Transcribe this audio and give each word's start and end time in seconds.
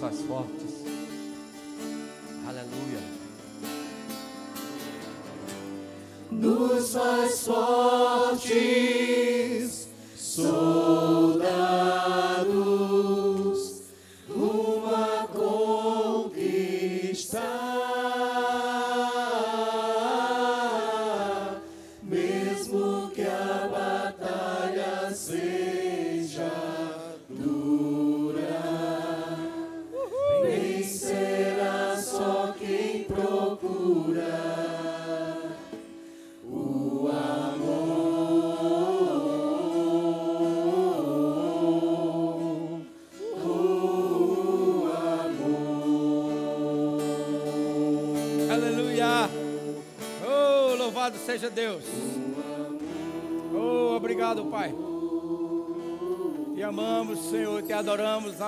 faz 0.00 0.22
fortes. 0.22 0.79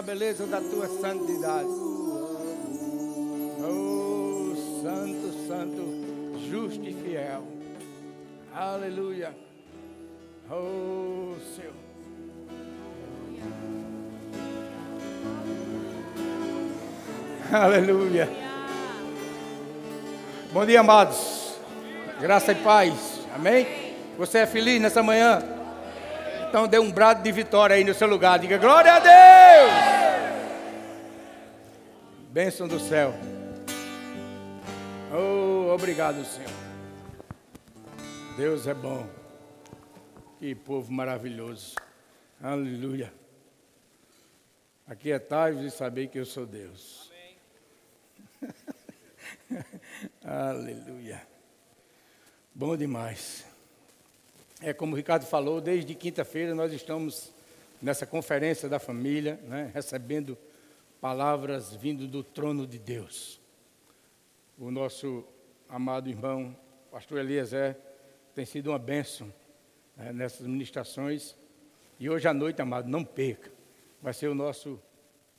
Beleza 0.02 0.46
da 0.46 0.60
tua 0.60 0.88
santidade. 0.88 1.68
Oh, 3.64 4.54
santo, 4.82 5.46
santo, 5.46 6.38
justo 6.50 6.84
e 6.84 6.92
fiel. 6.92 7.42
Aleluia. 8.54 9.34
Oh, 10.50 11.34
Senhor. 11.54 11.72
Aleluia. 17.52 18.28
Bom 20.52 20.66
dia, 20.66 20.80
amados. 20.80 21.56
Graça 22.20 22.52
e 22.52 22.56
paz. 22.56 23.20
Amém? 23.34 23.66
Você 24.18 24.38
é 24.38 24.46
feliz 24.46 24.80
nessa 24.80 25.02
manhã? 25.02 25.42
Então 26.48 26.66
dê 26.66 26.78
um 26.78 26.90
brado 26.90 27.22
de 27.22 27.32
vitória 27.32 27.76
aí 27.76 27.84
no 27.84 27.94
seu 27.94 28.08
lugar. 28.08 28.38
Diga 28.38 28.58
glória 28.58 28.92
a 28.92 28.98
Deus. 28.98 29.31
Bênção 32.32 32.66
do 32.66 32.80
céu. 32.80 33.12
Oh, 35.14 35.70
obrigado, 35.70 36.24
Senhor. 36.24 36.48
Deus 38.38 38.66
é 38.66 38.72
bom. 38.72 39.06
Que 40.38 40.54
povo 40.54 40.90
maravilhoso. 40.90 41.76
Aleluia. 42.42 43.12
Aquietai-vos 44.86 45.62
e 45.62 45.70
sabei 45.70 46.08
que 46.08 46.18
eu 46.18 46.24
sou 46.24 46.46
Deus. 46.46 47.12
Aleluia. 50.24 51.20
Bom 52.54 52.78
demais. 52.78 53.44
É 54.62 54.72
como 54.72 54.94
o 54.94 54.96
Ricardo 54.96 55.26
falou, 55.26 55.60
desde 55.60 55.94
quinta-feira 55.94 56.54
nós 56.54 56.72
estamos 56.72 57.30
nessa 57.82 58.06
conferência 58.06 58.70
da 58.70 58.78
família, 58.78 59.38
né, 59.46 59.70
recebendo 59.74 60.38
palavras 61.02 61.74
vindo 61.74 62.06
do 62.06 62.22
trono 62.22 62.64
de 62.64 62.78
Deus. 62.78 63.40
O 64.56 64.70
nosso 64.70 65.24
amado 65.68 66.08
irmão, 66.08 66.56
pastor 66.92 67.18
Eliezer, 67.18 67.76
tem 68.36 68.44
sido 68.44 68.68
uma 68.68 68.78
bênção 68.78 69.34
né, 69.96 70.12
nessas 70.12 70.46
ministrações. 70.46 71.34
E 71.98 72.08
hoje 72.08 72.28
à 72.28 72.32
noite, 72.32 72.62
amado, 72.62 72.88
não 72.88 73.04
perca. 73.04 73.50
Vai 74.00 74.14
ser 74.14 74.28
o 74.28 74.34
nosso 74.34 74.80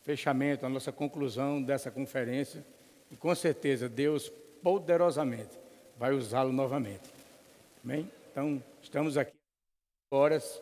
fechamento, 0.01 0.65
a 0.65 0.69
nossa 0.69 0.91
conclusão 0.91 1.63
dessa 1.63 1.89
conferência. 1.89 2.65
E 3.09 3.15
com 3.15 3.33
certeza 3.33 3.87
Deus 3.87 4.27
poderosamente 4.61 5.57
vai 5.97 6.11
usá-lo 6.11 6.51
novamente. 6.51 7.09
Amém? 7.81 8.11
Então, 8.29 8.61
estamos 8.81 9.17
aqui 9.17 9.31
horas 10.11 10.61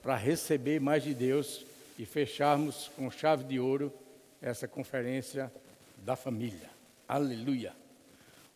para 0.00 0.16
receber 0.16 0.80
mais 0.80 1.02
de 1.02 1.12
Deus 1.12 1.66
e 1.98 2.06
fecharmos 2.06 2.90
com 2.96 3.10
chave 3.10 3.44
de 3.44 3.60
ouro 3.60 3.92
essa 4.40 4.68
conferência 4.68 5.52
da 5.98 6.14
família. 6.14 6.70
Aleluia. 7.06 7.74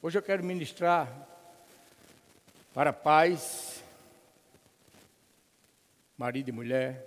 Hoje 0.01 0.19
eu 0.19 0.23
quero 0.23 0.45
ministrar 0.45 1.29
para 2.73 2.93
pais, 2.93 3.83
marido 6.17 6.49
e 6.49 6.53
mulher, 6.53 7.05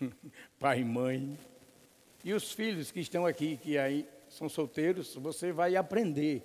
pai 0.58 0.80
e 0.80 0.84
mãe, 0.84 1.38
e 2.24 2.32
os 2.32 2.52
filhos 2.52 2.90
que 2.90 3.00
estão 3.00 3.26
aqui, 3.26 3.56
que 3.56 3.76
aí 3.76 4.08
são 4.28 4.48
solteiros, 4.48 5.14
você 5.14 5.52
vai 5.52 5.76
aprender 5.76 6.42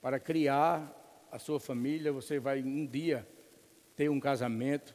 para 0.00 0.20
criar 0.20 0.92
a 1.32 1.38
sua 1.38 1.58
família, 1.58 2.12
você 2.12 2.38
vai 2.38 2.62
um 2.62 2.86
dia 2.86 3.26
ter 3.96 4.08
um 4.08 4.20
casamento, 4.20 4.94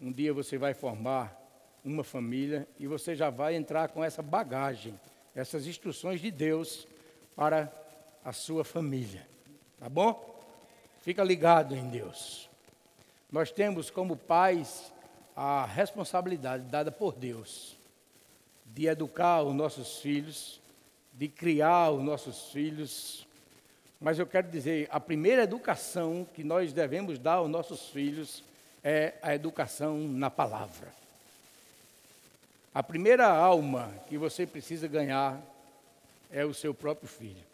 um 0.00 0.12
dia 0.12 0.32
você 0.32 0.58
vai 0.58 0.74
formar 0.74 1.43
uma 1.84 2.02
família 2.02 2.66
e 2.78 2.86
você 2.86 3.14
já 3.14 3.28
vai 3.30 3.54
entrar 3.54 3.88
com 3.88 4.02
essa 4.02 4.22
bagagem, 4.22 4.98
essas 5.34 5.66
instruções 5.66 6.20
de 6.20 6.30
Deus 6.30 6.88
para 7.36 7.70
a 8.24 8.32
sua 8.32 8.64
família. 8.64 9.26
Tá 9.78 9.88
bom? 9.88 10.40
Fica 11.02 11.22
ligado 11.22 11.74
em 11.74 11.88
Deus. 11.90 12.48
Nós 13.30 13.50
temos 13.50 13.90
como 13.90 14.16
pais 14.16 14.92
a 15.36 15.66
responsabilidade 15.66 16.64
dada 16.64 16.90
por 16.90 17.14
Deus 17.14 17.76
de 18.64 18.86
educar 18.86 19.42
os 19.42 19.54
nossos 19.54 19.98
filhos, 19.98 20.60
de 21.12 21.28
criar 21.28 21.90
os 21.90 22.02
nossos 22.02 22.50
filhos. 22.50 23.26
Mas 24.00 24.18
eu 24.18 24.26
quero 24.26 24.48
dizer, 24.48 24.88
a 24.90 24.98
primeira 24.98 25.42
educação 25.42 26.26
que 26.32 26.42
nós 26.42 26.72
devemos 26.72 27.18
dar 27.18 27.34
aos 27.34 27.50
nossos 27.50 27.88
filhos 27.90 28.42
é 28.82 29.14
a 29.22 29.34
educação 29.34 29.98
na 29.98 30.30
palavra. 30.30 31.03
A 32.74 32.82
primeira 32.82 33.28
alma 33.28 33.94
que 34.08 34.18
você 34.18 34.44
precisa 34.44 34.88
ganhar 34.88 35.40
é 36.28 36.44
o 36.44 36.52
seu 36.52 36.74
próprio 36.74 37.08
filho. 37.08 37.44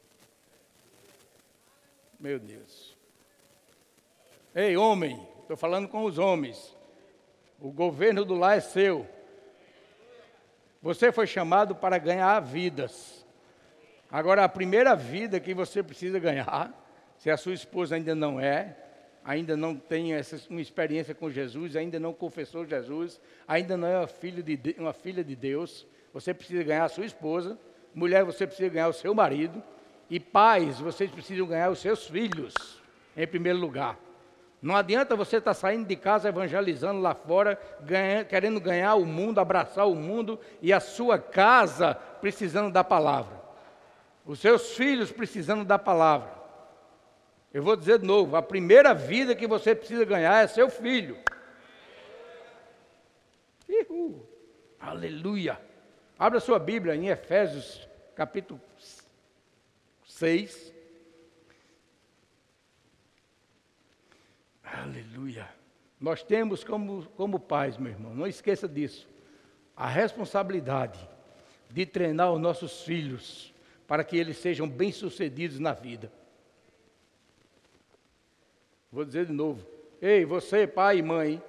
Meu 2.19 2.39
Deus. 2.39 2.97
Ei, 4.55 4.79
homem, 4.79 5.21
estou 5.43 5.59
falando 5.59 5.89
com 5.89 6.05
os 6.05 6.17
homens. 6.19 6.75
O 7.61 7.71
governo 7.71 8.25
do 8.25 8.35
lar 8.35 8.57
é 8.57 8.61
seu. 8.61 9.07
Você 10.83 11.13
foi 11.13 11.27
chamado 11.27 11.75
para 11.75 11.99
ganhar 11.99 12.41
vidas. 12.41 13.27
Agora, 14.11 14.43
a 14.45 14.49
primeira 14.49 14.97
vida 14.97 15.39
que 15.39 15.53
você 15.53 15.83
precisa 15.83 16.19
ganhar, 16.19 16.73
se 17.19 17.31
a 17.31 17.37
sua 17.37 17.53
esposa 17.53 17.95
ainda 17.95 18.15
não 18.15 18.41
é, 18.41 18.75
ainda 19.25 19.57
não 19.57 19.77
tem 19.77 20.15
essa, 20.15 20.41
uma 20.49 20.61
experiência 20.61 21.15
com 21.15 21.31
Jesus, 21.31 21.77
ainda 21.77 22.01
não 22.01 22.13
confessou 22.13 22.65
Jesus, 22.65 23.21
ainda 23.47 23.77
não 23.77 23.89
é 23.89 23.99
uma 23.99 24.07
filha, 24.07 24.43
de, 24.43 24.77
uma 24.79 24.93
filha 24.93 25.23
de 25.23 25.37
Deus, 25.37 25.87
você 26.13 26.35
precisa 26.35 26.63
ganhar 26.63 26.85
a 26.85 26.89
sua 26.89 27.05
esposa. 27.05 27.59
Mulher, 27.95 28.25
você 28.25 28.47
precisa 28.47 28.69
ganhar 28.69 28.89
o 28.89 28.93
seu 28.93 29.15
marido. 29.15 29.63
E 30.09 30.19
pais, 30.19 30.81
vocês 30.81 31.11
precisam 31.11 31.47
ganhar 31.47 31.71
os 31.71 31.79
seus 31.79 32.09
filhos, 32.09 32.55
em 33.17 33.27
primeiro 33.27 33.59
lugar. 33.59 33.97
Não 34.61 34.77
adianta 34.77 35.17
você 35.17 35.37
estar 35.37 35.55
saindo 35.55 35.87
de 35.87 35.97
casa 35.97 36.29
evangelizando 36.29 37.01
lá 37.01 37.15
fora, 37.15 37.59
querendo 38.29 38.61
ganhar 38.61 38.97
o 38.97 39.07
mundo, 39.07 39.39
abraçar 39.39 39.89
o 39.89 39.95
mundo, 39.95 40.39
e 40.61 40.73
a 40.73 40.81
sua 40.81 41.19
casa 41.19 41.95
precisando 41.95 42.73
da 42.73 42.83
palavra. 42.83 43.41
Os 44.27 44.41
seus 44.41 44.73
filhos 44.73 45.13
precisando 45.13 45.65
da 45.65 45.79
palavra. 45.79 46.40
Eu 47.53 47.63
vou 47.63 47.77
dizer 47.77 47.99
de 47.99 48.07
novo: 48.07 48.37
a 48.37 48.43
primeira 48.43 48.95
vida 48.95 49.35
que 49.35 49.47
você 49.47 49.75
precisa 49.75 50.05
ganhar 50.05 50.45
é 50.45 50.47
seu 50.47 50.71
filho. 50.71 51.19
Uhul. 53.69 54.27
Aleluia. 54.79 55.61
Abra 56.19 56.39
sua 56.39 56.59
Bíblia 56.59 56.95
em 56.95 57.09
Efésios, 57.09 57.89
capítulo 58.15 58.61
6. 60.05 60.73
Aleluia. 64.63 65.49
Nós 66.01 66.23
temos 66.23 66.63
como, 66.63 67.05
como 67.17 67.39
pais, 67.39 67.77
meu 67.77 67.93
irmão, 67.93 68.15
não 68.15 68.27
esqueça 68.27 68.69
disso, 68.69 69.09
a 69.77 69.87
responsabilidade 69.87 70.99
de 71.69 71.85
treinar 71.85 72.33
os 72.33 72.41
nossos 72.41 72.83
filhos 72.83 73.53
para 73.87 74.05
que 74.05 74.17
eles 74.17 74.39
sejam 74.39 74.69
bem-sucedidos 74.69 75.59
na 75.59 75.73
vida. 75.73 76.11
Vou 78.93 79.05
dizer 79.05 79.27
de 79.27 79.33
novo. 79.33 79.65
Ei, 80.01 80.25
você, 80.25 80.67
pai 80.67 80.99
e 80.99 81.03
mãe, 81.03 81.43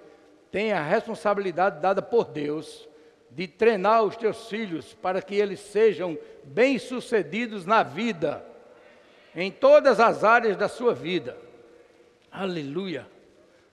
tem 0.51 0.73
a 0.73 0.81
responsabilidade 0.81 1.81
dada 1.81 2.01
por 2.01 2.25
Deus 2.25 2.88
de 3.31 3.47
treinar 3.47 4.03
os 4.03 4.17
teus 4.17 4.49
filhos 4.49 4.93
para 4.93 5.21
que 5.21 5.35
eles 5.35 5.59
sejam 5.59 6.17
bem-sucedidos 6.43 7.65
na 7.65 7.81
vida, 7.81 8.45
em 9.33 9.49
todas 9.49 9.99
as 9.99 10.23
áreas 10.23 10.57
da 10.57 10.67
sua 10.67 10.93
vida. 10.93 11.38
Aleluia! 12.29 13.07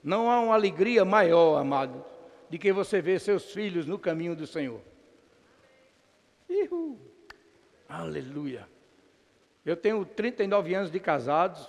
Não 0.01 0.31
há 0.31 0.39
uma 0.39 0.53
alegria 0.53 1.03
maior, 1.03 1.57
amado, 1.57 2.05
de 2.49 2.57
que 2.57 2.71
você 2.71 3.01
ver 3.01 3.19
seus 3.19 3.51
filhos 3.51 3.85
no 3.85 3.99
caminho 3.99 4.35
do 4.35 4.47
Senhor. 4.47 4.79
Aleluia! 7.87 8.67
Eu 9.65 9.75
tenho 9.75 10.05
39 10.05 10.73
anos 10.73 10.89
de 10.89 10.99
casados 11.01 11.67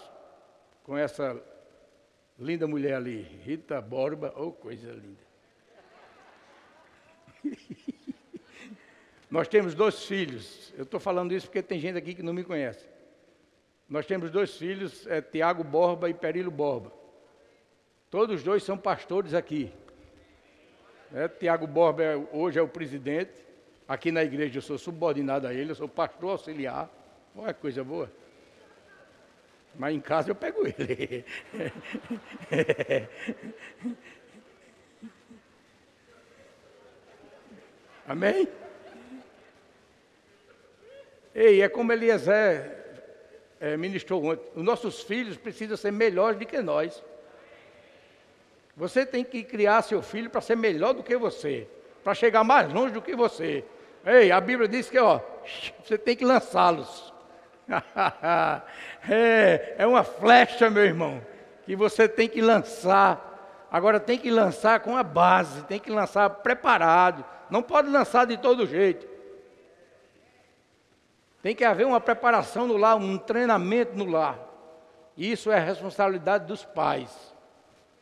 com 0.85 0.97
essa 0.97 1.37
linda 2.41 2.67
mulher 2.67 2.95
ali, 2.95 3.21
Rita 3.45 3.81
Borba, 3.81 4.33
oh 4.37 4.51
coisa 4.51 4.91
linda. 4.91 5.31
Nós 9.31 9.47
temos 9.47 9.75
dois 9.75 10.05
filhos. 10.05 10.73
Eu 10.77 10.85
estou 10.85 10.99
falando 10.99 11.33
isso 11.33 11.47
porque 11.47 11.63
tem 11.63 11.79
gente 11.79 11.97
aqui 11.97 12.15
que 12.15 12.23
não 12.23 12.33
me 12.33 12.43
conhece. 12.43 12.89
Nós 13.89 14.07
temos 14.07 14.31
dois 14.31 14.57
filhos, 14.57 15.07
é 15.07 15.21
Tiago 15.21 15.63
Borba 15.63 16.09
e 16.09 16.15
Perilo 16.15 16.51
Borba. 16.51 16.93
Todos 18.11 18.37
os 18.37 18.43
dois 18.43 18.63
são 18.63 18.77
pastores 18.77 19.35
aqui. 19.35 19.73
É, 21.13 21.29
Tiago 21.29 21.67
Borba 21.67 22.03
é, 22.03 22.17
hoje 22.33 22.59
é 22.59 22.63
o 22.63 22.69
presidente. 22.69 23.33
Aqui 23.87 24.11
na 24.11 24.23
igreja 24.23 24.59
eu 24.59 24.63
sou 24.63 24.79
subordinado 24.79 25.47
a 25.47 25.55
ele, 25.55 25.73
eu 25.73 25.75
sou 25.75 25.89
pastor 25.89 26.31
auxiliar. 26.31 26.89
Olha 27.37 27.53
que 27.53 27.61
coisa 27.61 27.85
boa. 27.85 28.11
Mas 29.77 29.95
em 29.95 30.01
casa 30.01 30.31
eu 30.31 30.35
pego 30.35 30.67
ele. 30.67 31.25
Amém? 38.07 38.49
Ei, 41.35 41.63
é 41.63 41.69
como 41.69 41.93
Eliezer 41.93 42.81
é, 43.61 43.77
ministrou 43.77 44.25
ontem. 44.25 44.45
Os 44.57 44.65
nossos 44.65 45.03
filhos 45.03 45.37
precisam 45.37 45.77
ser 45.77 45.93
melhores 45.93 46.39
do 46.39 46.45
que 46.45 46.61
nós. 46.61 47.03
Você 48.77 49.05
tem 49.05 49.23
que 49.23 49.45
criar 49.45 49.83
seu 49.83 50.03
filho 50.03 50.31
para 50.31 50.41
ser 50.41 50.57
melhor 50.57 50.95
do 50.95 51.03
que 51.03 51.17
você, 51.17 51.69
para 52.03 52.15
chegar 52.15 52.43
mais 52.43 52.73
longe 52.73 52.95
do 52.95 53.03
que 53.03 53.15
você. 53.15 53.63
Ei, 54.05 54.33
a 54.33 54.41
Bíblia 54.41 54.67
diz 54.67 54.89
que 54.89 54.99
ó, 54.99 55.21
você 55.85 55.99
tem 55.99 56.17
que 56.17 56.25
lançá-los. 56.25 57.10
é, 59.09 59.75
é 59.79 59.87
uma 59.87 60.03
flecha, 60.03 60.69
meu 60.69 60.85
irmão, 60.85 61.21
que 61.65 61.77
você 61.77 62.09
tem 62.09 62.29
que 62.29 62.41
lançar. 62.41 63.69
Agora 63.71 64.01
tem 64.01 64.19
que 64.19 64.31
lançar 64.31 64.81
com 64.81 64.97
a 64.97 65.03
base, 65.03 65.63
tem 65.65 65.79
que 65.79 65.91
lançar 65.91 66.29
preparado. 66.29 67.25
Não 67.49 67.63
pode 67.63 67.89
lançar 67.89 68.27
de 68.27 68.37
todo 68.37 68.67
jeito. 68.67 69.09
Tem 71.43 71.55
que 71.55 71.65
haver 71.65 71.87
uma 71.87 72.01
preparação 72.01 72.67
no 72.67 72.77
lar, 72.77 72.97
um 72.97 73.17
treinamento 73.17 73.97
no 73.97 74.05
lar. 74.05 74.39
Isso 75.17 75.51
é 75.51 75.59
responsabilidade 75.59 76.47
dos 76.47 76.65
pais, 76.65 77.11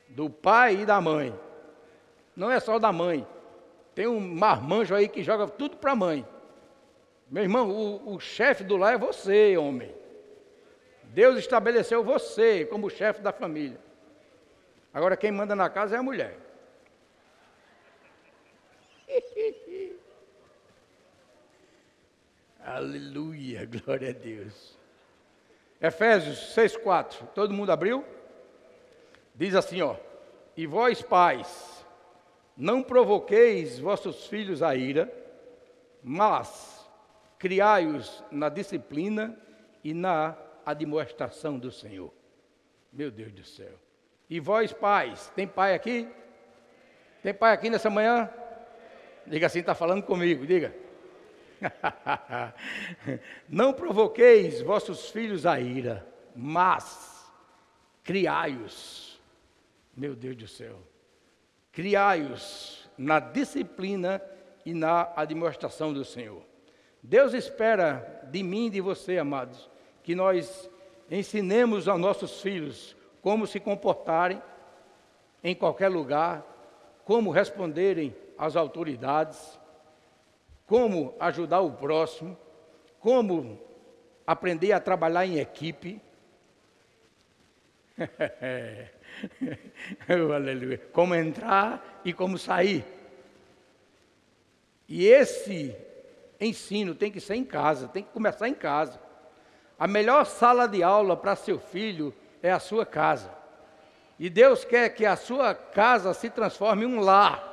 do 0.08 0.28
pai 0.28 0.82
e 0.82 0.86
da 0.86 1.00
mãe. 1.00 1.38
Não 2.34 2.50
é 2.50 2.58
só 2.60 2.78
da 2.78 2.92
mãe. 2.92 3.26
Tem 3.94 4.06
um 4.06 4.20
marmanjo 4.20 4.94
aí 4.94 5.08
que 5.08 5.22
joga 5.22 5.46
tudo 5.46 5.76
para 5.76 5.92
a 5.92 5.96
mãe. 5.96 6.26
Meu 7.30 7.42
irmão, 7.42 7.70
o, 7.70 8.14
o 8.14 8.20
chefe 8.20 8.64
do 8.64 8.76
lar 8.76 8.94
é 8.94 8.98
você, 8.98 9.56
homem. 9.56 9.94
Deus 11.04 11.38
estabeleceu 11.38 12.02
você 12.02 12.64
como 12.64 12.88
chefe 12.88 13.20
da 13.20 13.32
família. 13.32 13.78
Agora 14.92 15.16
quem 15.16 15.30
manda 15.30 15.54
na 15.54 15.68
casa 15.68 15.96
é 15.96 15.98
a 15.98 16.02
mulher. 16.02 16.38
Aleluia, 22.64 23.66
glória 23.66 24.10
a 24.10 24.12
Deus. 24.12 24.78
Efésios 25.80 26.54
6,4. 26.54 27.28
Todo 27.34 27.54
mundo 27.54 27.70
abriu? 27.72 28.04
Diz 29.34 29.54
assim, 29.54 29.80
ó. 29.80 29.96
E 30.56 30.66
vós, 30.66 31.00
pais, 31.00 31.86
não 32.56 32.82
provoqueis 32.82 33.78
vossos 33.78 34.26
filhos 34.26 34.62
a 34.62 34.74
ira, 34.74 35.12
mas 36.02 36.77
criai-os 37.38 38.24
na 38.30 38.48
disciplina 38.48 39.38
e 39.84 39.94
na 39.94 40.36
admoestação 40.66 41.58
do 41.58 41.70
Senhor. 41.70 42.12
Meu 42.92 43.10
Deus 43.10 43.32
do 43.32 43.44
céu. 43.44 43.78
E 44.28 44.40
vós, 44.40 44.72
pais, 44.72 45.32
tem 45.34 45.46
pai 45.46 45.74
aqui? 45.74 46.08
Tem 47.22 47.32
pai 47.32 47.52
aqui 47.52 47.70
nessa 47.70 47.88
manhã? 47.88 48.28
Diga 49.26 49.46
assim, 49.46 49.60
está 49.60 49.74
falando 49.74 50.02
comigo, 50.02 50.46
diga. 50.46 50.74
Não 53.48 53.72
provoqueis 53.72 54.60
vossos 54.60 55.10
filhos 55.10 55.46
a 55.46 55.58
ira, 55.60 56.06
mas 56.34 57.30
criai-os. 58.04 59.20
Meu 59.96 60.14
Deus 60.14 60.36
do 60.36 60.46
céu. 60.46 60.78
Criai-os 61.72 62.88
na 62.96 63.20
disciplina 63.20 64.22
e 64.64 64.74
na 64.74 65.12
administração 65.16 65.92
do 65.92 66.04
Senhor. 66.04 66.47
Deus 67.02 67.34
espera 67.34 68.26
de 68.30 68.42
mim 68.42 68.66
e 68.66 68.70
de 68.70 68.80
você, 68.80 69.18
amados, 69.18 69.68
que 70.02 70.14
nós 70.14 70.70
ensinemos 71.10 71.88
aos 71.88 72.00
nossos 72.00 72.40
filhos 72.40 72.96
como 73.22 73.46
se 73.46 73.60
comportarem 73.60 74.42
em 75.42 75.54
qualquer 75.54 75.88
lugar, 75.88 76.44
como 77.04 77.30
responderem 77.30 78.14
às 78.36 78.56
autoridades, 78.56 79.58
como 80.66 81.14
ajudar 81.18 81.60
o 81.60 81.72
próximo, 81.72 82.36
como 83.00 83.58
aprender 84.26 84.72
a 84.72 84.80
trabalhar 84.80 85.26
em 85.26 85.38
equipe. 85.38 86.00
oh, 90.08 90.32
aleluia. 90.32 90.78
Como 90.92 91.14
entrar 91.14 92.00
e 92.04 92.12
como 92.12 92.38
sair. 92.38 92.84
E 94.86 95.06
esse 95.06 95.74
ensino 96.40 96.94
tem 96.94 97.10
que 97.10 97.20
ser 97.20 97.34
em 97.34 97.44
casa, 97.44 97.88
tem 97.88 98.02
que 98.02 98.10
começar 98.10 98.48
em 98.48 98.54
casa. 98.54 99.00
A 99.78 99.86
melhor 99.86 100.24
sala 100.26 100.66
de 100.66 100.82
aula 100.82 101.16
para 101.16 101.36
seu 101.36 101.58
filho 101.58 102.14
é 102.42 102.50
a 102.50 102.58
sua 102.58 102.84
casa. 102.84 103.30
E 104.18 104.28
Deus 104.28 104.64
quer 104.64 104.88
que 104.90 105.06
a 105.06 105.16
sua 105.16 105.54
casa 105.54 106.12
se 106.12 106.28
transforme 106.28 106.84
em 106.84 106.88
um 106.88 107.00
lar. 107.00 107.46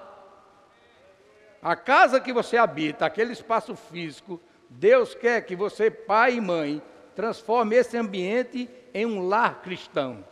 A 1.62 1.76
casa 1.76 2.20
que 2.20 2.34
você 2.34 2.58
habita, 2.58 3.06
aquele 3.06 3.34
espaço 3.34 3.76
físico, 3.76 4.40
Deus 4.70 5.14
quer 5.14 5.42
que 5.46 5.56
você, 5.56 5.90
pai 5.92 6.36
e 6.36 6.42
mãe, 6.42 6.82
transforme 7.16 7.76
esse 7.76 7.98
ambiente 7.98 8.70
em 8.94 9.06
um 9.06 9.28
lar 9.28 9.62
cristão. 9.62 10.24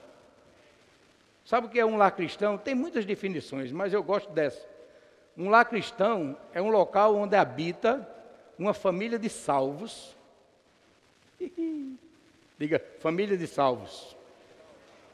Sabe 1.45 1.67
o 1.67 1.69
que 1.69 1.79
é 1.79 1.85
um 1.85 1.97
lar 1.97 2.11
cristão? 2.11 2.57
Tem 2.57 2.73
muitas 2.73 3.05
definições, 3.05 3.71
mas 3.71 3.93
eu 3.93 4.01
gosto 4.01 4.31
dessa. 4.31 4.65
Um 5.37 5.49
lar 5.49 5.65
cristão 5.65 6.37
é 6.53 6.61
um 6.61 6.69
local 6.69 7.15
onde 7.15 7.35
habita 7.35 8.07
uma 8.57 8.73
família 8.73 9.19
de 9.19 9.29
salvos. 9.29 10.15
Diga, 12.57 12.83
família 12.99 13.37
de 13.37 13.47
salvos. 13.47 14.15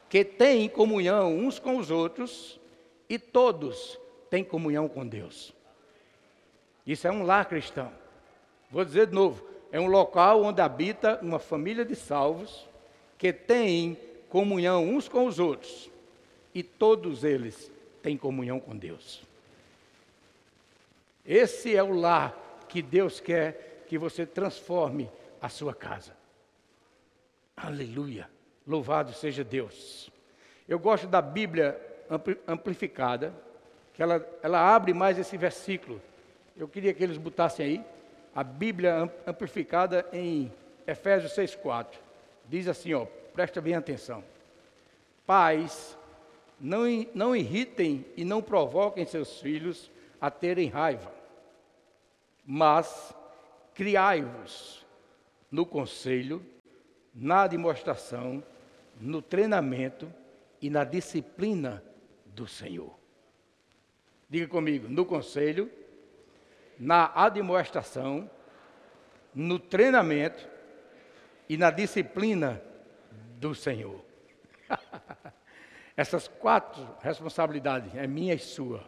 Que 0.08 0.24
tem 0.24 0.68
comunhão 0.68 1.36
uns 1.36 1.58
com 1.58 1.76
os 1.76 1.90
outros 1.90 2.58
e 3.08 3.18
todos 3.18 3.98
têm 4.28 4.44
comunhão 4.44 4.88
com 4.88 5.06
Deus. 5.06 5.52
Isso 6.86 7.06
é 7.06 7.10
um 7.10 7.24
lar 7.24 7.46
cristão. 7.46 7.92
Vou 8.70 8.84
dizer 8.84 9.06
de 9.06 9.14
novo: 9.14 9.44
é 9.72 9.80
um 9.80 9.86
local 9.86 10.42
onde 10.42 10.60
habita 10.60 11.18
uma 11.22 11.38
família 11.38 11.84
de 11.84 11.94
salvos 11.94 12.68
que 13.18 13.32
tem 13.32 13.98
comunhão 14.28 14.88
uns 14.88 15.08
com 15.08 15.26
os 15.26 15.38
outros 15.38 15.90
e 16.54 16.62
todos 16.62 17.24
eles 17.24 17.70
têm 18.02 18.16
comunhão 18.16 18.58
com 18.58 18.76
Deus. 18.76 19.22
Esse 21.24 21.76
é 21.76 21.82
o 21.82 21.92
lar 21.92 22.49
que 22.70 22.80
Deus 22.80 23.20
quer 23.20 23.84
que 23.86 23.98
você 23.98 24.24
transforme 24.24 25.10
a 25.42 25.48
sua 25.48 25.74
casa. 25.74 26.16
Aleluia! 27.56 28.30
Louvado 28.66 29.12
seja 29.12 29.44
Deus. 29.44 30.10
Eu 30.68 30.78
gosto 30.78 31.06
da 31.06 31.20
Bíblia 31.20 31.78
amplificada, 32.46 33.34
que 33.92 34.02
ela, 34.02 34.26
ela 34.42 34.74
abre 34.74 34.94
mais 34.94 35.18
esse 35.18 35.36
versículo 35.36 36.00
eu 36.60 36.68
queria 36.68 36.92
que 36.92 37.02
eles 37.02 37.16
botassem 37.16 37.64
aí 37.64 37.84
a 38.34 38.44
Bíblia 38.44 39.10
amplificada 39.26 40.06
em 40.12 40.52
Efésios 40.86 41.32
6,4. 41.32 41.86
Diz 42.46 42.68
assim, 42.68 42.92
ó, 42.92 43.06
presta 43.32 43.62
bem 43.62 43.74
atenção. 43.74 44.22
Pais, 45.26 45.96
não, 46.60 46.82
não 47.14 47.34
irritem 47.34 48.04
e 48.14 48.26
não 48.26 48.42
provoquem 48.42 49.06
seus 49.06 49.40
filhos 49.40 49.90
a 50.20 50.30
terem 50.30 50.68
raiva, 50.68 51.10
mas 52.52 53.14
criai-vos 53.74 54.84
no 55.52 55.64
conselho, 55.64 56.44
na 57.14 57.46
demonstração, 57.46 58.42
no 59.00 59.22
treinamento 59.22 60.12
e 60.60 60.68
na 60.68 60.82
disciplina 60.82 61.80
do 62.26 62.48
Senhor. 62.48 62.98
Diga 64.28 64.48
comigo, 64.48 64.88
no 64.88 65.06
conselho, 65.06 65.70
na 66.76 67.12
admoestação, 67.14 68.28
no 69.32 69.60
treinamento 69.60 70.48
e 71.48 71.56
na 71.56 71.70
disciplina 71.70 72.60
do 73.38 73.54
Senhor. 73.54 74.04
Essas 75.96 76.26
quatro 76.26 76.96
responsabilidades 77.00 77.94
é 77.94 78.08
minha 78.08 78.34
e 78.34 78.40
sua. 78.40 78.82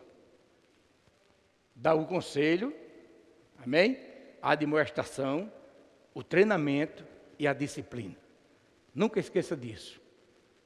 Dar 1.76 1.95
o 1.95 2.07
conselho, 2.07 2.82
amém? 3.64 3.99
A 4.40 4.50
admoestação, 4.52 5.52
o 6.14 6.23
treinamento 6.23 7.07
e 7.38 7.47
a 7.47 7.52
disciplina. 7.52 8.16
Nunca 8.95 9.21
esqueça 9.21 9.57
disso. 9.57 10.00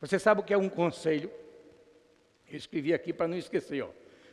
Você 0.00 0.18
sabe 0.18 0.40
o 0.40 0.44
que 0.44 0.52
é 0.52 0.58
um 0.58 0.68
conselho? 0.68 1.30
Eu 2.48 2.56
escrevi 2.56 2.92
aqui 2.92 3.12
para 3.12 3.28
não 3.28 3.36
esquecer. 3.36 3.82
Ó. 3.82 3.90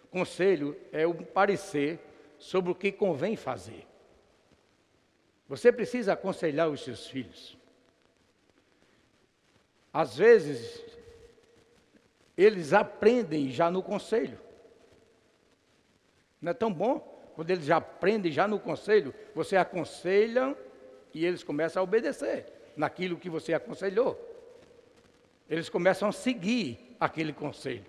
Conselho 0.10 0.80
é 0.92 1.06
um 1.08 1.24
parecer 1.24 2.00
sobre 2.38 2.72
o 2.72 2.76
que 2.76 2.92
convém 2.92 3.36
fazer. 3.36 3.88
Você 5.48 5.72
precisa 5.72 6.14
aconselhar 6.14 6.70
os 6.70 6.84
seus 6.84 7.08
filhos. 7.08 7.58
Às 9.92 10.18
vezes, 10.18 10.84
eles 12.36 12.74
aprendem 12.74 13.52
já 13.52 13.70
no 13.70 13.84
conselho. 13.84 14.40
Não 16.42 16.52
é 16.52 16.54
tão 16.54 16.74
bom? 16.74 17.13
Quando 17.36 17.50
eles 17.50 17.66
já 17.66 17.78
aprendem 17.78 18.32
já 18.32 18.48
no 18.48 18.60
conselho, 18.60 19.14
você 19.34 19.56
aconselha 19.56 20.56
e 21.14 21.26
eles 21.26 21.44
começam 21.44 21.82
a 21.82 21.84
obedecer 21.84 22.46
naquilo 22.76 23.18
que 23.18 23.30
você 23.30 23.54
aconselhou. 23.54 24.20
Eles 25.50 25.70
começam 25.70 26.10
a 26.10 26.12
seguir 26.12 26.96
aquele 27.00 27.34
conselho. 27.34 27.86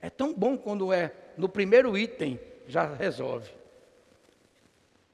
É 0.00 0.08
tão 0.08 0.32
bom 0.32 0.56
quando 0.56 0.92
é 0.92 1.12
no 1.36 1.48
primeiro 1.48 1.96
item 1.96 2.38
já 2.66 2.94
resolve. 2.94 3.50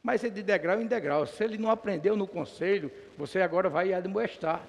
Mas 0.02 0.22
é 0.22 0.28
de 0.28 0.42
degrau 0.42 0.80
em 0.80 0.86
degrau. 0.86 1.26
Se 1.26 1.42
ele 1.42 1.56
não 1.56 1.70
aprendeu 1.70 2.14
no 2.14 2.26
conselho, 2.26 2.92
você 3.16 3.40
agora 3.40 3.70
vai 3.70 3.94
admoestar. 3.94 4.62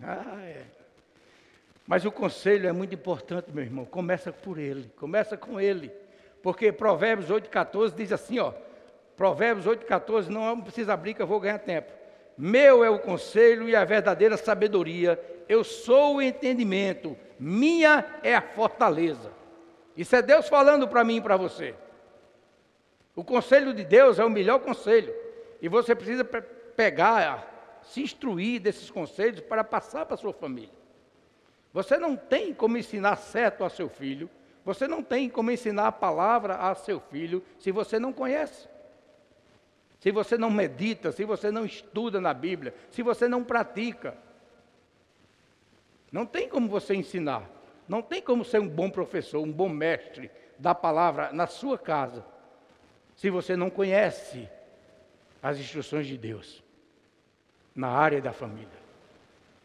Ah, 0.00 0.40
é. 0.40 0.62
Mas 1.86 2.04
o 2.04 2.12
conselho 2.12 2.68
é 2.68 2.72
muito 2.72 2.94
importante, 2.94 3.50
meu 3.50 3.64
irmão. 3.64 3.84
Começa 3.84 4.32
por 4.32 4.58
ele, 4.58 4.88
começa 4.96 5.36
com 5.36 5.60
ele. 5.60 5.90
Porque 6.42 6.72
Provérbios 6.72 7.30
8,14 7.30 7.94
diz 7.94 8.12
assim, 8.12 8.38
ó. 8.38 8.52
Provérbios 9.16 9.66
8,14, 9.66 10.28
não 10.28 10.60
precisa 10.60 10.94
abrir 10.94 11.14
que 11.14 11.22
eu 11.22 11.26
vou 11.26 11.38
ganhar 11.38 11.58
tempo. 11.58 11.92
Meu 12.36 12.82
é 12.82 12.90
o 12.90 12.98
conselho 12.98 13.68
e 13.68 13.76
a 13.76 13.84
verdadeira 13.84 14.36
sabedoria. 14.36 15.20
Eu 15.48 15.62
sou 15.62 16.16
o 16.16 16.22
entendimento. 16.22 17.16
Minha 17.38 18.04
é 18.22 18.34
a 18.34 18.42
fortaleza. 18.42 19.30
Isso 19.96 20.16
é 20.16 20.22
Deus 20.22 20.48
falando 20.48 20.88
para 20.88 21.04
mim 21.04 21.16
e 21.16 21.20
para 21.20 21.36
você. 21.36 21.74
O 23.14 23.22
conselho 23.22 23.74
de 23.74 23.84
Deus 23.84 24.18
é 24.18 24.24
o 24.24 24.30
melhor 24.30 24.60
conselho. 24.60 25.14
E 25.60 25.68
você 25.68 25.94
precisa 25.94 26.24
pegar, 26.24 27.80
se 27.82 28.02
instruir 28.02 28.60
desses 28.60 28.90
conselhos 28.90 29.40
para 29.40 29.62
passar 29.62 30.06
para 30.06 30.14
a 30.14 30.18
sua 30.18 30.32
família. 30.32 30.70
Você 31.72 31.98
não 31.98 32.16
tem 32.16 32.52
como 32.52 32.76
ensinar 32.76 33.16
certo 33.16 33.64
a 33.64 33.70
seu 33.70 33.88
filho, 33.88 34.28
você 34.64 34.86
não 34.86 35.02
tem 35.02 35.28
como 35.28 35.50
ensinar 35.50 35.88
a 35.88 35.92
palavra 35.92 36.56
a 36.56 36.74
seu 36.74 37.00
filho 37.00 37.42
se 37.58 37.72
você 37.72 37.98
não 37.98 38.12
conhece. 38.12 38.68
Se 40.00 40.10
você 40.10 40.36
não 40.36 40.50
medita, 40.50 41.12
se 41.12 41.24
você 41.24 41.50
não 41.50 41.64
estuda 41.64 42.20
na 42.20 42.34
Bíblia, 42.34 42.74
se 42.90 43.02
você 43.02 43.28
não 43.28 43.44
pratica. 43.44 44.16
Não 46.10 46.26
tem 46.26 46.48
como 46.48 46.68
você 46.68 46.94
ensinar. 46.94 47.48
Não 47.88 48.02
tem 48.02 48.22
como 48.22 48.44
ser 48.44 48.60
um 48.60 48.68
bom 48.68 48.88
professor, 48.88 49.40
um 49.40 49.50
bom 49.50 49.68
mestre 49.68 50.30
da 50.58 50.74
palavra 50.74 51.32
na 51.32 51.46
sua 51.46 51.76
casa, 51.76 52.24
se 53.16 53.28
você 53.28 53.56
não 53.56 53.68
conhece 53.68 54.48
as 55.42 55.58
instruções 55.58 56.06
de 56.06 56.16
Deus 56.16 56.62
na 57.74 57.88
área 57.88 58.20
da 58.20 58.32
família. 58.32 58.82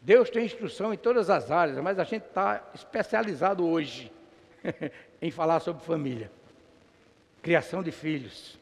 Deus 0.02 0.28
tem 0.28 0.44
instrução 0.44 0.92
em 0.92 0.96
todas 0.96 1.30
as 1.30 1.50
áreas, 1.50 1.78
mas 1.78 1.98
a 1.98 2.04
gente 2.04 2.24
está 2.24 2.68
especializado 2.74 3.66
hoje 3.66 4.12
em 5.20 5.30
falar 5.30 5.60
sobre 5.60 5.84
família, 5.84 6.30
criação 7.42 7.82
de 7.82 7.90
filhos, 7.90 8.58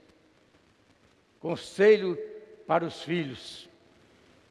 conselho 1.41 2.19
para 2.67 2.85
os 2.85 3.03
filhos. 3.03 3.69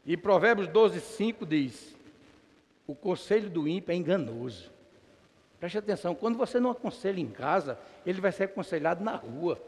E 0.06 0.16
Provérbios 0.16 0.68
12, 0.68 1.00
5 1.02 1.46
diz: 1.46 1.96
O 2.88 2.96
conselho 2.96 3.50
do 3.50 3.68
ímpio 3.68 3.92
é 3.92 3.96
enganoso. 3.96 4.72
Preste 5.60 5.78
atenção, 5.78 6.14
quando 6.14 6.38
você 6.38 6.60
não 6.60 6.70
aconselha 6.70 7.20
em 7.20 7.30
casa, 7.30 7.80
ele 8.06 8.22
vai 8.22 8.32
ser 8.32 8.44
aconselhado 8.44 9.04
na 9.04 9.16
rua. 9.16 9.60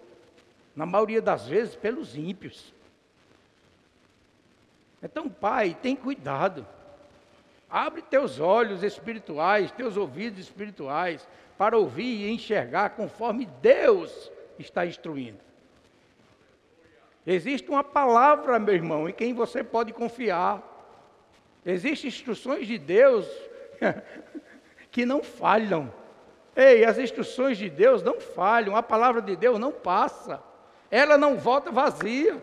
Na 0.75 0.85
maioria 0.85 1.21
das 1.21 1.47
vezes, 1.47 1.75
pelos 1.75 2.15
ímpios. 2.15 2.73
Então, 5.01 5.29
pai, 5.29 5.75
tem 5.81 5.95
cuidado. 5.95 6.67
Abre 7.69 8.01
teus 8.01 8.39
olhos 8.39 8.81
espirituais, 8.83 9.71
teus 9.71 9.97
ouvidos 9.97 10.39
espirituais, 10.39 11.27
para 11.57 11.77
ouvir 11.77 12.25
e 12.25 12.31
enxergar 12.31 12.91
conforme 12.91 13.45
Deus 13.61 14.31
está 14.57 14.85
instruindo. 14.85 15.39
Existe 17.25 17.69
uma 17.69 17.83
palavra, 17.83 18.57
meu 18.57 18.73
irmão, 18.73 19.09
em 19.09 19.11
quem 19.11 19.33
você 19.33 19.61
pode 19.63 19.91
confiar. 19.91 20.63
Existem 21.65 22.07
instruções 22.07 22.65
de 22.65 22.77
Deus 22.77 23.27
que 24.89 25.05
não 25.05 25.21
falham. 25.21 25.93
Ei, 26.55 26.85
as 26.85 26.97
instruções 26.97 27.57
de 27.57 27.69
Deus 27.69 28.01
não 28.01 28.21
falham, 28.21 28.77
a 28.77 28.81
palavra 28.81 29.21
de 29.21 29.35
Deus 29.35 29.59
não 29.59 29.73
passa, 29.73 30.41
ela 30.89 31.17
não 31.17 31.37
volta 31.37 31.69
vazia. 31.69 32.41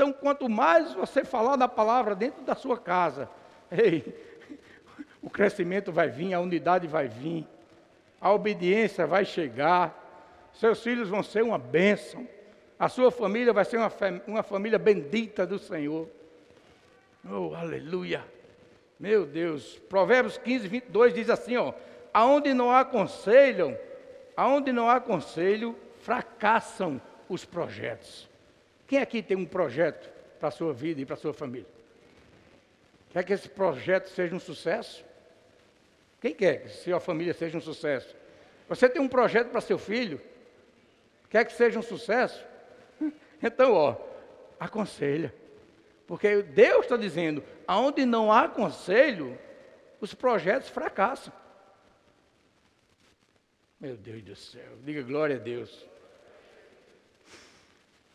Então, 0.00 0.14
quanto 0.14 0.48
mais 0.48 0.94
você 0.94 1.26
falar 1.26 1.56
da 1.56 1.68
palavra 1.68 2.14
dentro 2.14 2.42
da 2.42 2.54
sua 2.54 2.78
casa, 2.78 3.28
ei, 3.70 4.02
o 5.20 5.28
crescimento 5.28 5.92
vai 5.92 6.08
vir, 6.08 6.32
a 6.32 6.40
unidade 6.40 6.86
vai 6.86 7.06
vir, 7.06 7.46
a 8.18 8.32
obediência 8.32 9.06
vai 9.06 9.26
chegar, 9.26 10.48
seus 10.54 10.82
filhos 10.82 11.10
vão 11.10 11.22
ser 11.22 11.44
uma 11.44 11.58
bênção, 11.58 12.26
a 12.78 12.88
sua 12.88 13.10
família 13.10 13.52
vai 13.52 13.62
ser 13.62 13.76
uma, 13.76 13.92
uma 14.26 14.42
família 14.42 14.78
bendita 14.78 15.46
do 15.46 15.58
Senhor. 15.58 16.08
Oh, 17.22 17.54
aleluia! 17.54 18.24
Meu 18.98 19.26
Deus, 19.26 19.78
Provérbios 19.86 20.38
15, 20.38 20.66
22 20.66 21.12
diz 21.12 21.28
assim: 21.28 21.58
ó, 21.58 21.74
aonde 22.14 22.54
não 22.54 22.72
há 22.72 22.86
conselho, 22.86 23.78
aonde 24.34 24.72
não 24.72 24.88
há 24.88 24.98
conselho, 24.98 25.76
fracassam 25.98 26.98
os 27.28 27.44
projetos. 27.44 28.29
Quem 28.90 28.98
aqui 28.98 29.22
tem 29.22 29.36
um 29.36 29.46
projeto 29.46 30.10
para 30.40 30.48
a 30.48 30.50
sua 30.50 30.72
vida 30.72 31.00
e 31.00 31.06
para 31.06 31.14
a 31.14 31.16
sua 31.16 31.32
família? 31.32 31.68
Quer 33.10 33.22
que 33.22 33.32
esse 33.32 33.48
projeto 33.48 34.08
seja 34.08 34.34
um 34.34 34.40
sucesso? 34.40 35.04
Quem 36.20 36.34
quer 36.34 36.64
que 36.64 36.70
sua 36.70 36.98
família 36.98 37.32
seja 37.32 37.56
um 37.56 37.60
sucesso? 37.60 38.16
Você 38.68 38.88
tem 38.88 39.00
um 39.00 39.06
projeto 39.06 39.50
para 39.50 39.60
seu 39.60 39.78
filho? 39.78 40.20
Quer 41.28 41.44
que 41.44 41.52
seja 41.52 41.78
um 41.78 41.82
sucesso? 41.82 42.44
Então, 43.40 43.72
ó, 43.74 43.96
aconselha. 44.58 45.32
Porque 46.04 46.42
Deus 46.42 46.82
está 46.82 46.96
dizendo, 46.96 47.44
aonde 47.68 48.04
não 48.04 48.32
há 48.32 48.48
conselho, 48.48 49.38
os 50.00 50.12
projetos 50.14 50.68
fracassam. 50.68 51.32
Meu 53.78 53.96
Deus 53.96 54.22
do 54.24 54.34
céu, 54.34 54.76
diga 54.84 55.00
glória 55.00 55.36
a 55.36 55.38
Deus. 55.38 55.88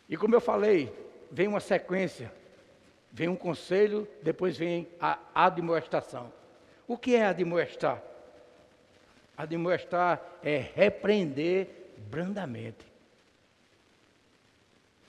E 0.10 0.16
como 0.16 0.36
eu 0.36 0.42
falei, 0.42 0.94
vem 1.32 1.48
uma 1.48 1.60
sequência, 1.60 2.32
vem 3.12 3.28
um 3.28 3.36
conselho, 3.36 4.08
depois 4.22 4.58
vem 4.58 4.88
a 5.00 5.20
admoestação. 5.34 6.32
O 6.88 6.98
que 6.98 7.16
é 7.16 7.26
admoestar? 7.26 8.02
Admoestar 9.36 10.22
é 10.44 10.58
repreender 10.58 11.68
brandamente. 12.10 12.86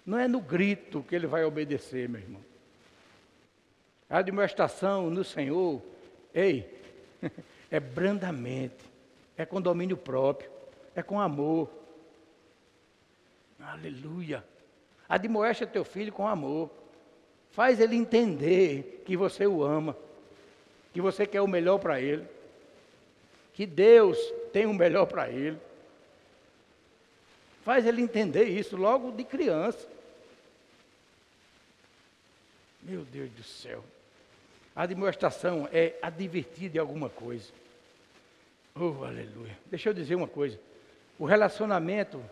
Não 0.04 0.18
é 0.18 0.26
no 0.26 0.40
grito 0.40 1.02
que 1.02 1.14
ele 1.14 1.26
vai 1.26 1.44
obedecer, 1.44 2.08
meu 2.08 2.20
irmão. 2.20 2.40
A 4.08 4.18
admoestação 4.18 5.10
no 5.10 5.24
Senhor, 5.24 5.82
ei, 6.32 6.80
é 7.70 7.80
brandamente, 7.80 8.84
é 9.36 9.44
com 9.44 9.60
domínio 9.60 9.96
próprio, 9.96 10.48
é 10.94 11.02
com 11.02 11.20
amor. 11.20 11.68
Aleluia. 13.60 14.44
Admoesta 15.08 15.66
teu 15.66 15.84
filho 15.84 16.12
com 16.12 16.26
amor. 16.26 16.70
Faz 17.50 17.80
ele 17.80 17.96
entender 17.96 19.02
que 19.06 19.16
você 19.16 19.46
o 19.46 19.62
ama, 19.62 19.96
que 20.92 21.00
você 21.00 21.26
quer 21.26 21.40
o 21.40 21.48
melhor 21.48 21.78
para 21.78 22.00
ele, 22.00 22.26
que 23.54 23.64
Deus 23.64 24.18
tem 24.52 24.66
o 24.66 24.74
melhor 24.74 25.06
para 25.06 25.30
ele. 25.30 25.58
Faz 27.64 27.86
ele 27.86 28.02
entender 28.02 28.44
isso 28.44 28.76
logo 28.76 29.10
de 29.10 29.24
criança. 29.24 29.88
Meu 32.82 33.02
Deus 33.02 33.30
do 33.32 33.42
céu. 33.42 33.82
A 34.74 34.84
demonstração 34.84 35.68
é 35.72 35.94
advertir 36.02 36.70
de 36.70 36.78
alguma 36.78 37.08
coisa. 37.08 37.50
Oh, 38.74 39.02
aleluia. 39.04 39.58
Deixa 39.66 39.88
eu 39.88 39.94
dizer 39.94 40.14
uma 40.14 40.28
coisa. 40.28 40.60
O 41.18 41.24
relacionamento, 41.24 42.22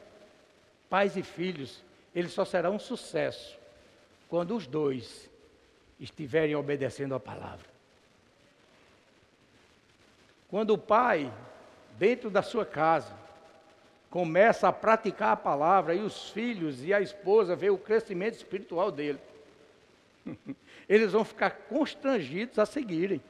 pais 0.91 1.17
e 1.17 1.23
filhos, 1.23 1.83
ele 2.15 2.29
só 2.29 2.45
será 2.45 2.71
um 2.71 2.79
sucesso 2.79 3.59
quando 4.29 4.57
os 4.57 4.67
dois 4.67 5.29
estiverem 5.99 6.55
obedecendo 6.55 7.15
a 7.15 7.21
palavra. 7.21 7.67
Quando 10.49 10.71
o 10.71 10.79
pai, 10.79 11.33
dentro 11.99 12.31
da 12.31 12.43
sua 12.43 12.65
casa, 12.65 13.13
começa 14.11 14.69
a 14.69 14.73
praticar 14.73 15.33
a 15.33 15.37
palavra 15.37 15.95
e 15.95 16.01
os 16.01 16.31
filhos 16.31 16.85
e 16.85 16.95
a 16.95 17.01
esposa 17.01 17.57
vê 17.57 17.71
o 17.71 17.79
crescimento 17.79 18.35
espiritual 18.35 18.93
dele, 18.93 19.19
eles 20.89 21.13
vão 21.13 21.25
ficar 21.25 21.51
constrangidos 21.69 22.59
a 22.59 22.67
seguirem. 22.67 23.21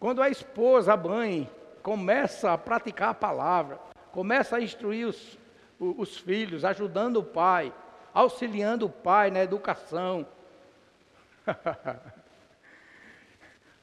Quando 0.00 0.22
a 0.22 0.30
esposa, 0.30 0.94
a 0.94 0.96
mãe, 0.96 1.48
começa 1.82 2.52
a 2.52 2.58
praticar 2.58 3.10
a 3.10 3.14
palavra, 3.14 3.78
começa 4.10 4.56
a 4.56 4.60
instruir 4.60 5.06
os, 5.06 5.38
os 5.80 6.18
filhos, 6.18 6.64
ajudando 6.64 7.16
o 7.16 7.24
pai, 7.24 7.72
auxiliando 8.12 8.86
o 8.86 8.90
pai 8.90 9.30
na 9.30 9.42
educação. 9.42 10.26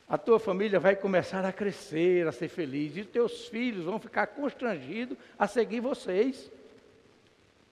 a 0.08 0.18
tua 0.18 0.40
família 0.40 0.80
vai 0.80 0.96
começar 0.96 1.44
a 1.44 1.52
crescer, 1.52 2.28
a 2.28 2.32
ser 2.32 2.50
feliz, 2.50 2.96
e 2.96 3.04
teus 3.04 3.48
filhos 3.48 3.86
vão 3.86 4.00
ficar 4.00 4.28
constrangidos 4.28 5.18
a 5.40 5.48
seguir 5.48 5.80
vocês. 5.80 6.52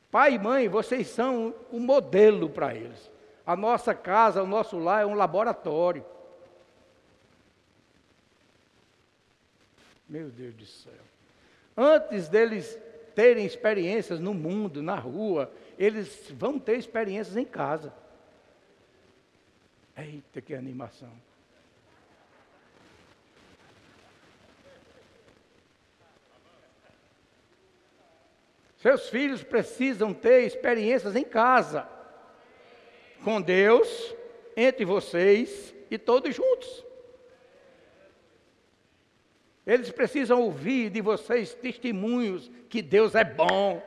Pai 0.09 0.33
e 0.33 0.39
mãe, 0.39 0.67
vocês 0.67 1.07
são 1.07 1.53
um 1.71 1.79
modelo 1.79 2.49
para 2.49 2.73
eles. 2.73 3.11
A 3.45 3.55
nossa 3.55 3.93
casa, 3.93 4.41
o 4.41 4.47
nosso 4.47 4.79
lar 4.79 5.03
é 5.03 5.05
um 5.05 5.13
laboratório. 5.13 6.03
Meu 10.09 10.29
Deus 10.29 10.55
do 10.55 10.65
céu. 10.65 10.93
Antes 11.77 12.27
deles 12.27 12.79
terem 13.15 13.45
experiências 13.45 14.19
no 14.19 14.33
mundo, 14.33 14.83
na 14.83 14.95
rua, 14.95 15.51
eles 15.79 16.29
vão 16.31 16.59
ter 16.59 16.77
experiências 16.77 17.37
em 17.37 17.45
casa. 17.45 17.93
Eita, 19.97 20.41
que 20.41 20.53
animação. 20.53 21.11
Seus 28.77 29.09
filhos 29.09 29.41
precisam 29.41 30.13
ter 30.13 30.45
experiências 30.45 31.15
em 31.15 31.23
casa, 31.23 31.89
com 33.23 33.41
Deus, 33.41 34.13
entre 34.55 34.85
vocês 34.85 35.73
e 35.89 35.97
todos 35.97 36.35
juntos. 36.35 36.84
Eles 39.65 39.91
precisam 39.91 40.41
ouvir 40.41 40.89
de 40.89 41.01
vocês 41.01 41.53
testemunhos 41.55 42.51
que 42.69 42.81
Deus 42.81 43.15
é 43.15 43.23
bom, 43.23 43.81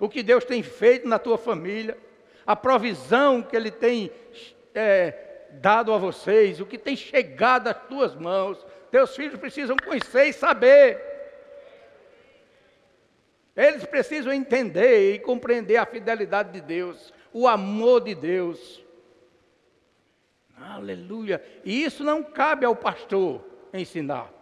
o 0.00 0.08
que 0.08 0.22
Deus 0.22 0.44
tem 0.44 0.62
feito 0.62 1.06
na 1.06 1.18
tua 1.18 1.38
família, 1.38 1.96
a 2.44 2.56
provisão 2.56 3.40
que 3.40 3.56
Ele 3.56 3.70
tem 3.70 4.10
é, 4.74 5.48
dado 5.52 5.92
a 5.92 5.98
vocês, 5.98 6.60
o 6.60 6.66
que 6.66 6.76
tem 6.76 6.96
chegado 6.96 7.68
às 7.68 7.76
tuas 7.88 8.14
mãos. 8.14 8.64
Teus 8.90 9.14
filhos 9.14 9.38
precisam 9.38 9.76
conhecer 9.76 10.26
e 10.26 10.32
saber. 10.32 11.00
Eles 13.56 13.86
precisam 13.86 14.32
entender 14.32 15.14
e 15.14 15.18
compreender 15.18 15.76
a 15.76 15.86
fidelidade 15.86 16.52
de 16.52 16.60
Deus, 16.60 17.12
o 17.32 17.48
amor 17.48 18.02
de 18.02 18.14
Deus. 18.14 18.84
Aleluia. 20.58 21.42
E 21.64 21.84
isso 21.84 22.04
não 22.04 22.22
cabe 22.22 22.66
ao 22.66 22.76
pastor 22.76 23.42
ensinar. 23.72 24.35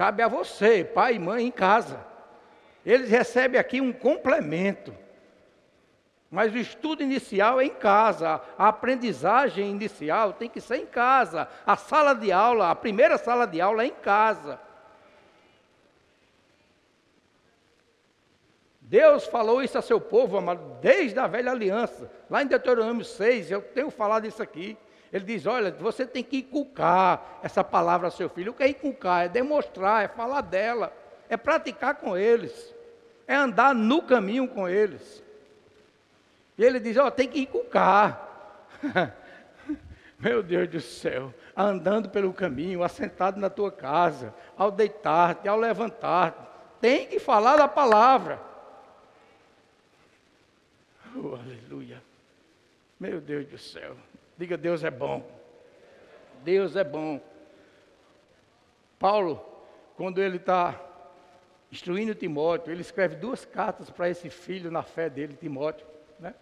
Cabe 0.00 0.22
a 0.22 0.28
você, 0.28 0.82
pai 0.82 1.16
e 1.16 1.18
mãe 1.18 1.46
em 1.46 1.50
casa. 1.50 2.00
Eles 2.86 3.10
recebem 3.10 3.60
aqui 3.60 3.82
um 3.82 3.92
complemento. 3.92 4.96
Mas 6.30 6.54
o 6.54 6.56
estudo 6.56 7.02
inicial 7.02 7.60
é 7.60 7.66
em 7.66 7.74
casa, 7.74 8.40
a 8.56 8.68
aprendizagem 8.68 9.70
inicial 9.70 10.32
tem 10.32 10.48
que 10.48 10.58
ser 10.58 10.78
em 10.78 10.86
casa. 10.86 11.46
A 11.66 11.76
sala 11.76 12.14
de 12.14 12.32
aula, 12.32 12.70
a 12.70 12.74
primeira 12.74 13.18
sala 13.18 13.46
de 13.46 13.60
aula 13.60 13.82
é 13.82 13.88
em 13.88 13.94
casa. 13.94 14.58
Deus 18.80 19.26
falou 19.26 19.62
isso 19.62 19.76
a 19.76 19.82
seu 19.82 20.00
povo, 20.00 20.38
amado, 20.38 20.78
desde 20.80 21.18
a 21.18 21.26
velha 21.26 21.50
aliança. 21.50 22.10
Lá 22.30 22.42
em 22.42 22.46
Deuteronômio 22.46 23.04
6, 23.04 23.50
eu 23.50 23.60
tenho 23.60 23.90
falado 23.90 24.26
isso 24.26 24.42
aqui. 24.42 24.78
Ele 25.12 25.24
diz: 25.24 25.46
Olha, 25.46 25.70
você 25.72 26.06
tem 26.06 26.22
que 26.22 26.38
inculcar 26.38 27.40
essa 27.42 27.64
palavra 27.64 28.06
ao 28.06 28.12
seu 28.12 28.28
filho. 28.28 28.52
O 28.52 28.54
que 28.54 28.62
é 28.62 28.68
inculcar? 28.68 29.24
É 29.24 29.28
demonstrar, 29.28 30.04
é 30.04 30.08
falar 30.08 30.40
dela, 30.42 30.92
é 31.28 31.36
praticar 31.36 31.96
com 31.96 32.16
eles, 32.16 32.74
é 33.26 33.34
andar 33.34 33.74
no 33.74 34.02
caminho 34.02 34.46
com 34.46 34.68
eles. 34.68 35.22
E 36.56 36.64
ele 36.64 36.78
diz: 36.78 36.96
Ó, 36.96 37.06
oh, 37.06 37.10
tem 37.10 37.28
que 37.28 37.40
inculcar. 37.40 38.28
Meu 40.18 40.42
Deus 40.42 40.68
do 40.68 40.80
céu, 40.80 41.32
andando 41.56 42.10
pelo 42.10 42.32
caminho, 42.32 42.82
assentado 42.82 43.40
na 43.40 43.48
tua 43.48 43.72
casa, 43.72 44.34
ao 44.56 44.70
deitar-te, 44.70 45.48
ao 45.48 45.58
levantar-te, 45.58 46.38
tem 46.78 47.06
que 47.06 47.18
falar 47.18 47.56
da 47.56 47.66
palavra. 47.66 48.38
Oh, 51.16 51.34
aleluia. 51.34 52.02
Meu 52.98 53.18
Deus 53.18 53.46
do 53.46 53.56
céu. 53.56 53.96
Diga, 54.40 54.56
Deus 54.56 54.82
é 54.82 54.90
bom. 54.90 55.22
Deus 56.42 56.74
é 56.74 56.82
bom. 56.82 57.20
Paulo, 58.98 59.38
quando 59.98 60.18
ele 60.18 60.38
está 60.38 60.80
instruindo 61.70 62.14
Timóteo, 62.14 62.72
ele 62.72 62.80
escreve 62.80 63.16
duas 63.16 63.44
cartas 63.44 63.90
para 63.90 64.08
esse 64.08 64.30
filho 64.30 64.70
na 64.70 64.82
fé 64.82 65.10
dele, 65.10 65.36
Timóteo. 65.38 65.86
Né? 66.18 66.34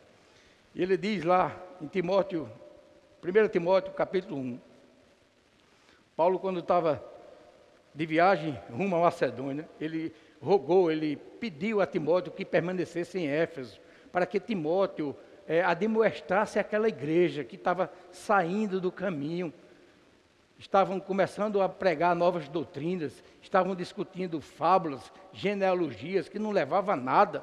E 0.76 0.80
ele 0.80 0.96
diz 0.96 1.24
lá 1.24 1.60
em 1.82 1.88
Timóteo, 1.88 2.48
1 3.20 3.48
Timóteo 3.48 3.92
capítulo 3.92 4.36
1. 4.36 4.60
Paulo, 6.14 6.38
quando 6.38 6.60
estava 6.60 7.04
de 7.92 8.06
viagem 8.06 8.56
rumo 8.70 8.94
a 8.94 9.00
Macedônia, 9.00 9.68
ele 9.80 10.14
rogou, 10.40 10.88
ele 10.88 11.16
pediu 11.16 11.80
a 11.80 11.86
Timóteo 11.86 12.30
que 12.30 12.44
permanecesse 12.44 13.18
em 13.18 13.26
Éfeso, 13.26 13.80
para 14.12 14.24
que 14.24 14.38
Timóteo 14.38 15.16
é, 15.48 15.62
admoestasse 15.62 16.58
aquela 16.58 16.88
igreja 16.88 17.42
que 17.42 17.56
estava 17.56 17.90
saindo 18.12 18.78
do 18.78 18.92
caminho. 18.92 19.52
Estavam 20.58 21.00
começando 21.00 21.62
a 21.62 21.68
pregar 21.68 22.14
novas 22.14 22.48
doutrinas, 22.48 23.24
estavam 23.40 23.74
discutindo 23.74 24.40
fábulas, 24.42 25.10
genealogias 25.32 26.28
que 26.28 26.38
não 26.38 26.50
levavam 26.50 26.94
a 26.94 26.96
nada. 26.96 27.42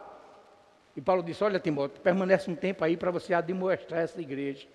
E 0.96 1.02
Paulo 1.02 1.24
disse: 1.24 1.44
Olha, 1.44 1.60
Timóteo, 1.60 2.00
permanece 2.02 2.52
um 2.52 2.56
tempo 2.56 2.84
aí 2.84 2.96
para 2.96 3.10
você 3.10 3.34
admoestar 3.34 4.00
essa 4.00 4.22
igreja. 4.22 4.68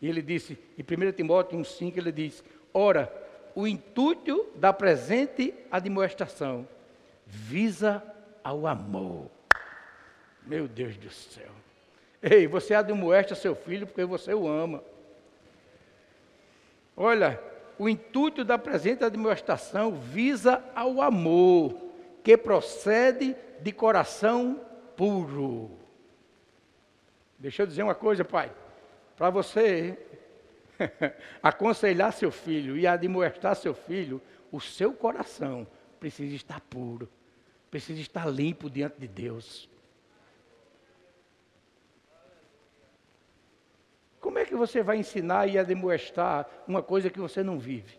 E 0.00 0.08
ele 0.08 0.22
disse, 0.22 0.58
em 0.76 0.82
1 0.82 1.12
Timóteo 1.12 1.58
1,5, 1.58 1.96
ele 1.98 2.10
diz: 2.10 2.42
Ora, 2.74 3.12
o 3.54 3.68
intuito 3.68 4.46
da 4.56 4.72
presente 4.72 5.54
admoestação 5.70 6.66
visa 7.26 8.02
ao 8.42 8.66
amor. 8.66 9.30
Meu 10.44 10.66
Deus 10.66 10.96
do 10.96 11.10
céu. 11.10 11.67
Ei, 12.22 12.46
você 12.46 12.74
admoesta 12.74 13.34
seu 13.34 13.54
filho 13.54 13.86
porque 13.86 14.04
você 14.04 14.34
o 14.34 14.48
ama. 14.48 14.82
Olha, 16.96 17.40
o 17.78 17.88
intuito 17.88 18.44
da 18.44 18.58
presente 18.58 19.04
admoestação 19.04 19.92
visa 19.92 20.64
ao 20.74 21.00
amor, 21.00 21.74
que 22.24 22.36
procede 22.36 23.36
de 23.60 23.70
coração 23.70 24.60
puro. 24.96 25.70
Deixa 27.38 27.62
eu 27.62 27.66
dizer 27.66 27.84
uma 27.84 27.94
coisa, 27.94 28.24
pai. 28.24 28.50
Para 29.16 29.30
você 29.30 29.96
aconselhar 31.40 32.12
seu 32.12 32.32
filho 32.32 32.76
e 32.76 32.86
admoestar 32.86 33.54
seu 33.54 33.74
filho, 33.74 34.20
o 34.50 34.60
seu 34.60 34.92
coração 34.92 35.66
precisa 36.00 36.34
estar 36.34 36.60
puro, 36.62 37.08
precisa 37.70 38.00
estar 38.00 38.26
limpo 38.26 38.68
diante 38.68 38.98
de 38.98 39.06
Deus. 39.06 39.68
Como 44.20 44.38
é 44.38 44.44
que 44.44 44.54
você 44.54 44.82
vai 44.82 44.96
ensinar 44.96 45.46
e 45.46 45.58
admoestar 45.58 46.46
uma 46.66 46.82
coisa 46.82 47.10
que 47.10 47.20
você 47.20 47.42
não 47.42 47.58
vive? 47.58 47.98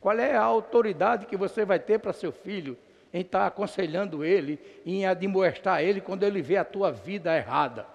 Qual 0.00 0.18
é 0.18 0.36
a 0.36 0.42
autoridade 0.42 1.26
que 1.26 1.36
você 1.36 1.64
vai 1.64 1.78
ter 1.78 1.98
para 1.98 2.12
seu 2.12 2.32
filho 2.32 2.76
em 3.12 3.20
estar 3.20 3.40
tá 3.40 3.46
aconselhando 3.46 4.24
ele, 4.24 4.58
em 4.84 5.06
admoestar 5.06 5.80
ele 5.80 6.00
quando 6.00 6.24
ele 6.24 6.42
vê 6.42 6.56
a 6.56 6.64
tua 6.64 6.90
vida 6.90 7.36
errada? 7.36 7.86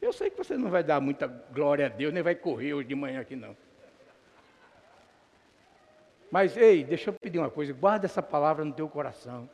Eu 0.00 0.12
sei 0.12 0.30
que 0.30 0.36
você 0.36 0.56
não 0.56 0.68
vai 0.68 0.82
dar 0.82 1.00
muita 1.00 1.28
glória 1.28 1.86
a 1.86 1.88
Deus, 1.88 2.12
nem 2.12 2.24
vai 2.24 2.34
correr 2.34 2.74
hoje 2.74 2.88
de 2.88 2.94
manhã 2.94 3.20
aqui 3.20 3.36
não. 3.36 3.56
Mas 6.28 6.56
ei, 6.56 6.82
deixa 6.82 7.10
eu 7.10 7.14
pedir 7.14 7.38
uma 7.38 7.50
coisa, 7.50 7.72
guarda 7.72 8.06
essa 8.06 8.22
palavra 8.22 8.64
no 8.64 8.72
teu 8.72 8.88
coração 8.88 9.48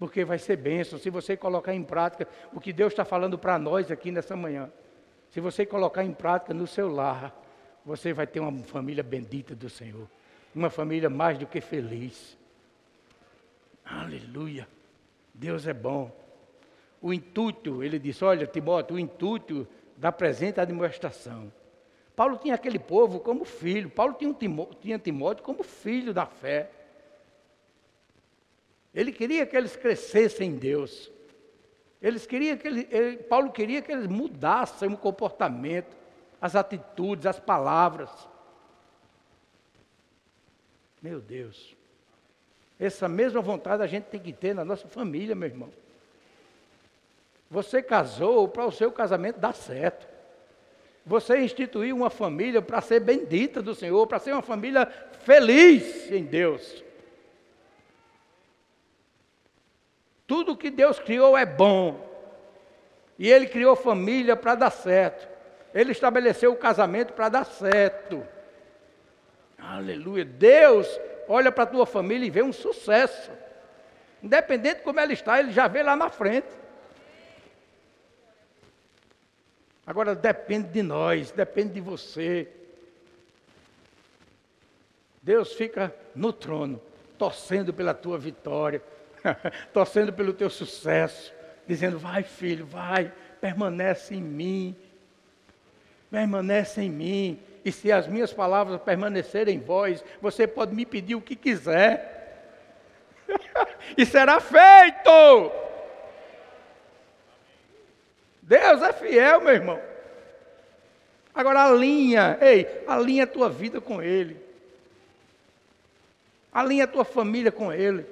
porque 0.00 0.24
vai 0.24 0.38
ser 0.38 0.56
bênção 0.56 0.98
se 0.98 1.10
você 1.10 1.36
colocar 1.36 1.74
em 1.74 1.84
prática 1.84 2.26
o 2.54 2.58
que 2.58 2.72
Deus 2.72 2.94
está 2.94 3.04
falando 3.04 3.38
para 3.38 3.58
nós 3.58 3.90
aqui 3.90 4.10
nessa 4.10 4.34
manhã. 4.34 4.72
Se 5.28 5.40
você 5.40 5.66
colocar 5.66 6.02
em 6.02 6.12
prática 6.14 6.54
no 6.54 6.66
seu 6.66 6.90
lar, 6.90 7.38
você 7.84 8.14
vai 8.14 8.26
ter 8.26 8.40
uma 8.40 8.64
família 8.64 9.02
bendita 9.02 9.54
do 9.54 9.68
Senhor. 9.68 10.08
Uma 10.54 10.70
família 10.70 11.10
mais 11.10 11.36
do 11.36 11.46
que 11.46 11.60
feliz. 11.60 12.34
Aleluia. 13.84 14.66
Deus 15.34 15.66
é 15.66 15.74
bom. 15.74 16.10
O 17.02 17.12
intuito, 17.12 17.84
ele 17.84 17.98
disse: 17.98 18.24
Olha, 18.24 18.46
Timóteo, 18.46 18.96
o 18.96 18.98
intuito 18.98 19.68
da 19.98 20.10
presente 20.10 20.58
administração. 20.60 21.52
Paulo 22.16 22.38
tinha 22.38 22.54
aquele 22.54 22.78
povo 22.78 23.20
como 23.20 23.44
filho. 23.44 23.90
Paulo 23.90 24.14
tinha, 24.14 24.30
um 24.30 24.34
Timó 24.34 24.66
tinha 24.80 24.98
Timóteo 24.98 25.44
como 25.44 25.62
filho 25.62 26.14
da 26.14 26.24
fé. 26.24 26.70
Ele 28.94 29.12
queria 29.12 29.46
que 29.46 29.56
eles 29.56 29.76
crescessem 29.76 30.50
em 30.50 30.56
Deus. 30.56 31.10
Eles 32.02 32.26
queriam 32.26 32.56
que 32.56 32.66
ele, 32.66 32.88
ele, 32.90 33.16
Paulo 33.18 33.52
queria 33.52 33.82
que 33.82 33.92
eles 33.92 34.06
mudassem 34.06 34.92
o 34.92 34.96
comportamento, 34.96 35.94
as 36.40 36.56
atitudes, 36.56 37.26
as 37.26 37.38
palavras. 37.38 38.10
Meu 41.02 41.20
Deus. 41.20 41.76
Essa 42.78 43.08
mesma 43.08 43.40
vontade 43.40 43.82
a 43.82 43.86
gente 43.86 44.04
tem 44.04 44.20
que 44.20 44.32
ter 44.32 44.54
na 44.54 44.64
nossa 44.64 44.88
família, 44.88 45.34
meu 45.34 45.48
irmão. 45.48 45.70
Você 47.50 47.82
casou 47.82 48.48
para 48.48 48.64
o 48.64 48.72
seu 48.72 48.90
casamento 48.90 49.38
dar 49.38 49.54
certo. 49.54 50.08
Você 51.04 51.38
instituiu 51.38 51.96
uma 51.96 52.10
família 52.10 52.62
para 52.62 52.80
ser 52.80 53.00
bendita 53.00 53.60
do 53.60 53.74
Senhor, 53.74 54.06
para 54.06 54.18
ser 54.18 54.32
uma 54.32 54.42
família 54.42 54.86
feliz 55.22 56.10
em 56.10 56.24
Deus. 56.24 56.82
Tudo 60.30 60.56
que 60.56 60.70
Deus 60.70 61.00
criou 61.00 61.36
é 61.36 61.44
bom. 61.44 62.08
E 63.18 63.28
Ele 63.28 63.48
criou 63.48 63.74
família 63.74 64.36
para 64.36 64.54
dar 64.54 64.70
certo. 64.70 65.28
Ele 65.74 65.90
estabeleceu 65.90 66.52
o 66.52 66.56
casamento 66.56 67.12
para 67.14 67.28
dar 67.28 67.44
certo. 67.44 68.24
Aleluia. 69.58 70.24
Deus 70.24 70.86
olha 71.26 71.50
para 71.50 71.64
a 71.64 71.66
tua 71.66 71.84
família 71.84 72.24
e 72.24 72.30
vê 72.30 72.44
um 72.44 72.52
sucesso. 72.52 73.32
Independente 74.22 74.76
de 74.76 74.82
como 74.84 75.00
ela 75.00 75.12
está, 75.12 75.40
Ele 75.40 75.50
já 75.50 75.66
vê 75.66 75.82
lá 75.82 75.96
na 75.96 76.08
frente. 76.08 76.46
Agora 79.84 80.14
depende 80.14 80.68
de 80.68 80.80
nós, 80.80 81.32
depende 81.32 81.72
de 81.72 81.80
você. 81.80 82.46
Deus 85.20 85.54
fica 85.54 85.92
no 86.14 86.32
trono, 86.32 86.80
torcendo 87.18 87.74
pela 87.74 87.92
tua 87.92 88.16
vitória, 88.16 88.80
torcendo 89.72 90.12
pelo 90.12 90.32
teu 90.32 90.50
sucesso, 90.50 91.32
dizendo: 91.66 91.98
vai, 91.98 92.22
filho, 92.22 92.66
vai, 92.66 93.12
permanece 93.40 94.14
em 94.14 94.22
mim, 94.22 94.76
permanece 96.10 96.82
em 96.82 96.90
mim. 96.90 97.40
E 97.64 97.70
se 97.70 97.92
as 97.92 98.06
minhas 98.06 98.32
palavras 98.32 98.80
permanecerem 98.80 99.56
em 99.56 99.60
vós, 99.60 100.02
você 100.20 100.46
pode 100.46 100.74
me 100.74 100.86
pedir 100.86 101.14
o 101.14 101.20
que 101.20 101.36
quiser, 101.36 102.20
e 103.96 104.06
será 104.06 104.40
feito. 104.40 105.52
Deus 108.42 108.82
é 108.82 108.92
fiel, 108.92 109.40
meu 109.42 109.52
irmão. 109.52 109.80
Agora 111.32 111.64
alinha, 111.64 112.36
ei, 112.40 112.66
alinha 112.86 113.24
a 113.24 113.26
tua 113.26 113.48
vida 113.48 113.80
com 113.80 114.02
Ele. 114.02 114.36
Alinha 116.52 116.84
a 116.84 116.88
tua 116.88 117.04
família 117.04 117.52
com 117.52 117.72
Ele. 117.72 118.04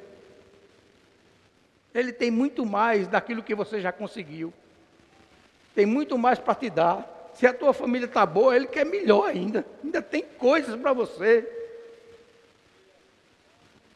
Ele 1.98 2.12
tem 2.12 2.30
muito 2.30 2.64
mais 2.64 3.08
daquilo 3.08 3.42
que 3.42 3.54
você 3.54 3.80
já 3.80 3.90
conseguiu. 3.90 4.52
Tem 5.74 5.84
muito 5.84 6.16
mais 6.16 6.38
para 6.38 6.54
te 6.54 6.70
dar. 6.70 7.30
Se 7.34 7.44
a 7.44 7.52
tua 7.52 7.72
família 7.72 8.06
está 8.06 8.24
boa, 8.24 8.54
Ele 8.54 8.68
quer 8.68 8.86
melhor 8.86 9.28
ainda. 9.28 9.66
Ainda 9.82 10.00
tem 10.00 10.22
coisas 10.22 10.80
para 10.80 10.92
você. 10.92 11.42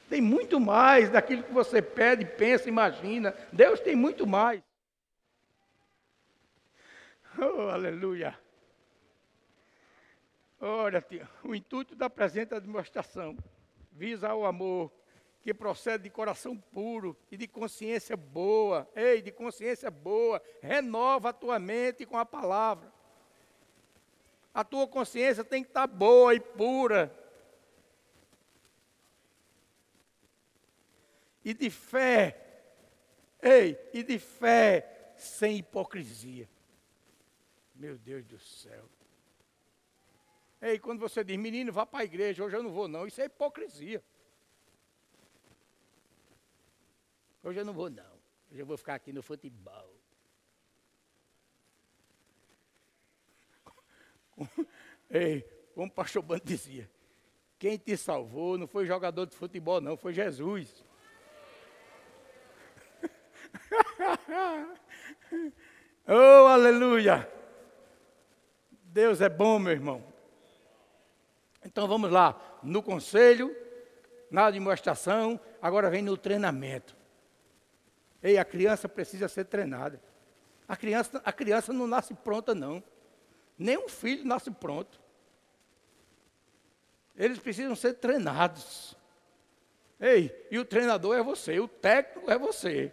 Tem 0.09 0.21
muito 0.21 0.59
mais 0.59 1.11
daquilo 1.11 1.45
que 1.45 1.53
você 1.53 1.81
pede, 1.81 2.25
pensa, 2.25 2.69
imagina. 2.69 3.35
Deus 3.53 3.79
tem 3.79 3.95
muito 3.95 4.27
mais. 4.27 4.61
Oh, 7.39 7.69
aleluia. 7.69 8.37
Olha, 10.61 11.05
o 11.45 11.55
intuito 11.55 11.95
da 11.95 12.11
presente 12.11 12.53
administração 12.53 13.37
visa 13.93 14.35
o 14.35 14.45
amor 14.45 14.93
que 15.43 15.53
procede 15.53 16.05
de 16.05 16.11
coração 16.11 16.57
puro 16.57 17.17
e 17.31 17.37
de 17.37 17.49
consciência 17.49 18.17
boa. 18.17 18.89
Ei, 18.95 19.21
de 19.21 19.33
consciência 19.33 19.91
boa, 19.91 20.41
renova 20.61 21.31
a 21.31 21.33
tua 21.33 21.59
mente 21.59 22.07
com 22.07 22.17
a 22.17 22.25
palavra. 22.25 22.93
A 24.55 24.63
tua 24.63 24.87
consciência 24.87 25.43
tem 25.43 25.65
que 25.65 25.71
estar 25.71 25.89
boa 25.89 26.33
e 26.35 26.39
pura. 26.41 27.13
E 31.45 31.53
de 31.53 31.71
fé, 31.71 32.39
ei, 33.43 33.77
e 33.93 34.05
de 34.05 34.21
fé 34.21 35.13
sem 35.17 35.57
hipocrisia. 35.57 36.49
Meu 37.75 37.99
Deus 37.99 38.25
do 38.25 38.39
céu. 38.39 38.89
Ei, 40.61 40.79
quando 40.79 41.01
você 41.01 41.25
diz, 41.25 41.37
menino, 41.37 41.73
vá 41.73 41.85
para 41.85 42.01
a 42.01 42.05
igreja, 42.05 42.45
hoje 42.45 42.55
eu 42.55 42.63
não 42.63 42.71
vou 42.71 42.87
não, 42.87 43.09
isso 43.09 43.21
é 43.21 43.25
hipocrisia. 43.25 44.01
Hoje 47.43 47.61
eu 47.61 47.65
não 47.65 47.73
vou, 47.73 47.91
não. 47.91 48.05
Hoje 48.51 48.61
eu 48.61 48.67
vou 48.67 48.77
ficar 48.77 48.95
aqui 48.95 49.13
no 49.13 49.23
futebol. 49.23 49.97
Ei, 55.11 55.43
como 55.75 55.89
o 55.89 55.91
pastor 55.91 56.23
Bando 56.23 56.45
dizia, 56.45 56.89
quem 57.59 57.77
te 57.77 57.97
salvou 57.97 58.57
não 58.57 58.69
foi 58.69 58.87
jogador 58.87 59.27
de 59.27 59.35
futebol, 59.35 59.81
não, 59.81 59.97
foi 59.97 60.13
Jesus. 60.13 60.85
oh, 66.07 66.47
aleluia! 66.47 67.29
Deus 68.71 69.21
é 69.21 69.29
bom, 69.29 69.59
meu 69.59 69.73
irmão. 69.73 70.05
Então 71.65 71.89
vamos 71.89 72.11
lá, 72.11 72.61
no 72.63 72.83
conselho, 72.83 73.55
na 74.31 74.51
demonstração, 74.51 75.41
agora 75.61 75.91
vem 75.91 76.03
no 76.03 76.17
treinamento. 76.17 77.02
Ei, 78.23 78.39
a 78.39 78.45
criança 78.45 78.89
precisa 78.89 79.29
ser 79.29 79.45
treinada. 79.47 80.01
A 80.69 80.77
criança, 80.77 81.21
a 81.25 81.33
criança 81.33 81.73
não 81.73 81.87
nasce 81.87 82.15
pronta, 82.15 82.55
não. 82.55 82.83
Nenhum 83.59 83.89
filho 83.89 84.25
nasce 84.25 84.51
pronto. 84.51 85.01
Eles 87.17 87.39
precisam 87.39 87.75
ser 87.75 87.95
treinados. 87.95 88.97
Ei, 90.01 90.47
e 90.51 90.59
o 90.59 90.65
treinador 90.65 91.17
é 91.17 91.23
você, 91.23 91.61
o 91.61 91.69
técnico 91.69 92.31
é 92.31 92.39
você. 92.39 92.93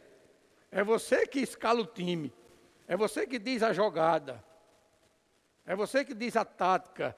É 0.72 0.84
você 0.84 1.26
que 1.26 1.40
escala 1.40 1.82
o 1.82 1.86
time. 1.86 2.34
É 2.88 2.98
você 2.98 3.26
que 3.26 3.40
diz 3.40 3.64
a 3.64 3.74
jogada. 3.74 4.44
É 5.66 5.76
você 5.76 6.04
que 6.04 6.14
diz 6.14 6.36
a 6.36 6.44
tática. 6.44 7.16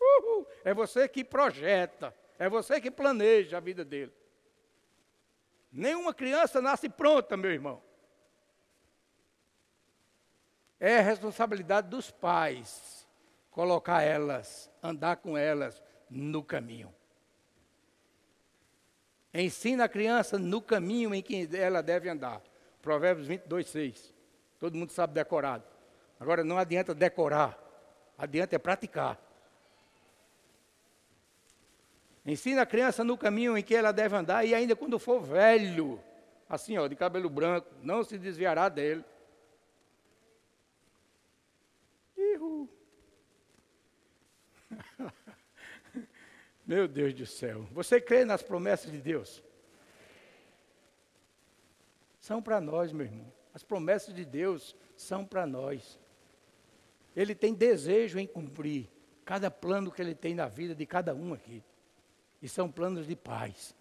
Uhul. 0.00 0.46
É 0.64 0.74
você 0.74 1.06
que 1.08 1.24
projeta. 1.24 2.14
É 2.38 2.48
você 2.48 2.80
que 2.80 2.90
planeja 2.90 3.58
a 3.58 3.60
vida 3.60 3.84
dele. 3.84 4.12
Nenhuma 5.72 6.12
criança 6.12 6.60
nasce 6.60 6.88
pronta, 6.88 7.36
meu 7.36 7.50
irmão. 7.50 7.82
É 10.78 11.00
responsabilidade 11.00 11.88
dos 11.88 12.10
pais 12.10 13.08
colocar 13.50 14.02
elas, 14.02 14.70
andar 14.82 15.16
com 15.16 15.38
elas 15.38 15.80
no 16.10 16.42
caminho. 16.42 16.92
Ensina 19.32 19.84
a 19.84 19.88
criança 19.88 20.38
no 20.38 20.60
caminho 20.60 21.14
em 21.14 21.22
que 21.22 21.48
ela 21.56 21.82
deve 21.82 22.08
andar. 22.08 22.42
Provérbios 22.82 23.26
22, 23.26 23.68
6. 23.68 24.14
Todo 24.58 24.76
mundo 24.76 24.90
sabe 24.90 25.14
decorado. 25.14 25.64
Agora 26.20 26.44
não 26.44 26.58
adianta 26.58 26.94
decorar, 26.94 27.58
adianta 28.18 28.54
é 28.54 28.58
praticar. 28.58 29.18
Ensina 32.24 32.62
a 32.62 32.66
criança 32.66 33.02
no 33.02 33.18
caminho 33.18 33.58
em 33.58 33.62
que 33.62 33.74
ela 33.74 33.90
deve 33.92 34.14
andar 34.14 34.44
e 34.44 34.54
ainda 34.54 34.76
quando 34.76 34.98
for 34.98 35.20
velho, 35.20 36.00
assim, 36.48 36.78
ó, 36.78 36.86
de 36.86 36.94
cabelo 36.94 37.28
branco, 37.28 37.68
não 37.82 38.04
se 38.04 38.16
desviará 38.16 38.68
dele. 38.68 39.04
Ihu. 42.16 42.68
Meu 46.64 46.86
Deus 46.86 47.12
do 47.12 47.26
céu. 47.26 47.66
Você 47.72 48.00
crê 48.00 48.24
nas 48.24 48.42
promessas 48.42 48.92
de 48.92 49.00
Deus? 49.00 49.42
São 52.20 52.40
para 52.40 52.60
nós, 52.60 52.92
meu 52.92 53.06
irmão. 53.06 53.32
As 53.52 53.64
promessas 53.64 54.14
de 54.14 54.24
Deus 54.24 54.76
são 54.96 55.24
para 55.24 55.44
nós. 55.44 55.98
Ele 57.16 57.34
tem 57.34 57.52
desejo 57.52 58.16
em 58.16 58.28
cumprir 58.28 58.88
cada 59.24 59.50
plano 59.50 59.90
que 59.90 60.00
ele 60.00 60.14
tem 60.14 60.32
na 60.34 60.46
vida 60.46 60.72
de 60.72 60.86
cada 60.86 61.12
um 61.14 61.34
aqui. 61.34 61.64
E 62.42 62.48
são 62.48 62.70
planos 62.70 63.06
de 63.06 63.16
paz. 63.16 63.74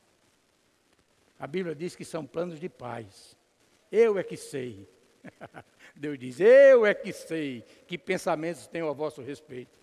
A 1.39 1.47
Bíblia 1.47 1.75
diz 1.75 1.95
que 1.95 2.05
são 2.05 2.25
planos 2.25 2.59
de 2.59 2.69
paz. 2.69 3.35
Eu 3.91 4.17
é 4.17 4.23
que 4.23 4.37
sei 4.37 4.87
Deus 5.95 6.17
diz: 6.17 6.39
Eu 6.39 6.85
é 6.85 6.93
que 6.93 7.11
sei 7.11 7.61
que 7.87 7.97
pensamentos 7.97 8.67
tenho 8.67 8.89
a 8.89 8.93
vosso 8.93 9.21
respeito. 9.21 9.79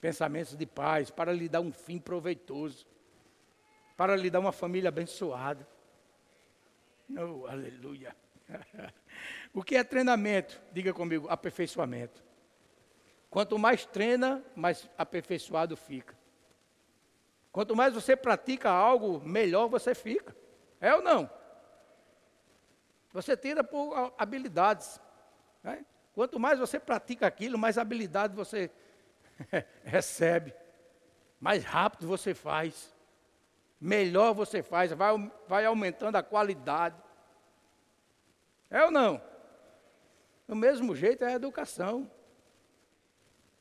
Pensamentos 0.00 0.56
de 0.56 0.66
paz, 0.66 1.10
para 1.10 1.32
lhe 1.32 1.48
dar 1.48 1.60
um 1.60 1.72
fim 1.72 1.98
proveitoso, 1.98 2.86
para 3.96 4.16
lhe 4.16 4.28
dar 4.28 4.40
uma 4.40 4.52
família 4.52 4.88
abençoada. 4.88 5.66
Oh, 7.10 7.46
aleluia. 7.46 8.14
o 9.52 9.62
que 9.62 9.76
é 9.76 9.84
treinamento? 9.84 10.60
Diga 10.72 10.92
comigo: 10.92 11.28
aperfeiçoamento. 11.28 12.22
Quanto 13.30 13.58
mais 13.58 13.84
treina, 13.84 14.44
mais 14.54 14.88
aperfeiçoado 14.96 15.76
fica. 15.76 16.14
Quanto 17.54 17.76
mais 17.76 17.94
você 17.94 18.16
pratica 18.16 18.68
algo, 18.68 19.20
melhor 19.20 19.68
você 19.68 19.94
fica. 19.94 20.36
É 20.80 20.92
ou 20.92 21.00
não? 21.00 21.30
Você 23.12 23.36
tira 23.36 23.62
por 23.62 24.12
habilidades. 24.18 25.00
Né? 25.62 25.86
Quanto 26.16 26.40
mais 26.40 26.58
você 26.58 26.80
pratica 26.80 27.28
aquilo, 27.28 27.56
mais 27.56 27.78
habilidade 27.78 28.34
você 28.34 28.72
recebe. 29.84 30.52
Mais 31.38 31.62
rápido 31.62 32.08
você 32.08 32.34
faz. 32.34 32.92
Melhor 33.80 34.34
você 34.34 34.60
faz. 34.60 34.90
Vai, 34.90 35.32
vai 35.46 35.64
aumentando 35.64 36.16
a 36.16 36.24
qualidade. 36.24 37.00
É 38.68 38.82
ou 38.82 38.90
não? 38.90 39.22
Do 40.48 40.56
mesmo 40.56 40.96
jeito 40.96 41.22
é 41.22 41.28
a 41.28 41.36
educação. 41.36 42.10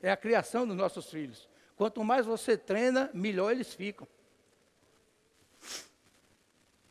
É 0.02 0.10
a 0.10 0.18
criação 0.18 0.66
dos 0.66 0.76
nossos 0.76 1.12
filhos. 1.12 1.53
Quanto 1.76 2.04
mais 2.04 2.26
você 2.26 2.58
treina, 2.58 3.10
melhor 3.14 3.52
eles 3.52 3.74
ficam 3.74 4.08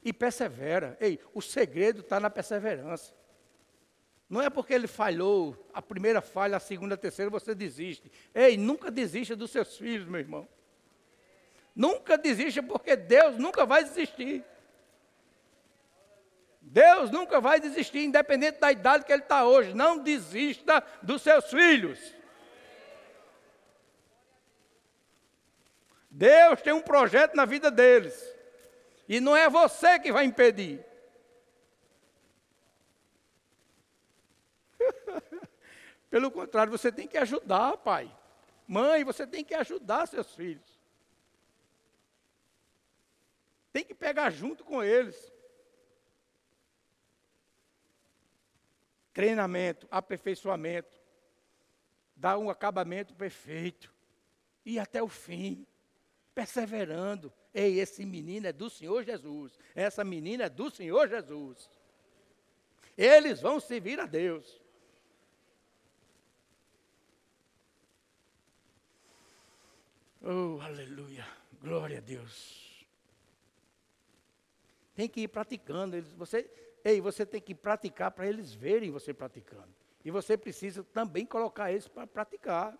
e 0.05 0.13
persevera. 0.13 0.97
Ei, 1.01 1.21
o 1.33 1.41
segredo 1.41 2.01
está 2.01 2.19
na 2.19 2.29
perseverança. 2.29 3.15
Não 4.29 4.41
é 4.41 4.49
porque 4.49 4.73
ele 4.73 4.87
falhou, 4.87 5.69
a 5.73 5.83
primeira 5.83 6.21
falha, 6.21 6.57
a 6.57 6.61
segunda, 6.61 6.95
a 6.95 6.99
terceira, 6.99 7.31
você 7.31 7.55
desiste. 7.55 8.11
Ei, 8.35 8.57
nunca 8.57 8.91
desista 8.91 9.37
dos 9.37 9.51
seus 9.51 9.77
filhos, 9.77 10.09
meu 10.09 10.21
irmão. 10.21 10.49
Nunca 11.75 12.19
desista, 12.19 12.63
porque 12.63 12.97
Deus 12.97 13.37
nunca 13.37 13.65
vai 13.67 13.85
desistir. 13.85 14.45
Deus 16.61 17.11
nunca 17.11 17.41
vai 17.41 17.61
desistir, 17.61 18.05
independente 18.05 18.59
da 18.59 18.73
idade 18.73 19.05
que 19.05 19.13
ele 19.13 19.23
está 19.23 19.45
hoje. 19.45 19.75
Não 19.75 19.99
desista 19.99 20.83
dos 21.03 21.21
seus 21.23 21.51
filhos. 21.51 21.99
Deus 26.15 26.61
tem 26.61 26.75
um 26.75 26.83
projeto 26.83 27.35
na 27.35 27.47
vida 27.47 27.71
deles. 27.71 28.15
E 29.09 29.19
não 29.19 29.35
é 29.35 29.49
você 29.49 29.99
que 29.99 30.13
vai 30.13 30.27
impedir. 30.27 30.85
Pelo 36.11 36.31
contrário, 36.31 36.71
você 36.71 36.93
tem 36.93 37.09
que 37.09 37.17
ajudar, 37.17 37.79
pai. 37.79 38.15
Mãe, 38.69 39.03
você 39.05 39.27
tem 39.27 39.43
que 39.43 39.55
ajudar 39.55 40.07
seus 40.07 40.35
filhos. 40.35 40.79
Tem 43.73 43.83
que 43.83 43.95
pegar 43.95 44.29
junto 44.29 44.65
com 44.65 44.85
eles. 44.85 45.33
Treinamento, 49.15 49.89
aperfeiçoamento, 49.91 50.95
dar 52.15 52.37
um 52.37 52.51
acabamento 52.51 53.15
perfeito. 53.15 53.91
E 54.65 54.79
até 54.79 55.03
o 55.03 55.09
fim, 55.09 55.67
perseverando. 56.35 57.33
Ei, 57.55 57.79
esse 57.79 58.05
menino 58.05 58.47
é 58.47 58.53
do 58.53 58.69
Senhor 58.71 59.05
Jesus. 59.05 59.59
Essa 59.75 60.05
menina 60.05 60.45
é 60.45 60.49
do 60.49 60.71
Senhor 60.71 61.09
Jesus. 61.09 61.71
Eles 62.97 63.41
vão 63.41 63.61
servir 63.61 64.01
a 64.01 64.07
Deus. 64.07 64.61
Oh, 70.23 70.61
aleluia. 70.61 71.27
Glória 71.61 71.99
a 71.99 72.01
Deus. 72.01 72.87
Tem 74.95 75.09
que 75.09 75.23
ir 75.23 75.29
praticando. 75.29 75.97
Eles, 75.97 76.13
você, 76.13 76.49
ei, 76.85 77.01
você 77.01 77.27
tem 77.27 77.41
que 77.41 77.55
praticar 77.55 78.11
para 78.11 78.27
eles 78.27 78.53
verem 78.53 78.91
você 78.91 79.13
praticando. 79.13 79.75
E 80.05 80.11
você 80.11 80.37
precisa 80.37 80.83
também 80.85 81.25
colocar 81.25 81.71
eles 81.71 81.89
para 81.89 82.07
praticar. 82.07 82.77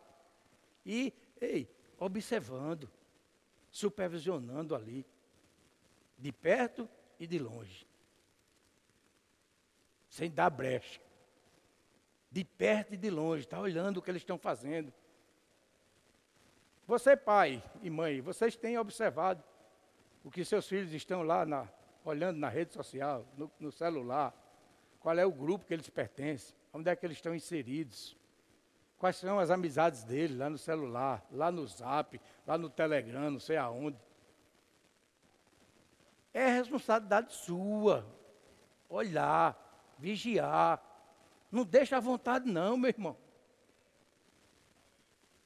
E, 0.85 1.13
ei, 1.41 1.69
observando 1.99 2.91
supervisionando 3.73 4.77
ali, 4.77 5.05
de 6.19 6.31
perto 6.31 6.89
e 7.19 7.27
de 7.27 7.39
longe, 7.39 7.89
sem 10.09 10.31
dar 10.31 10.51
brecha. 10.51 11.01
De 12.31 12.45
perto 12.45 12.95
e 12.95 12.97
de 12.97 13.11
longe, 13.11 13.45
está 13.45 13.59
olhando 13.59 13.97
o 13.97 14.03
que 14.03 14.11
eles 14.11 14.23
estão 14.23 14.39
fazendo. 14.39 14.93
Você, 16.87 17.17
pai 17.17 17.63
e 17.83 17.91
mãe, 17.91 18.21
vocês 18.21 18.57
têm 18.57 18.79
observado 18.79 19.43
o 20.23 20.31
que 20.31 20.45
seus 20.45 20.69
filhos 20.69 20.93
estão 20.93 21.23
lá 21.23 21.45
na, 21.45 21.69
olhando 22.05 22.39
na 22.39 22.49
rede 22.49 22.73
social, 22.73 23.27
no, 23.37 23.51
no 23.59 23.73
celular, 23.73 24.35
qual 25.01 25.19
é 25.19 25.27
o 25.27 25.33
grupo 25.33 25.65
que 25.65 25.75
eles 25.75 25.89
pertencem, 25.89 26.55
onde 26.73 26.91
é 26.91 26.97
que 26.97 27.05
eles 27.05 27.19
estão 27.19 27.35
inseridos. 27.35 28.17
Quais 29.03 29.17
são 29.17 29.41
as 29.41 29.51
amizades 29.51 30.05
dele 30.05 30.37
lá 30.37 30.49
no 30.49 30.57
celular, 30.57 31.27
lá 31.33 31.51
no 31.51 31.67
zap, 31.67 32.21
lá 32.47 32.57
no 32.57 32.71
Telegram, 32.71 33.33
não 33.33 33.41
sei 33.41 33.57
aonde. 33.57 33.99
É 36.33 36.47
responsabilidade 36.47 37.35
sua. 37.35 38.07
Olhar, 38.89 39.59
vigiar. 39.99 40.81
Não 41.51 41.65
deixa 41.65 41.97
à 41.97 42.01
vontade 42.01 42.49
não, 42.49 42.77
meu 42.77 42.91
irmão. 42.91 43.17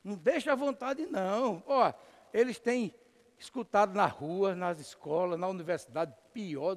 Não 0.04 0.16
deixa 0.16 0.52
à 0.52 0.54
vontade 0.54 1.06
não. 1.06 1.62
Ó, 1.66 1.94
eles 2.34 2.58
têm 2.58 2.94
escutado 3.38 3.94
na 3.94 4.04
rua, 4.04 4.54
nas 4.54 4.78
escolas, 4.80 5.40
na 5.40 5.48
universidade, 5.48 6.14
pior, 6.30 6.76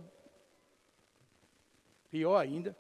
pior 2.09 2.37
ainda. 2.37 2.73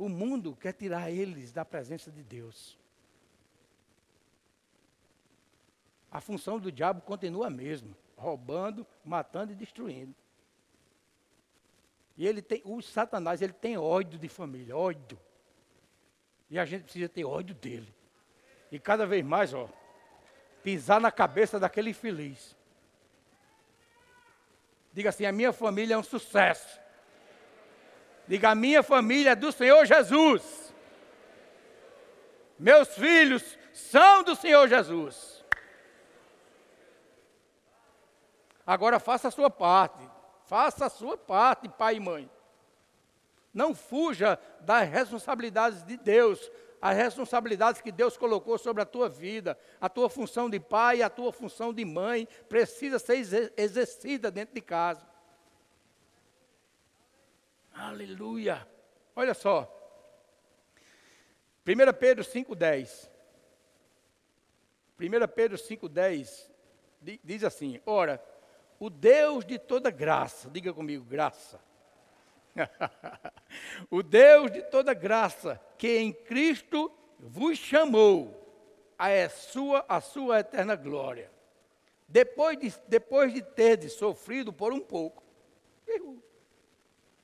O 0.00 0.08
mundo 0.08 0.56
quer 0.56 0.72
tirar 0.72 1.10
eles 1.10 1.52
da 1.52 1.62
presença 1.62 2.10
de 2.10 2.22
Deus. 2.22 2.78
A 6.10 6.22
função 6.22 6.58
do 6.58 6.72
diabo 6.72 7.02
continua 7.02 7.48
a 7.48 7.50
mesma: 7.50 7.94
roubando, 8.16 8.86
matando 9.04 9.52
e 9.52 9.54
destruindo. 9.54 10.14
E 12.16 12.26
ele 12.26 12.40
tem, 12.40 12.62
o 12.64 12.80
Satanás, 12.80 13.42
ele 13.42 13.52
tem 13.52 13.76
ódio 13.76 14.18
de 14.18 14.26
família, 14.26 14.74
ódio. 14.74 15.20
E 16.48 16.58
a 16.58 16.64
gente 16.64 16.84
precisa 16.84 17.06
ter 17.06 17.26
ódio 17.26 17.54
dele. 17.54 17.94
E 18.72 18.78
cada 18.78 19.06
vez 19.06 19.22
mais, 19.22 19.52
ó, 19.52 19.68
pisar 20.64 20.98
na 20.98 21.12
cabeça 21.12 21.60
daquele 21.60 21.90
infeliz. 21.90 22.56
Diga 24.94 25.10
assim: 25.10 25.26
a 25.26 25.32
minha 25.32 25.52
família 25.52 25.92
é 25.92 25.98
um 25.98 26.02
sucesso. 26.02 26.80
Diga: 28.30 28.54
minha 28.54 28.80
família 28.80 29.30
é 29.30 29.34
do 29.34 29.50
Senhor 29.50 29.84
Jesus. 29.84 30.72
Meus 32.56 32.86
filhos 32.94 33.58
são 33.72 34.22
do 34.22 34.36
Senhor 34.36 34.68
Jesus. 34.68 35.44
Agora 38.64 39.00
faça 39.00 39.26
a 39.26 39.30
sua 39.32 39.50
parte. 39.50 40.08
Faça 40.44 40.86
a 40.86 40.88
sua 40.88 41.18
parte, 41.18 41.68
pai 41.68 41.96
e 41.96 42.00
mãe. 42.00 42.30
Não 43.52 43.74
fuja 43.74 44.38
das 44.60 44.88
responsabilidades 44.88 45.82
de 45.82 45.96
Deus, 45.96 46.52
as 46.80 46.96
responsabilidades 46.96 47.80
que 47.80 47.90
Deus 47.90 48.16
colocou 48.16 48.56
sobre 48.58 48.80
a 48.80 48.86
tua 48.86 49.08
vida, 49.08 49.58
a 49.80 49.88
tua 49.88 50.08
função 50.08 50.48
de 50.48 50.60
pai, 50.60 51.02
a 51.02 51.10
tua 51.10 51.32
função 51.32 51.74
de 51.74 51.84
mãe, 51.84 52.28
precisa 52.48 53.00
ser 53.00 53.52
exercida 53.56 54.30
dentro 54.30 54.54
de 54.54 54.60
casa. 54.60 55.09
Aleluia. 57.80 58.68
Olha 59.16 59.32
só. 59.32 59.66
1 61.66 61.98
Pedro 61.98 62.22
5,10. 62.22 63.08
1 64.98 65.28
Pedro 65.34 65.56
5,10 65.56 66.50
diz 67.24 67.42
assim: 67.42 67.80
Ora, 67.86 68.22
o 68.78 68.90
Deus 68.90 69.46
de 69.46 69.58
toda 69.58 69.90
graça, 69.90 70.50
diga 70.50 70.74
comigo, 70.74 71.06
graça. 71.06 71.58
o 73.90 74.02
Deus 74.02 74.50
de 74.50 74.60
toda 74.64 74.92
graça, 74.92 75.58
que 75.78 75.96
em 75.96 76.12
Cristo 76.12 76.92
vos 77.18 77.56
chamou 77.56 78.46
a 78.98 79.26
sua, 79.30 79.86
a 79.88 80.02
sua 80.02 80.40
eterna 80.40 80.76
glória. 80.76 81.30
Depois 82.06 82.58
de, 82.58 82.74
depois 82.88 83.32
de 83.32 83.40
terdes 83.40 83.94
sofrido 83.94 84.52
por 84.52 84.70
um 84.70 84.80
pouco, 84.80 85.22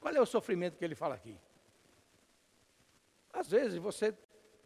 qual 0.01 0.15
é 0.15 0.21
o 0.21 0.27
sofrimento 0.27 0.77
que 0.77 0.85
ele 0.85 0.95
fala 0.95 1.15
aqui? 1.15 1.39
Às 3.33 3.49
vezes 3.49 3.79
você 3.79 4.15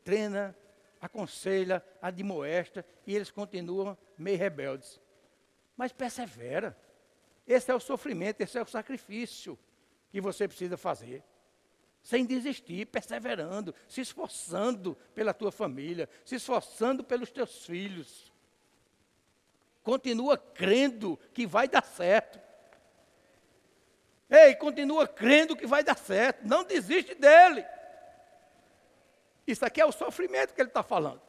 treina, 0.04 0.56
aconselha, 1.00 1.84
admoesta 2.00 2.84
e 3.06 3.14
eles 3.14 3.30
continuam 3.30 3.96
meio 4.16 4.38
rebeldes. 4.38 5.00
Mas 5.76 5.92
persevera. 5.92 6.76
Esse 7.46 7.70
é 7.70 7.74
o 7.74 7.80
sofrimento, 7.80 8.40
esse 8.40 8.58
é 8.58 8.62
o 8.62 8.66
sacrifício. 8.66 9.58
que 10.10 10.20
você 10.20 10.46
precisa 10.48 10.76
fazer. 10.76 11.22
Sem 12.02 12.24
desistir, 12.24 12.86
perseverando, 12.86 13.74
se 13.86 14.00
esforçando 14.00 14.96
pela 15.14 15.32
tua 15.32 15.52
família, 15.52 16.08
se 16.24 16.34
esforçando 16.34 17.04
pelos 17.04 17.30
teus 17.30 17.64
filhos. 17.64 18.32
Continua 19.82 20.36
crendo 20.36 21.16
que 21.32 21.46
vai 21.46 21.68
dar 21.68 21.84
certo. 21.84 22.40
Ei, 24.30 24.54
continua 24.54 25.08
crendo 25.08 25.56
que 25.56 25.66
vai 25.66 25.82
dar 25.82 25.98
certo. 25.98 26.46
Não 26.46 26.62
desiste 26.62 27.14
dele. 27.14 27.66
Isso 29.46 29.64
aqui 29.64 29.80
é 29.80 29.84
o 29.84 29.90
sofrimento 29.90 30.54
que 30.54 30.60
ele 30.60 30.68
está 30.68 30.82
falando. 30.82 31.20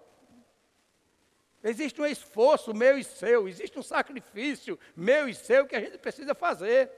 Existe 1.63 1.99
um 2.01 2.05
esforço 2.05 2.73
meu 2.73 2.97
e 2.97 3.03
seu, 3.03 3.47
existe 3.47 3.77
um 3.77 3.83
sacrifício 3.83 4.79
meu 4.95 5.29
e 5.29 5.33
seu 5.33 5.67
que 5.67 5.75
a 5.75 5.79
gente 5.79 5.97
precisa 5.97 6.33
fazer. 6.33 6.91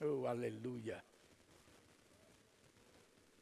Oh, 0.00 0.26
aleluia. 0.26 1.02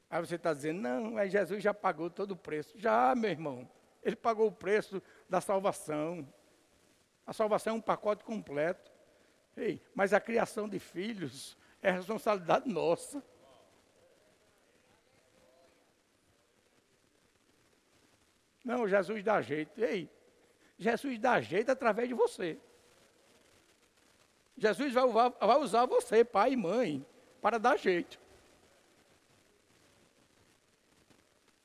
Aí 0.08 0.20
você 0.20 0.34
está 0.34 0.52
dizendo, 0.52 0.80
não, 0.80 1.12
mas 1.12 1.30
Jesus 1.30 1.62
já 1.62 1.72
pagou 1.72 2.10
todo 2.10 2.32
o 2.32 2.36
preço. 2.36 2.76
Já, 2.76 3.14
meu 3.14 3.30
irmão. 3.30 3.70
Ele 4.02 4.16
pagou 4.16 4.48
o 4.48 4.52
preço 4.52 5.02
da 5.28 5.40
salvação. 5.40 6.26
A 7.30 7.32
salvação 7.32 7.74
é 7.74 7.76
um 7.76 7.80
pacote 7.80 8.24
completo. 8.24 8.90
Ei, 9.56 9.80
mas 9.94 10.12
a 10.12 10.20
criação 10.20 10.68
de 10.68 10.80
filhos 10.80 11.56
é 11.80 11.92
responsabilidade 11.92 12.68
nossa. 12.68 13.22
Não, 18.64 18.88
Jesus 18.88 19.22
dá 19.22 19.40
jeito. 19.40 19.80
Ei, 19.80 20.10
Jesus 20.76 21.20
dá 21.20 21.40
jeito 21.40 21.70
através 21.70 22.08
de 22.08 22.14
você. 22.14 22.58
Jesus 24.56 24.92
vai, 24.92 25.06
vai 25.08 25.58
usar 25.58 25.86
você, 25.86 26.24
pai 26.24 26.54
e 26.54 26.56
mãe, 26.56 27.06
para 27.40 27.60
dar 27.60 27.76
jeito. 27.76 28.18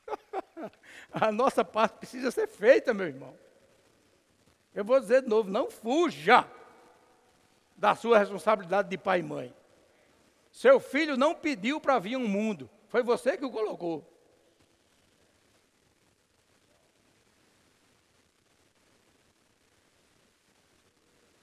A 1.11 1.31
nossa 1.31 1.65
parte 1.65 1.97
precisa 1.97 2.29
ser 2.29 2.47
feita, 2.47 2.93
meu 2.93 3.07
irmão. 3.07 3.44
Eu 4.75 4.83
vou 4.83 4.99
dizer 4.99 5.21
de 5.21 5.29
novo: 5.29 5.49
não 5.49 5.71
fuja 5.71 6.47
da 7.77 7.95
sua 7.95 8.19
responsabilidade 8.19 8.89
de 8.89 8.97
pai 8.97 9.19
e 9.19 9.23
mãe. 9.23 9.55
Seu 10.51 10.79
filho 10.79 11.17
não 11.17 11.33
pediu 11.33 11.79
para 11.79 11.97
vir 11.97 12.17
um 12.17 12.27
mundo, 12.27 12.69
foi 12.89 13.01
você 13.01 13.37
que 13.37 13.45
o 13.45 13.51
colocou. 13.51 14.11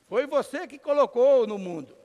Foi 0.06 0.26
você 0.26 0.66
que 0.66 0.78
colocou 0.78 1.46
no 1.46 1.56
mundo. 1.56 1.96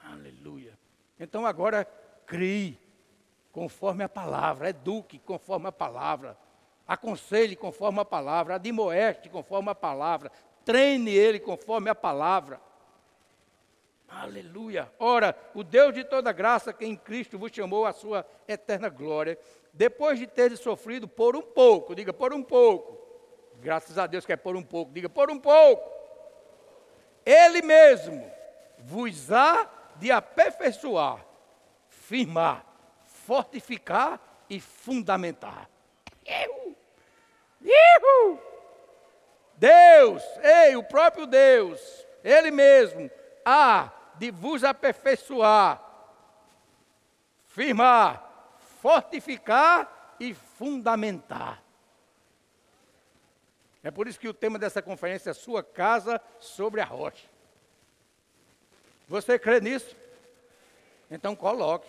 Aleluia. 0.00 0.78
Então 1.20 1.44
agora 1.44 1.84
crie 2.26 2.80
conforme 3.52 4.02
a 4.02 4.08
palavra, 4.08 4.70
eduque 4.70 5.18
conforme 5.18 5.68
a 5.68 5.72
palavra, 5.72 6.38
aconselhe 6.86 7.56
conforme 7.56 8.00
a 8.00 8.04
palavra, 8.04 8.54
admoeste 8.54 9.28
conforme 9.28 9.70
a 9.70 9.74
palavra, 9.74 10.30
treine 10.64 11.10
ele 11.10 11.40
conforme 11.40 11.90
a 11.90 11.94
palavra. 11.94 12.60
Aleluia. 14.08 14.90
Ora, 14.98 15.36
o 15.54 15.64
Deus 15.64 15.92
de 15.92 16.04
toda 16.04 16.32
graça, 16.32 16.72
que 16.72 16.84
em 16.84 16.96
Cristo 16.96 17.38
vos 17.38 17.52
chamou 17.52 17.84
à 17.84 17.92
sua 17.92 18.26
eterna 18.46 18.88
glória, 18.88 19.38
depois 19.72 20.18
de 20.18 20.26
ter 20.26 20.56
sofrido 20.56 21.08
por 21.08 21.36
um 21.36 21.42
pouco, 21.42 21.94
diga 21.94 22.12
por 22.12 22.32
um 22.32 22.42
pouco, 22.42 23.06
Graças 23.60 23.96
a 23.98 24.06
Deus 24.06 24.26
que 24.26 24.32
é 24.32 24.36
por 24.36 24.56
um 24.56 24.62
pouco. 24.62 24.92
Diga, 24.92 25.08
por 25.08 25.30
um 25.30 25.38
pouco. 25.38 25.90
Ele 27.24 27.62
mesmo 27.62 28.30
vos 28.78 29.32
há 29.32 29.68
de 29.96 30.10
aperfeiçoar, 30.10 31.24
firmar, 31.88 32.64
fortificar 33.04 34.20
e 34.48 34.60
fundamentar. 34.60 35.68
Ihu! 36.24 36.65
Ihu! 37.66 38.40
Deus, 39.56 40.22
ei, 40.42 40.76
o 40.76 40.82
próprio 40.82 41.26
Deus, 41.26 42.06
Ele 42.22 42.50
mesmo, 42.50 43.10
há 43.44 43.90
de 44.16 44.30
vos 44.30 44.62
aperfeiçoar, 44.64 45.82
firmar, 47.48 48.56
fortificar 48.80 50.16
e 50.20 50.34
fundamentar. 50.34 51.62
É 53.82 53.90
por 53.90 54.08
isso 54.08 54.18
que 54.18 54.28
o 54.28 54.34
tema 54.34 54.58
dessa 54.58 54.82
conferência 54.82 55.30
é 55.30 55.34
Sua 55.34 55.62
Casa 55.62 56.20
sobre 56.40 56.80
a 56.80 56.84
Rocha. 56.84 57.26
Você 59.08 59.38
crê 59.38 59.60
nisso? 59.60 59.96
Então 61.10 61.36
coloque. 61.36 61.88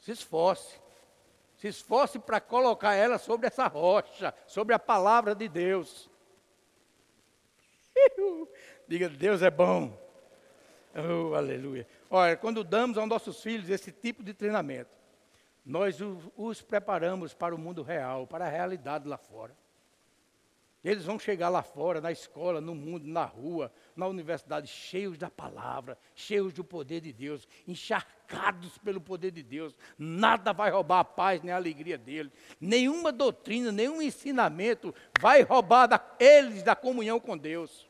Se 0.00 0.12
esforce. 0.12 0.80
Se 1.64 1.68
esforce 1.68 2.18
para 2.18 2.42
colocar 2.42 2.92
ela 2.94 3.16
sobre 3.16 3.46
essa 3.46 3.66
rocha, 3.66 4.34
sobre 4.46 4.74
a 4.74 4.78
palavra 4.78 5.34
de 5.34 5.48
Deus. 5.48 6.10
Diga, 8.86 9.08
Deus 9.08 9.40
é 9.40 9.50
bom. 9.50 9.98
Oh, 10.94 11.34
aleluia. 11.34 11.88
Olha, 12.10 12.36
quando 12.36 12.62
damos 12.62 12.98
aos 12.98 13.08
nossos 13.08 13.42
filhos 13.42 13.70
esse 13.70 13.90
tipo 13.90 14.22
de 14.22 14.34
treinamento, 14.34 14.90
nós 15.64 15.98
os 16.36 16.60
preparamos 16.60 17.32
para 17.32 17.54
o 17.54 17.58
mundo 17.58 17.82
real, 17.82 18.26
para 18.26 18.44
a 18.44 18.50
realidade 18.50 19.08
lá 19.08 19.16
fora. 19.16 19.56
Eles 20.84 21.06
vão 21.06 21.18
chegar 21.18 21.48
lá 21.48 21.62
fora, 21.62 21.98
na 21.98 22.12
escola, 22.12 22.60
no 22.60 22.74
mundo, 22.74 23.06
na 23.06 23.24
rua, 23.24 23.72
na 23.96 24.06
universidade, 24.06 24.68
cheios 24.68 25.16
da 25.16 25.30
palavra, 25.30 25.96
cheios 26.14 26.52
do 26.52 26.62
poder 26.62 27.00
de 27.00 27.10
Deus, 27.10 27.48
encharcados 27.66 28.76
pelo 28.76 29.00
poder 29.00 29.30
de 29.30 29.42
Deus. 29.42 29.74
Nada 29.96 30.52
vai 30.52 30.70
roubar 30.70 31.00
a 31.00 31.04
paz 31.04 31.40
nem 31.42 31.52
a 31.52 31.56
alegria 31.56 31.96
deles. 31.96 32.30
Nenhuma 32.60 33.10
doutrina, 33.10 33.72
nenhum 33.72 34.02
ensinamento 34.02 34.94
vai 35.18 35.40
roubar 35.40 35.86
da, 35.86 36.16
eles 36.20 36.62
da 36.62 36.76
comunhão 36.76 37.18
com 37.18 37.38
Deus. 37.38 37.88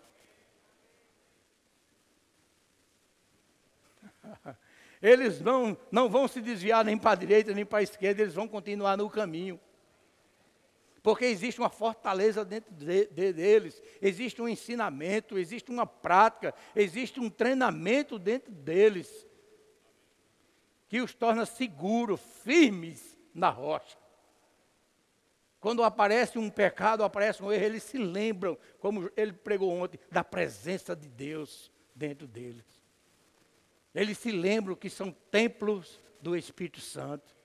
Eles 5.03 5.39
não, 5.43 5.77
não 5.93 6.09
vão 6.09 6.27
se 6.27 6.41
desviar 6.41 6.83
nem 6.83 6.97
para 6.97 7.11
a 7.11 7.15
direita 7.15 7.53
nem 7.53 7.67
para 7.67 7.81
a 7.81 7.83
esquerda, 7.83 8.23
eles 8.23 8.33
vão 8.33 8.49
continuar 8.49 8.97
no 8.97 9.11
caminho 9.11 9.61
porque 11.05 11.27
existe 11.27 11.61
uma 11.61 11.69
fortaleza 11.69 12.47
dentro 12.47 12.73
de, 12.73 13.05
de, 13.09 13.31
deles, 13.35 13.83
existe 14.01 14.41
um 14.41 14.49
ensinamento, 14.49 15.37
existe 15.37 15.71
uma 15.71 15.87
prática, 15.87 16.55
existe 16.75 17.21
um 17.21 17.29
treinamento 17.29 18.19
dentro 18.19 18.51
deles, 18.51 19.27
que 20.89 21.03
os 21.03 21.13
torna 21.13 21.45
seguros, 21.45 22.19
firmes 22.43 23.19
na 23.35 23.51
rocha. 23.51 23.99
Quando 25.61 25.85
aparece 25.85 26.39
um 26.39 26.49
pecado, 26.49 27.05
aparece 27.05 27.43
um 27.43 27.53
erro, 27.53 27.65
eles 27.65 27.83
se 27.83 27.99
lembram, 27.99 28.57
como 28.79 29.11
ele 29.15 29.35
pregou 29.35 29.71
ontem, 29.73 30.01
da 30.11 30.25
presença 30.25 30.97
de 30.97 31.11
Deus 31.11 31.71
dentro 31.95 32.27
deles. 32.27 32.65
Eles 33.95 34.17
se 34.17 34.33
lembram 34.33 34.75
que 34.75 34.89
são 34.89 35.13
templos 35.31 36.01
do 36.19 36.35
Espírito 36.35 36.81
Santo. 36.81 37.37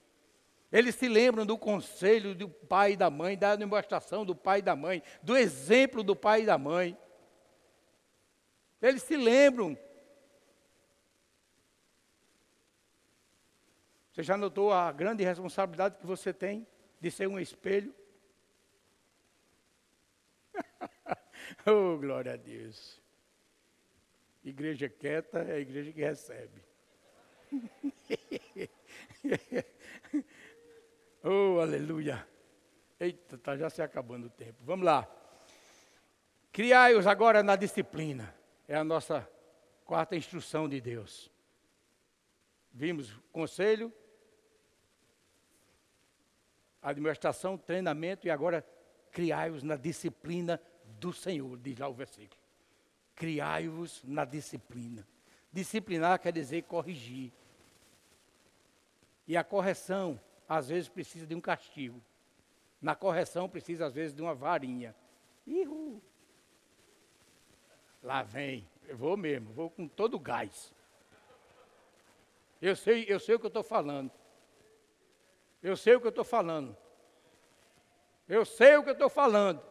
Eles 0.71 0.95
se 0.95 1.07
lembram 1.07 1.45
do 1.45 1.57
conselho 1.57 2.35
do 2.35 2.47
pai 2.47 2.93
e 2.93 2.97
da 2.97 3.09
mãe, 3.09 3.37
da 3.37 3.55
demonstração 3.55 4.23
do 4.23 4.35
pai 4.35 4.59
e 4.59 4.61
da 4.61 4.75
mãe, 4.75 5.01
do 5.23 5.35
exemplo 5.35 6.03
do 6.03 6.15
pai 6.15 6.43
e 6.43 6.45
da 6.45 6.59
mãe. 6.59 6.95
Eles 8.81 9.01
se 9.01 9.17
lembram. 9.17 9.77
Você 14.11 14.21
já 14.21 14.37
notou 14.37 14.71
a 14.71 14.91
grande 14.91 15.23
responsabilidade 15.23 15.97
que 15.97 16.05
você 16.05 16.31
tem 16.31 16.67
de 17.01 17.09
ser 17.09 17.27
um 17.27 17.39
espelho? 17.39 17.95
oh, 21.65 21.97
glória 21.97 22.33
a 22.33 22.37
Deus. 22.37 23.01
Igreja 24.43 24.87
quieta 24.87 25.39
é 25.39 25.53
a 25.53 25.59
igreja 25.59 25.91
que 25.91 26.01
recebe. 26.01 26.61
Oh, 31.23 31.59
aleluia. 31.59 32.25
Eita, 32.97 33.35
está 33.35 33.57
já 33.57 33.69
se 33.69 33.81
acabando 33.81 34.27
o 34.27 34.29
tempo. 34.29 34.57
Vamos 34.61 34.85
lá. 34.85 35.07
Criai-os 36.51 37.05
agora 37.05 37.43
na 37.43 37.55
disciplina. 37.57 38.33
É 38.67 38.75
a 38.75 38.83
nossa 38.83 39.27
quarta 39.83 40.15
instrução 40.15 40.69
de 40.69 40.79
Deus. 40.79 41.29
Vimos 42.71 43.11
conselho, 43.33 43.91
administração, 46.81 47.57
treinamento 47.57 48.27
e 48.27 48.29
agora 48.29 48.65
criai-os 49.11 49.63
na 49.63 49.75
disciplina 49.75 50.61
do 50.85 51.11
Senhor, 51.11 51.57
diz 51.57 51.77
lá 51.77 51.89
o 51.89 51.93
versículo. 51.93 52.39
Criai-os 53.15 54.01
na 54.05 54.23
disciplina. 54.23 55.05
Disciplinar 55.51 56.19
quer 56.19 56.31
dizer 56.31 56.63
corrigir. 56.63 57.33
E 59.27 59.35
a 59.35 59.43
correção 59.43 60.19
às 60.49 60.69
vezes 60.69 60.89
precisa 60.89 61.27
de 61.27 61.35
um 61.35 61.39
castigo. 61.39 62.01
Na 62.81 62.95
correção 62.95 63.47
precisa, 63.47 63.85
às 63.85 63.93
vezes, 63.93 64.15
de 64.15 64.21
uma 64.21 64.33
varinha. 64.33 64.95
Ihu. 65.45 66.01
Lá 68.01 68.23
vem. 68.23 68.67
Eu 68.87 68.97
vou 68.97 69.15
mesmo, 69.15 69.53
vou 69.53 69.69
com 69.69 69.87
todo 69.87 70.15
o 70.15 70.19
gás. 70.19 70.73
Eu 72.59 72.75
sei, 72.75 73.05
eu 73.07 73.19
sei 73.19 73.35
o 73.35 73.39
que 73.39 73.45
eu 73.45 73.49
estou 73.49 73.61
falando. 73.61 74.11
Eu 75.61 75.77
sei 75.77 75.95
o 75.95 76.01
que 76.01 76.07
eu 76.07 76.09
estou 76.09 76.25
falando. 76.25 76.75
Eu 78.27 78.43
sei 78.43 78.75
o 78.75 78.83
que 78.83 78.89
eu 78.89 78.93
estou 78.93 79.09
falando. 79.09 79.61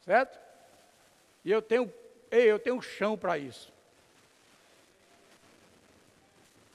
Certo? 0.00 0.40
E 1.44 1.50
eu 1.50 1.60
tenho, 1.60 1.92
eu 2.30 2.58
tenho 2.58 2.80
chão 2.80 3.18
para 3.18 3.36
isso. 3.36 3.72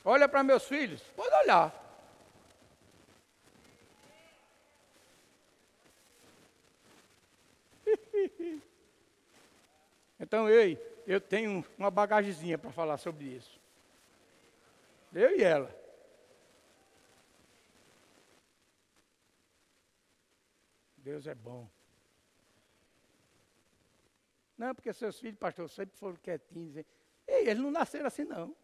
Olha 0.04 0.28
para 0.28 0.44
meus 0.44 0.68
filhos, 0.68 1.02
pode 1.16 1.34
olhar. 1.36 1.82
Então, 10.20 10.50
ei, 10.50 10.78
eu 11.08 11.20
tenho 11.20 11.66
uma 11.78 11.90
bagagezinha 11.90 12.58
para 12.58 12.72
falar 12.72 12.98
sobre 12.98 13.26
isso. 13.26 13.60
Eu 15.14 15.38
e 15.38 15.44
ela. 15.44 15.76
Deus 20.98 21.26
é 21.26 21.34
bom. 21.34 21.68
Não, 24.58 24.76
porque 24.76 24.94
seus 24.94 25.20
filhos, 25.20 25.40
pastor, 25.40 25.68
sempre 25.70 25.98
foram 25.98 26.16
quietinhos. 26.18 26.86
Ei, 27.28 27.50
eles 27.50 27.58
não 27.58 27.72
nasceram 27.72 28.06
assim, 28.06 28.24
não. 28.24 28.56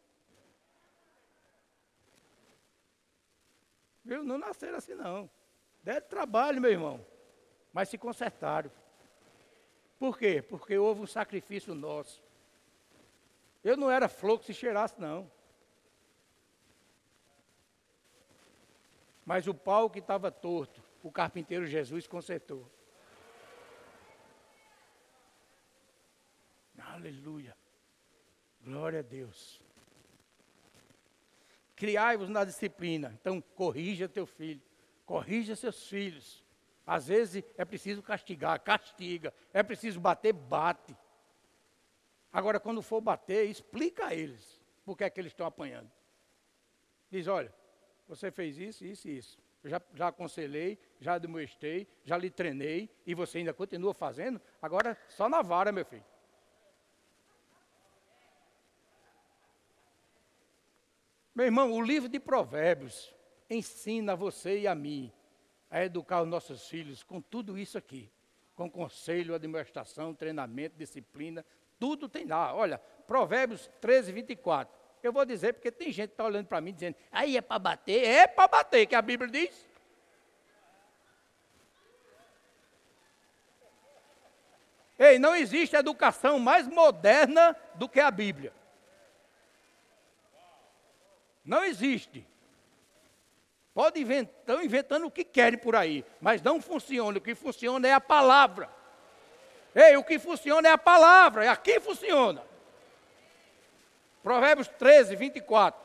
Viu? 4.05 4.23
Não 4.23 4.37
nasceram 4.37 4.77
assim, 4.77 4.93
não. 4.93 5.29
Deram 5.83 6.07
trabalho, 6.07 6.61
meu 6.61 6.71
irmão. 6.71 7.05
Mas 7.73 7.89
se 7.89 7.97
consertaram. 7.97 8.71
Por 9.99 10.17
quê? 10.17 10.41
Porque 10.41 10.77
houve 10.77 11.01
um 11.01 11.07
sacrifício 11.07 11.73
nosso. 11.73 12.23
Eu 13.63 13.75
não 13.75 13.89
era 13.89 14.07
flor 14.07 14.39
que 14.39 14.45
se 14.45 14.53
cheirasse, 14.53 14.99
não. 14.99 15.29
Mas 19.25 19.47
o 19.47 19.53
pau 19.53 19.89
que 19.89 19.99
estava 19.99 20.31
torto, 20.31 20.81
o 21.03 21.11
carpinteiro 21.11 21.65
Jesus 21.65 22.07
consertou. 22.07 22.69
Aleluia. 26.77 27.55
Glória 28.61 28.99
a 28.99 29.03
Deus. 29.03 29.61
Criai-vos 31.75 32.29
na 32.29 32.43
disciplina. 32.43 33.15
Então, 33.19 33.39
corrija 33.39 34.09
teu 34.09 34.25
filho. 34.25 34.61
Corrija 35.05 35.55
seus 35.55 35.87
filhos. 35.87 36.43
Às 36.87 37.09
vezes 37.09 37.43
é 37.57 37.65
preciso 37.65 38.01
castigar, 38.01 38.61
castiga. 38.61 39.33
É 39.53 39.61
preciso 39.61 39.99
bater, 39.99 40.31
bate. 40.31 40.95
Agora, 42.31 42.61
quando 42.61 42.81
for 42.81 43.01
bater, 43.01 43.49
explica 43.49 44.07
a 44.07 44.15
eles 44.15 44.61
por 44.85 44.97
que 44.97 45.03
é 45.03 45.09
que 45.09 45.19
eles 45.19 45.33
estão 45.33 45.45
apanhando. 45.45 45.91
Diz, 47.11 47.27
olha, 47.27 47.53
você 48.07 48.31
fez 48.31 48.57
isso, 48.57 48.85
isso 48.85 49.09
e 49.09 49.17
isso. 49.17 49.37
Eu 49.61 49.69
já, 49.69 49.81
já 49.93 50.07
aconselhei, 50.07 50.79
já 51.01 51.15
admoestei, 51.15 51.87
já 52.05 52.17
lhe 52.17 52.29
treinei, 52.29 52.89
e 53.05 53.13
você 53.13 53.39
ainda 53.39 53.53
continua 53.53 53.93
fazendo, 53.93 54.39
agora 54.61 54.97
só 55.09 55.27
na 55.27 55.41
vara, 55.41 55.73
meu 55.73 55.83
filho. 55.83 56.05
Meu 61.35 61.45
irmão, 61.45 61.73
o 61.73 61.81
livro 61.81 62.07
de 62.07 62.19
Provérbios 62.19 63.13
ensina 63.49 64.13
a 64.13 64.15
você 64.15 64.59
e 64.61 64.67
a 64.67 64.73
mim 64.73 65.11
a 65.69 65.83
educar 65.83 66.21
os 66.21 66.27
nossos 66.27 66.67
filhos 66.67 67.03
com 67.03 67.21
tudo 67.21 67.57
isso 67.57 67.77
aqui. 67.77 68.09
Com 68.55 68.69
conselho, 68.69 69.35
administração, 69.35 70.13
treinamento, 70.13 70.75
disciplina, 70.77 71.45
tudo 71.79 72.09
tem 72.09 72.25
lá. 72.25 72.53
Olha, 72.53 72.77
Provérbios 73.05 73.69
13, 73.79 74.11
24. 74.11 74.75
Eu 75.03 75.13
vou 75.13 75.25
dizer 75.25 75.53
porque 75.53 75.71
tem 75.71 75.91
gente 75.91 76.09
que 76.09 76.13
está 76.13 76.25
olhando 76.25 76.47
para 76.47 76.59
mim 76.59 76.73
dizendo, 76.73 76.95
aí 77.11 77.37
é 77.37 77.41
para 77.41 77.59
bater? 77.59 78.03
É 78.03 78.27
para 78.27 78.47
bater, 78.47 78.85
que 78.87 78.95
a 78.95 79.01
Bíblia 79.01 79.29
diz. 79.29 79.67
Ei, 84.97 85.19
não 85.19 85.35
existe 85.35 85.75
educação 85.75 86.39
mais 86.39 86.67
moderna 86.67 87.55
do 87.75 87.87
que 87.87 87.99
a 87.99 88.09
Bíblia. 88.09 88.51
Não 91.45 91.63
existe. 91.63 92.27
Pode 93.77 94.01
inventar, 94.01 94.33
estão 94.39 94.63
inventando 94.63 95.05
o 95.05 95.11
que 95.11 95.23
querem 95.23 95.59
por 95.59 95.75
aí, 95.75 96.03
mas 96.19 96.41
não 96.41 96.59
funciona. 96.59 97.19
O 97.19 97.21
que 97.21 97.35
funciona 97.35 97.87
é 97.87 97.93
a 97.93 98.01
palavra. 98.01 98.71
Ei, 99.75 99.95
o 99.95 100.03
que 100.03 100.17
funciona 100.17 100.67
é 100.67 100.71
a 100.71 100.79
palavra, 100.79 101.45
é 101.45 101.47
aqui 101.47 101.79
funciona. 101.79 102.43
Provérbios 104.23 104.67
13, 104.67 105.15
24. 105.15 105.79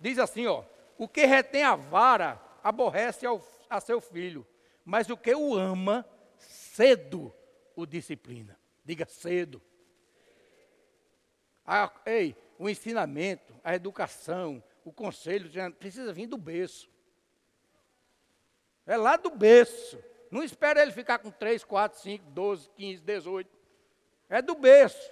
Diz 0.00 0.18
assim, 0.18 0.48
ó: 0.48 0.64
O 0.98 1.06
que 1.06 1.24
retém 1.24 1.62
a 1.62 1.76
vara 1.76 2.42
aborrece 2.60 3.24
ao, 3.24 3.40
a 3.70 3.80
seu 3.80 4.00
filho, 4.00 4.44
mas 4.84 5.08
o 5.08 5.16
que 5.16 5.32
o 5.32 5.54
ama, 5.54 6.04
cedo 6.38 7.32
o 7.76 7.86
disciplina. 7.86 8.58
Diga 8.84 9.06
cedo. 9.06 9.62
A, 11.64 11.88
ei, 12.04 12.36
o 12.58 12.68
ensinamento, 12.68 13.54
a 13.62 13.76
educação, 13.76 14.60
o 14.84 14.92
conselho 14.92 15.48
precisa 15.78 16.12
vir 16.12 16.26
do 16.26 16.36
berço. 16.36 16.90
É 18.86 18.96
lá 18.96 19.16
do 19.16 19.30
berço. 19.30 20.02
Não 20.30 20.42
espera 20.42 20.82
ele 20.82 20.92
ficar 20.92 21.18
com 21.18 21.30
3, 21.30 21.62
4, 21.62 22.00
5, 22.00 22.30
12, 22.30 22.70
15, 22.70 23.02
18. 23.02 23.50
É 24.28 24.40
do 24.40 24.54
berço. 24.54 25.10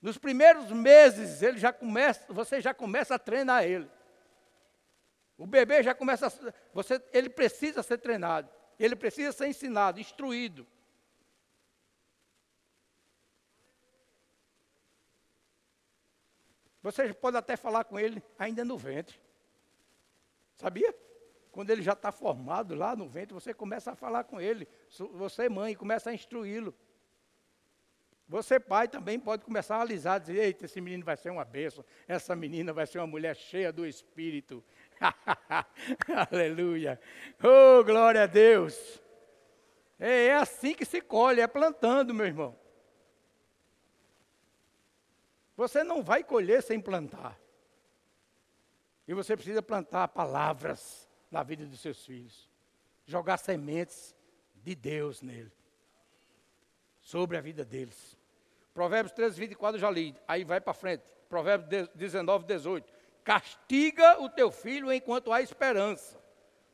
Nos 0.00 0.16
primeiros 0.16 0.70
meses, 0.70 1.42
ele 1.42 1.58
já 1.58 1.72
começa, 1.72 2.32
você 2.32 2.60
já 2.60 2.72
começa 2.72 3.16
a 3.16 3.18
treinar 3.18 3.64
ele. 3.64 3.90
O 5.36 5.46
bebê 5.46 5.82
já 5.82 5.94
começa, 5.94 6.28
a, 6.28 6.52
você, 6.72 7.02
ele 7.12 7.28
precisa 7.28 7.82
ser 7.82 7.98
treinado. 7.98 8.48
Ele 8.78 8.94
precisa 8.94 9.32
ser 9.32 9.48
ensinado, 9.48 9.98
instruído. 10.00 10.66
Você 16.80 17.12
pode 17.12 17.36
até 17.36 17.56
falar 17.56 17.84
com 17.84 17.98
ele 17.98 18.22
ainda 18.38 18.64
no 18.64 18.78
ventre. 18.78 19.20
Sabia? 20.56 20.94
Quando 21.58 21.70
ele 21.70 21.82
já 21.82 21.94
está 21.94 22.12
formado 22.12 22.72
lá 22.76 22.94
no 22.94 23.08
ventre, 23.08 23.34
você 23.34 23.52
começa 23.52 23.90
a 23.90 23.96
falar 23.96 24.22
com 24.22 24.40
ele. 24.40 24.68
Você, 25.14 25.48
mãe, 25.48 25.74
começa 25.74 26.08
a 26.08 26.14
instruí-lo. 26.14 26.72
Você, 28.28 28.60
pai, 28.60 28.86
também 28.86 29.18
pode 29.18 29.44
começar 29.44 29.78
a 29.78 29.80
alisar, 29.80 30.20
dizer, 30.20 30.36
eita, 30.36 30.66
esse 30.66 30.80
menino 30.80 31.04
vai 31.04 31.16
ser 31.16 31.30
uma 31.30 31.44
bênção, 31.44 31.84
essa 32.06 32.36
menina 32.36 32.72
vai 32.72 32.86
ser 32.86 33.00
uma 33.00 33.08
mulher 33.08 33.34
cheia 33.34 33.72
do 33.72 33.84
Espírito. 33.84 34.64
Aleluia. 36.30 37.00
Oh, 37.42 37.82
glória 37.82 38.22
a 38.22 38.26
Deus. 38.26 39.02
É, 39.98 40.26
é 40.26 40.36
assim 40.36 40.76
que 40.76 40.84
se 40.84 41.00
colhe, 41.00 41.40
é 41.40 41.48
plantando, 41.48 42.14
meu 42.14 42.26
irmão. 42.26 42.56
Você 45.56 45.82
não 45.82 46.04
vai 46.04 46.22
colher 46.22 46.62
sem 46.62 46.80
plantar. 46.80 47.36
E 49.08 49.12
você 49.12 49.34
precisa 49.34 49.60
plantar 49.60 50.06
palavras 50.06 51.07
na 51.30 51.42
vida 51.42 51.64
dos 51.66 51.80
seus 51.80 52.04
filhos. 52.04 52.48
Jogar 53.06 53.38
sementes 53.38 54.14
de 54.54 54.74
Deus 54.74 55.22
nele. 55.22 55.52
Sobre 57.00 57.36
a 57.36 57.40
vida 57.40 57.64
deles. 57.64 58.16
Provérbios 58.74 59.12
13, 59.12 59.40
24 59.40 59.76
eu 59.76 59.80
já 59.80 59.90
li. 59.90 60.14
Aí 60.26 60.44
vai 60.44 60.60
para 60.60 60.74
frente. 60.74 61.04
Provérbios 61.28 61.88
19, 61.94 62.44
18. 62.46 62.92
Castiga 63.24 64.20
o 64.22 64.30
teu 64.30 64.50
filho 64.50 64.92
enquanto 64.92 65.32
há 65.32 65.42
esperança, 65.42 66.18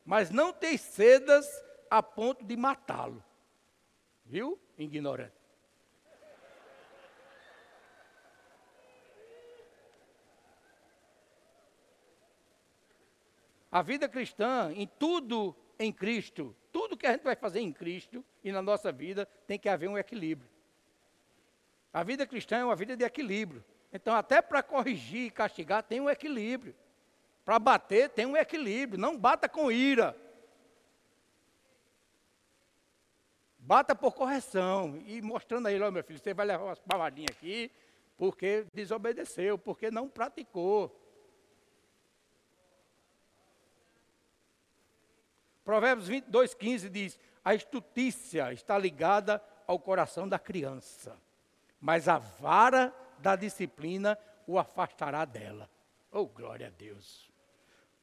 mas 0.05 0.29
não 0.29 0.53
te 0.53 0.77
cedas 0.77 1.45
a 1.89 2.01
ponto 2.01 2.45
de 2.45 2.55
matá-lo. 2.55 3.21
Viu? 4.23 4.59
Ignorante. 4.77 5.34
A 13.75 13.81
vida 13.81 14.07
cristã, 14.07 14.71
em 14.73 14.87
tudo 14.87 15.53
em 15.77 15.91
Cristo, 15.91 16.55
tudo 16.71 16.95
que 16.95 17.05
a 17.05 17.11
gente 17.11 17.25
vai 17.25 17.35
fazer 17.35 17.59
em 17.59 17.73
Cristo 17.73 18.23
e 18.41 18.49
na 18.49 18.61
nossa 18.61 18.89
vida, 18.89 19.25
tem 19.45 19.59
que 19.59 19.67
haver 19.67 19.89
um 19.89 19.97
equilíbrio. 19.97 20.49
A 21.91 22.01
vida 22.01 22.25
cristã 22.25 22.55
é 22.55 22.63
uma 22.63 22.75
vida 22.77 22.95
de 22.95 23.03
equilíbrio. 23.03 23.61
Então, 23.91 24.15
até 24.15 24.41
para 24.41 24.63
corrigir 24.63 25.25
e 25.25 25.29
castigar, 25.29 25.83
tem 25.83 25.99
um 25.99 26.09
equilíbrio. 26.09 26.73
Para 27.43 27.59
bater, 27.59 28.09
tem 28.11 28.25
um 28.25 28.37
equilíbrio. 28.37 28.97
Não 28.97 29.17
bata 29.17 29.49
com 29.49 29.69
ira. 29.69 30.15
Bata 33.57 33.93
por 33.93 34.13
correção. 34.13 35.03
E 35.05 35.21
mostrando 35.21 35.67
aí, 35.67 35.81
ó, 35.81 35.91
meu 35.91 36.01
filho, 36.01 36.19
você 36.19 36.33
vai 36.33 36.45
levar 36.45 36.63
umas 36.63 36.79
palavrinhas 36.79 37.35
aqui, 37.35 37.69
porque 38.15 38.65
desobedeceu, 38.73 39.57
porque 39.57 39.91
não 39.91 40.07
praticou. 40.07 40.97
Provérbios 45.65 46.07
22, 46.07 46.53
15 46.53 46.89
diz: 46.89 47.19
A 47.43 47.55
estutícia 47.55 48.53
está 48.53 48.77
ligada 48.77 49.43
ao 49.67 49.79
coração 49.79 50.29
da 50.29 50.39
criança. 50.39 51.19
mas 51.81 52.07
a 52.07 52.17
vara 52.17 52.93
da 53.19 53.35
disciplina 53.35 54.17
o 54.47 54.57
afastará 54.57 55.25
dela. 55.25 55.69
Oh, 56.11 56.25
glória 56.25 56.67
a 56.67 56.69
Deus. 56.69 57.29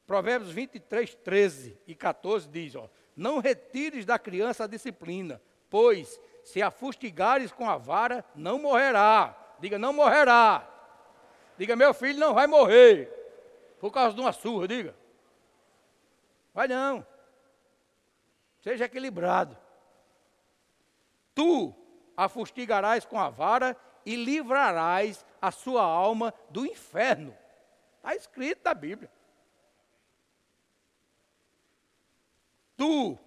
Provérbios 0.05 0.51
23, 0.51 1.15
13 1.15 1.77
e 1.87 1.95
14 1.95 2.47
diz: 2.49 2.75
ó, 2.75 2.89
Não 3.15 3.39
retires 3.39 4.05
da 4.05 4.19
criança 4.19 4.65
a 4.65 4.67
disciplina, 4.67 5.41
pois 5.69 6.19
se 6.43 6.61
a 6.61 6.69
fustigares 6.69 7.51
com 7.51 7.69
a 7.69 7.77
vara, 7.77 8.23
não 8.35 8.59
morrerá. 8.59 9.37
Diga, 9.59 9.79
não 9.79 9.93
morrerá. 9.93 10.69
Diga, 11.57 11.75
meu 11.75 11.93
filho 11.93 12.19
não 12.19 12.33
vai 12.33 12.47
morrer. 12.47 13.09
Por 13.79 13.91
causa 13.91 14.13
de 14.13 14.21
uma 14.21 14.33
surra, 14.33 14.67
diga. 14.67 14.95
Vai 16.53 16.67
não. 16.67 17.05
Seja 18.63 18.85
equilibrado. 18.85 19.57
Tu 21.35 21.75
a 22.15 22.29
fustigarás 22.29 23.05
com 23.05 23.19
a 23.19 23.29
vara 23.29 23.75
e 24.05 24.15
livrarás 24.15 25.25
a 25.41 25.51
sua 25.51 25.83
alma 25.83 26.33
do 26.49 26.65
inferno. 26.65 27.37
Está 27.97 28.15
escrito 28.15 28.61
na 28.63 28.73
Bíblia. 28.73 29.11
Tu, 32.77 33.19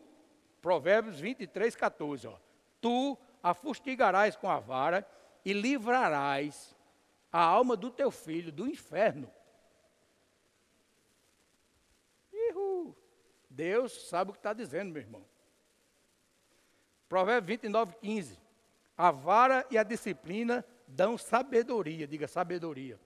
Provérbios 0.62 1.20
23, 1.20 1.76
14, 1.76 2.28
ó, 2.28 2.39
tu 2.80 3.18
a 3.43 3.53
fustigarás 3.53 4.37
com 4.37 4.51
a 4.51 4.59
vara 4.59 5.07
e 5.45 5.53
livrarás 5.53 6.74
a 7.30 7.43
alma 7.43 7.76
do 7.76 7.91
teu 7.91 8.11
filho 8.11 8.51
do 8.51 8.66
inferno. 8.66 9.30
Ihu. 12.32 12.97
Deus 13.57 14.09
sabe 14.09 14.31
o 14.31 14.35
que 14.35 14.39
está 14.39 14.53
dizendo, 14.53 14.93
meu 14.93 15.01
irmão. 15.01 15.25
Provérbios 17.09 17.49
29, 17.49 17.97
15. 18.03 18.39
A 18.99 19.11
vara 19.11 19.67
e 19.71 19.79
a 19.79 19.83
disciplina 19.83 20.63
dão 20.87 21.17
sabedoria, 21.17 22.07
diga 22.07 22.29
sabedoria. 22.29 23.01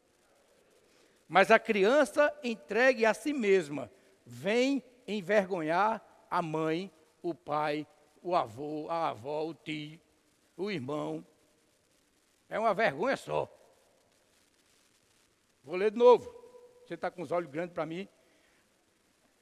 Mas 1.29 1.53
a 1.53 1.59
criança 1.59 2.37
entregue 2.43 3.07
a 3.07 3.15
si 3.15 3.33
mesma 3.33 3.89
vem 4.27 4.83
envergonhar 5.07 6.03
a 6.29 6.43
mãe, 6.43 6.93
o 7.23 7.33
pai, 7.33 7.87
o 8.21 8.35
avô, 8.35 8.89
a 8.91 9.11
avó, 9.11 9.47
o 9.47 9.55
tio, 9.55 10.01
o 10.57 10.69
irmão. 10.69 11.25
É 12.49 12.59
uma 12.59 12.75
vergonha 12.75 13.17
só. 13.17 13.49
Vou 15.63 15.77
ler 15.77 15.93
de 15.93 15.99
novo. 15.99 16.29
Você 16.85 16.95
está 16.95 17.09
com 17.09 17.23
os 17.23 17.31
olhos 17.31 17.49
grandes 17.49 17.73
para 17.73 17.87
mim. 17.87 18.09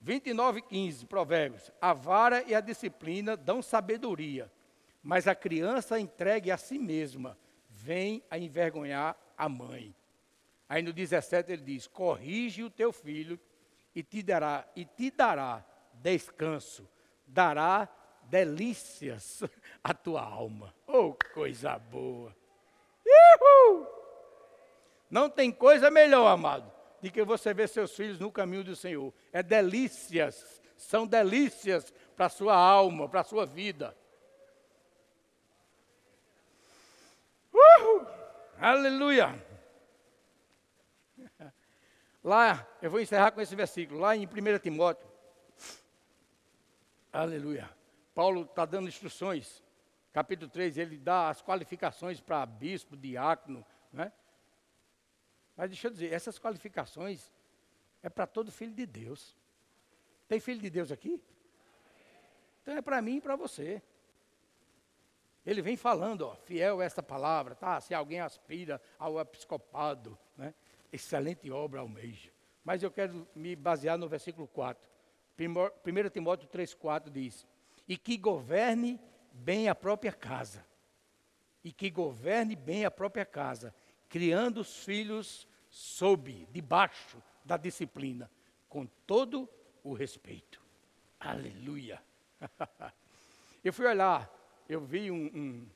29, 0.01 0.63
15, 0.63 1.07
Provérbios. 1.07 1.71
A 1.81 1.93
vara 1.93 2.43
e 2.43 2.55
a 2.55 2.61
disciplina 2.61 3.37
dão 3.37 3.61
sabedoria, 3.61 4.51
mas 5.03 5.27
a 5.27 5.35
criança 5.35 5.99
entregue 5.99 6.51
a 6.51 6.57
si 6.57 6.79
mesma 6.79 7.37
vem 7.69 8.23
a 8.31 8.39
envergonhar 8.39 9.17
a 9.37 9.49
mãe. 9.49 9.95
Aí 10.69 10.83
no 10.83 10.93
17 10.93 11.53
ele 11.53 11.63
diz: 11.63 11.87
Corrige 11.87 12.63
o 12.63 12.71
teu 12.71 12.93
filho 12.93 13.39
e 13.95 14.03
te 14.03 14.23
dará 14.23 14.67
e 14.77 14.85
te 14.85 15.11
dará 15.11 15.65
descanso, 15.95 16.89
dará 17.27 17.89
delícias 18.25 19.43
à 19.83 19.95
tua 19.95 20.23
alma. 20.23 20.75
Oh, 20.87 21.15
coisa 21.33 21.79
boa! 21.79 22.37
Uhul! 23.07 23.87
Não 25.11 25.31
tem 25.31 25.51
coisa 25.51 25.91
melhor, 25.91 26.27
amado, 26.27 26.71
de 27.01 27.11
que 27.11 27.23
você 27.25 27.55
ver 27.55 27.69
seus 27.69 27.95
filhos 27.95 28.19
no 28.19 28.31
caminho 28.31 28.65
do 28.65 28.75
Senhor. 28.77 29.13
É 29.33 29.43
delícias, 29.43 30.61
são 30.77 31.07
delícias 31.07 31.93
para 32.17 32.27
a 32.27 32.31
sua 32.31 32.57
alma, 32.57 33.09
para 33.09 33.21
a 33.21 33.25
sua 33.25 33.47
vida. 33.47 33.97
Uhul! 37.53 38.07
Aleluia! 38.59 39.45
Lá, 42.23 42.67
eu 42.83 42.91
vou 42.91 43.01
encerrar 43.01 43.31
com 43.31 43.41
esse 43.41 43.55
versículo, 43.55 44.01
lá 44.01 44.17
em 44.17 44.27
1 44.27 44.59
Timóteo. 44.59 45.09
Aleluia. 47.13 47.71
Paulo 48.15 48.43
está 48.43 48.65
dando 48.65 48.89
instruções. 48.89 49.63
Capítulo 50.13 50.51
3, 50.51 50.79
ele 50.79 50.99
dá 50.99 51.29
as 51.29 51.41
qualificações 51.41 52.21
para 52.21 52.45
bispo, 52.45 52.97
diácono, 52.97 53.65
né? 53.93 54.13
Mas 55.59 55.71
deixa 55.71 55.89
eu 55.89 55.91
dizer, 55.91 56.13
essas 56.13 56.39
qualificações 56.39 57.33
é 58.01 58.09
para 58.09 58.29
todo 58.29 58.53
filho 58.53 58.73
de 58.73 58.87
Deus. 58.87 59.37
Tem 60.29 60.39
filho 60.39 60.61
de 60.61 60.71
Deus 60.71 60.93
aqui? 60.93 61.21
Então 62.63 62.77
é 62.77 62.81
para 62.81 63.03
mim 63.03 63.17
e 63.17 63.21
para 63.21 63.35
você. 63.35 63.83
Ele 65.45 65.61
vem 65.61 65.77
falando, 65.77 66.23
ó, 66.23 66.37
fiel 66.37 66.81
a 66.81 66.85
esta 66.85 67.03
palavra, 67.03 67.57
tá? 67.57 67.81
Se 67.81 67.93
alguém 67.93 68.21
aspira 68.21 68.81
ao 68.97 69.19
episcopado, 69.19 70.17
né? 70.37 70.55
Excelente 70.93 71.51
obra 71.51 71.81
almeja. 71.81 72.31
Mas 72.63 72.85
eu 72.85 72.91
quero 72.91 73.27
me 73.35 73.57
basear 73.57 73.99
no 73.99 74.09
versículo 74.09 74.47
4. 74.47 74.89
1 75.37 76.11
Timóteo 76.11 76.49
3,4 76.49 77.11
diz: 77.11 77.49
E 77.89 77.99
que 77.99 78.17
governe 78.17 79.01
bem 79.33 79.69
a 79.69 79.75
própria 79.75 80.13
casa. 80.13 80.65
E 81.65 81.73
que 81.73 81.91
governe 81.91 82.55
bem 82.55 82.85
a 82.85 82.91
própria 82.93 83.27
casa, 83.27 83.75
criando 84.09 84.61
os 84.61 84.85
filhos 84.85 85.48
sob, 85.79 86.49
debaixo 86.51 87.23
da 87.45 87.57
disciplina, 87.57 88.29
com 88.69 88.85
todo 89.07 89.49
o 89.85 89.93
respeito. 89.93 90.61
Aleluia. 91.21 92.03
eu 93.63 93.73
fui 93.73 93.87
olhar, 93.87 94.29
eu 94.69 94.81
vi 94.81 95.09
um, 95.09 95.27
um, 95.27 95.69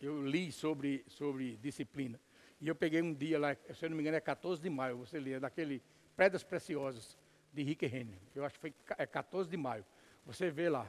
eu 0.00 0.24
li 0.24 0.52
sobre, 0.52 1.04
sobre 1.08 1.56
disciplina. 1.56 2.20
E 2.60 2.68
eu 2.68 2.74
peguei 2.76 3.02
um 3.02 3.12
dia 3.12 3.36
lá, 3.36 3.56
se 3.74 3.84
eu 3.84 3.90
não 3.90 3.96
me 3.96 4.02
engano 4.04 4.16
é 4.16 4.20
14 4.20 4.62
de 4.62 4.70
maio, 4.70 4.98
você 4.98 5.18
lê, 5.18 5.40
daquele 5.40 5.82
Pedras 6.16 6.44
Preciosas 6.44 7.18
de 7.52 7.64
Rick 7.64 7.84
Renner. 7.84 8.20
Eu 8.32 8.44
acho 8.44 8.54
que 8.54 8.60
foi 8.60 8.74
é 8.96 9.04
14 9.04 9.50
de 9.50 9.56
maio. 9.56 9.84
Você 10.24 10.50
vê 10.50 10.68
lá. 10.68 10.86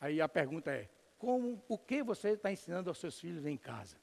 Aí 0.00 0.18
a 0.18 0.28
pergunta 0.28 0.70
é: 0.70 0.88
como, 1.18 1.62
o 1.68 1.76
que 1.76 2.02
você 2.02 2.30
está 2.30 2.50
ensinando 2.50 2.88
aos 2.88 2.96
seus 2.96 3.20
filhos 3.20 3.44
em 3.44 3.58
casa? 3.58 3.98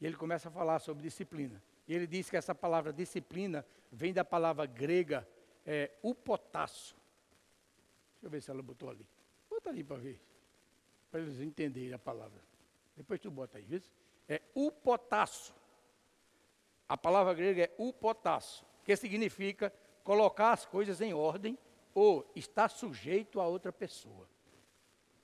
E 0.00 0.06
ele 0.06 0.16
começa 0.16 0.48
a 0.48 0.52
falar 0.52 0.80
sobre 0.80 1.04
disciplina. 1.04 1.62
E 1.88 1.94
ele 1.94 2.06
diz 2.06 2.28
que 2.28 2.36
essa 2.36 2.54
palavra 2.54 2.92
disciplina 2.92 3.64
vem 3.90 4.12
da 4.12 4.22
palavra 4.22 4.66
grega 4.66 5.26
é, 5.64 5.90
upotasso. 6.02 6.94
Deixa 8.12 8.26
eu 8.26 8.30
ver 8.30 8.42
se 8.42 8.50
ela 8.50 8.62
botou 8.62 8.90
ali. 8.90 9.06
Bota 9.48 9.70
ali 9.70 9.82
para 9.82 9.96
ver. 9.96 10.20
Para 11.10 11.20
eles 11.20 11.40
entenderem 11.40 11.94
a 11.94 11.98
palavra. 11.98 12.42
Depois 12.94 13.18
tu 13.18 13.30
bota 13.30 13.56
aí, 13.56 13.64
viu? 13.64 13.80
É 14.28 14.42
upotasso. 14.54 15.54
A 16.86 16.96
palavra 16.96 17.32
grega 17.32 17.64
é 17.64 17.74
upotasso, 17.78 18.66
que 18.84 18.94
significa 18.96 19.72
colocar 20.04 20.52
as 20.52 20.66
coisas 20.66 21.00
em 21.00 21.14
ordem 21.14 21.56
ou 21.94 22.30
estar 22.34 22.68
sujeito 22.68 23.40
a 23.40 23.46
outra 23.46 23.72
pessoa. 23.72 24.28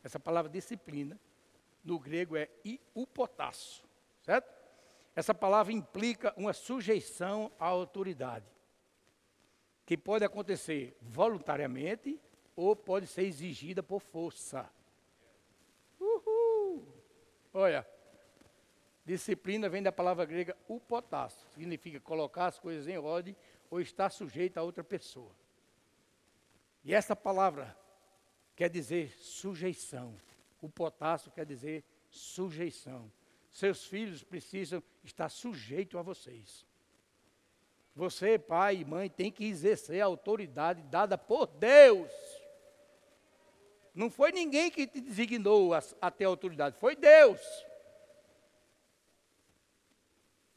Essa 0.02 0.20
palavra 0.20 0.50
disciplina, 0.50 1.18
no 1.82 1.98
grego 1.98 2.36
é 2.36 2.48
iupotasso, 2.64 3.84
certo? 4.22 4.53
Essa 5.14 5.32
palavra 5.32 5.72
implica 5.72 6.34
uma 6.36 6.52
sujeição 6.52 7.50
à 7.58 7.66
autoridade, 7.66 8.46
que 9.86 9.96
pode 9.96 10.24
acontecer 10.24 10.96
voluntariamente 11.00 12.20
ou 12.56 12.74
pode 12.74 13.06
ser 13.06 13.22
exigida 13.22 13.82
por 13.82 14.00
força. 14.00 14.68
Uhul! 16.00 16.86
Olha, 17.52 17.86
disciplina 19.04 19.68
vem 19.68 19.82
da 19.82 19.92
palavra 19.92 20.24
grega 20.24 20.56
upotasso, 20.68 21.46
significa 21.54 22.00
colocar 22.00 22.46
as 22.46 22.58
coisas 22.58 22.88
em 22.88 22.98
ordem 22.98 23.36
ou 23.70 23.80
está 23.80 24.10
sujeito 24.10 24.58
a 24.58 24.62
outra 24.62 24.82
pessoa. 24.82 25.30
E 26.84 26.92
essa 26.92 27.14
palavra 27.14 27.76
quer 28.56 28.68
dizer 28.68 29.10
sujeição. 29.18 30.14
O 30.60 30.68
potássio 30.68 31.30
quer 31.30 31.46
dizer 31.46 31.84
sujeição. 32.10 33.10
Seus 33.54 33.84
filhos 33.84 34.24
precisam 34.24 34.82
estar 35.04 35.28
sujeitos 35.28 35.96
a 35.96 36.02
vocês. 36.02 36.66
Você, 37.94 38.36
pai 38.36 38.78
e 38.78 38.84
mãe, 38.84 39.08
tem 39.08 39.30
que 39.30 39.44
exercer 39.44 40.00
a 40.00 40.06
autoridade 40.06 40.82
dada 40.82 41.16
por 41.16 41.46
Deus. 41.46 42.10
Não 43.94 44.10
foi 44.10 44.32
ninguém 44.32 44.72
que 44.72 44.88
te 44.88 45.00
designou 45.00 45.72
a, 45.72 45.80
a 46.00 46.10
ter 46.10 46.24
autoridade, 46.24 46.76
foi 46.76 46.96
Deus. 46.96 47.40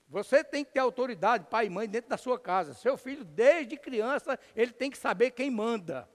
Você 0.09 0.43
tem 0.43 0.65
que 0.65 0.71
ter 0.71 0.79
autoridade, 0.79 1.45
pai 1.45 1.67
e 1.67 1.69
mãe, 1.69 1.87
dentro 1.87 2.09
da 2.09 2.17
sua 2.17 2.39
casa. 2.39 2.73
Seu 2.73 2.97
filho, 2.97 3.23
desde 3.23 3.77
criança, 3.77 4.39
ele 4.55 4.73
tem 4.73 4.89
que 4.89 4.97
saber 4.97 5.29
quem 5.29 5.51
manda. 5.51 6.09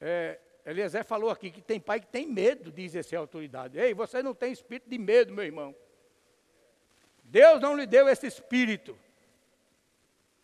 É, 0.00 0.40
Eliezer 0.70 1.04
falou 1.04 1.30
aqui 1.30 1.50
que 1.50 1.60
tem 1.60 1.80
pai 1.80 2.00
que 2.00 2.06
tem 2.06 2.26
medo 2.26 2.70
de 2.70 2.82
exercer 2.82 3.18
autoridade. 3.18 3.78
Ei, 3.78 3.92
você 3.92 4.22
não 4.22 4.34
tem 4.34 4.52
espírito 4.52 4.88
de 4.88 4.98
medo, 4.98 5.32
meu 5.32 5.44
irmão. 5.44 5.74
Deus 7.24 7.60
não 7.60 7.76
lhe 7.76 7.86
deu 7.86 8.08
esse 8.08 8.26
espírito. 8.26 8.98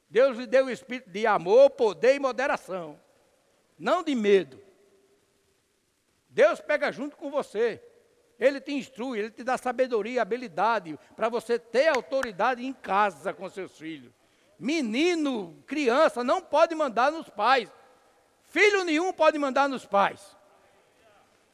Deus 0.08 0.36
lhe 0.36 0.46
deu 0.46 0.66
o 0.66 0.70
espírito 0.70 1.10
de 1.10 1.26
amor, 1.26 1.70
poder 1.70 2.14
e 2.14 2.18
moderação. 2.18 3.00
Não 3.78 4.02
de 4.02 4.14
medo. 4.14 4.62
Deus 6.28 6.60
pega 6.60 6.92
junto 6.92 7.16
com 7.16 7.30
você. 7.30 7.82
Ele 8.38 8.60
te 8.60 8.72
instrui, 8.72 9.18
ele 9.18 9.30
te 9.30 9.42
dá 9.42 9.56
sabedoria, 9.56 10.22
habilidade 10.22 10.98
para 11.14 11.28
você 11.28 11.58
ter 11.58 11.88
autoridade 11.88 12.64
em 12.64 12.72
casa 12.72 13.32
com 13.32 13.48
seus 13.48 13.78
filhos. 13.78 14.12
Menino, 14.58 15.62
criança, 15.66 16.22
não 16.22 16.40
pode 16.40 16.74
mandar 16.74 17.10
nos 17.10 17.28
pais. 17.28 17.70
Filho 18.48 18.84
nenhum 18.84 19.12
pode 19.12 19.38
mandar 19.38 19.68
nos 19.68 19.84
pais. 19.84 20.36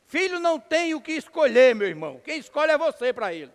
Filho 0.06 0.38
não 0.38 0.60
tem 0.60 0.94
o 0.94 1.00
que 1.00 1.12
escolher, 1.12 1.74
meu 1.74 1.88
irmão. 1.88 2.20
Quem 2.20 2.38
escolhe 2.38 2.70
é 2.70 2.78
você 2.78 3.12
para 3.12 3.32
ele. 3.32 3.52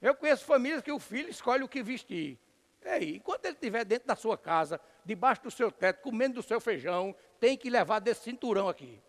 Eu 0.00 0.14
conheço 0.14 0.44
famílias 0.44 0.80
que 0.80 0.92
o 0.92 0.98
filho 0.98 1.28
escolhe 1.28 1.62
o 1.62 1.68
que 1.68 1.82
vestir. 1.82 2.38
Ei, 2.82 3.16
enquanto 3.16 3.44
ele 3.44 3.54
estiver 3.54 3.84
dentro 3.84 4.08
da 4.08 4.16
sua 4.16 4.38
casa, 4.38 4.80
debaixo 5.04 5.42
do 5.42 5.50
seu 5.50 5.70
teto, 5.70 6.00
comendo 6.00 6.36
do 6.36 6.42
seu 6.42 6.60
feijão, 6.60 7.14
tem 7.38 7.56
que 7.56 7.68
levar 7.68 7.98
desse 7.98 8.22
cinturão 8.22 8.68
aqui. 8.68 9.02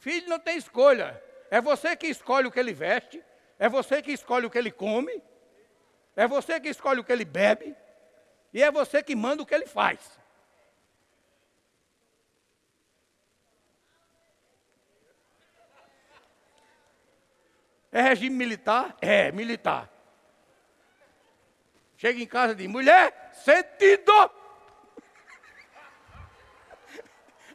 Filho 0.00 0.28
não 0.28 0.38
tem 0.38 0.56
escolha. 0.56 1.22
É 1.50 1.60
você 1.60 1.96
que 1.96 2.06
escolhe 2.06 2.46
o 2.46 2.52
que 2.52 2.60
ele 2.60 2.72
veste, 2.72 3.22
é 3.58 3.68
você 3.68 4.02
que 4.02 4.12
escolhe 4.12 4.46
o 4.46 4.50
que 4.50 4.58
ele 4.58 4.70
come, 4.70 5.22
é 6.14 6.26
você 6.26 6.60
que 6.60 6.68
escolhe 6.68 7.00
o 7.00 7.04
que 7.04 7.12
ele 7.12 7.24
bebe, 7.24 7.74
e 8.52 8.62
é 8.62 8.70
você 8.70 9.02
que 9.02 9.16
manda 9.16 9.42
o 9.42 9.46
que 9.46 9.54
ele 9.54 9.66
faz. 9.66 10.18
É 17.90 18.02
regime 18.02 18.36
militar? 18.36 18.94
É, 19.00 19.32
militar. 19.32 19.90
Chega 21.96 22.20
em 22.20 22.26
casa 22.26 22.52
e 22.52 22.56
diz, 22.56 22.66
mulher, 22.66 23.30
sentido! 23.32 24.12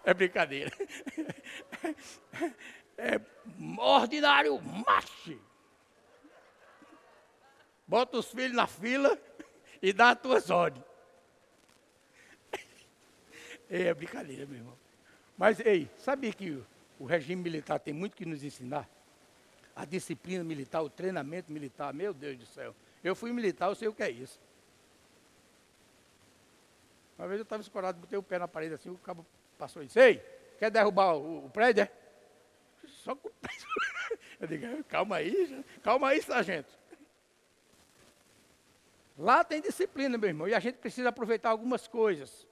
É 0.05 0.13
brincadeira. 0.13 0.69
É 2.97 3.19
ordinário 3.77 4.59
macho. 4.61 5.39
Bota 7.87 8.17
os 8.17 8.27
filhos 8.27 8.55
na 8.55 8.67
fila 8.67 9.17
e 9.81 9.91
dá 9.91 10.11
as 10.11 10.19
tuas 10.19 10.49
ordens. 10.49 10.85
É 13.69 13.91
brincadeira, 13.93 14.45
meu 14.45 14.57
irmão. 14.57 14.77
Mas, 15.35 15.59
ei, 15.59 15.89
sabia 15.97 16.31
que 16.31 16.61
o 16.99 17.05
regime 17.05 17.41
militar 17.41 17.79
tem 17.79 17.93
muito 17.93 18.15
que 18.15 18.25
nos 18.25 18.43
ensinar? 18.43 18.87
a 19.75 19.85
disciplina 19.85 20.43
militar, 20.43 20.81
o 20.81 20.89
treinamento 20.89 21.51
militar, 21.51 21.93
meu 21.93 22.13
Deus 22.13 22.37
do 22.37 22.45
céu. 22.45 22.75
Eu 23.03 23.15
fui 23.15 23.31
militar, 23.33 23.69
eu 23.69 23.75
sei 23.75 23.87
o 23.87 23.93
que 23.93 24.03
é 24.03 24.09
isso. 24.09 24.39
Uma 27.17 27.27
vez 27.27 27.39
eu 27.39 27.43
estava 27.43 27.61
escorado, 27.61 27.99
botei 27.99 28.17
o 28.17 28.23
pé 28.23 28.39
na 28.39 28.47
parede 28.47 28.75
assim, 28.75 28.89
o 28.89 28.97
cabo 28.97 29.25
passou 29.57 29.81
e 29.81 29.87
disse, 29.87 29.99
ei, 29.99 30.17
quer 30.59 30.69
derrubar 30.69 31.15
o, 31.15 31.45
o 31.45 31.49
prédio, 31.49 31.83
é? 31.83 31.91
Só 33.03 33.13
com 33.15 33.27
o 33.27 33.31
pé. 33.31 33.49
Eu 34.39 34.47
digo, 34.47 34.83
calma 34.85 35.17
aí, 35.17 35.63
calma 35.81 36.09
aí, 36.09 36.21
sargento. 36.21 36.73
Lá 39.17 39.43
tem 39.43 39.61
disciplina, 39.61 40.17
meu 40.17 40.29
irmão, 40.29 40.47
e 40.47 40.53
a 40.53 40.59
gente 40.59 40.77
precisa 40.77 41.09
aproveitar 41.09 41.49
algumas 41.49 41.85
coisas. 41.85 42.47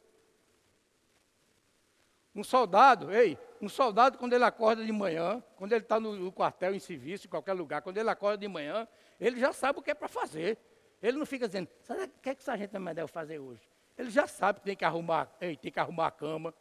Um 2.35 2.43
soldado, 2.43 3.11
ei, 3.11 3.37
um 3.61 3.69
soldado 3.69 4.17
quando 4.17 4.33
ele 4.33 4.43
acorda 4.43 4.85
de 4.85 4.91
manhã, 4.91 5.41
quando 5.55 5.71
ele 5.71 5.83
está 5.83 5.99
no, 5.99 6.15
no, 6.15 6.31
quartel, 6.31 6.75
em 6.75 6.79
serviço, 6.79 7.27
em 7.27 7.29
qualquer 7.29 7.53
lugar, 7.53 7.81
quando 7.81 7.97
ele 7.97 8.09
acorda 8.09 8.37
de 8.37 8.47
manhã, 8.47 8.87
ele 9.19 9.39
já 9.39 9.53
sabe 9.53 9.79
o 9.79 9.81
que 9.81 9.91
é 9.91 9.95
para 9.95 10.07
fazer. 10.07 10.57
Ele 11.01 11.17
não 11.17 11.25
fica 11.25 11.47
dizendo, 11.47 11.69
sabe 11.81 12.03
o 12.03 12.09
que 12.21 12.29
é 12.29 12.35
que 12.35 12.41
o 12.41 12.43
sargento 12.43 12.77
deve 12.93 13.07
fazer 13.07 13.39
hoje? 13.39 13.61
Ele 13.97 14.09
já 14.09 14.27
sabe 14.27 14.59
que 14.59 14.65
tem 14.65 14.75
que 14.75 14.85
arrumar, 14.85 15.29
ei, 15.39 15.55
tem 15.55 15.71
que 15.71 15.79
arrumar 15.79 16.07
a 16.07 16.11
cama, 16.11 16.53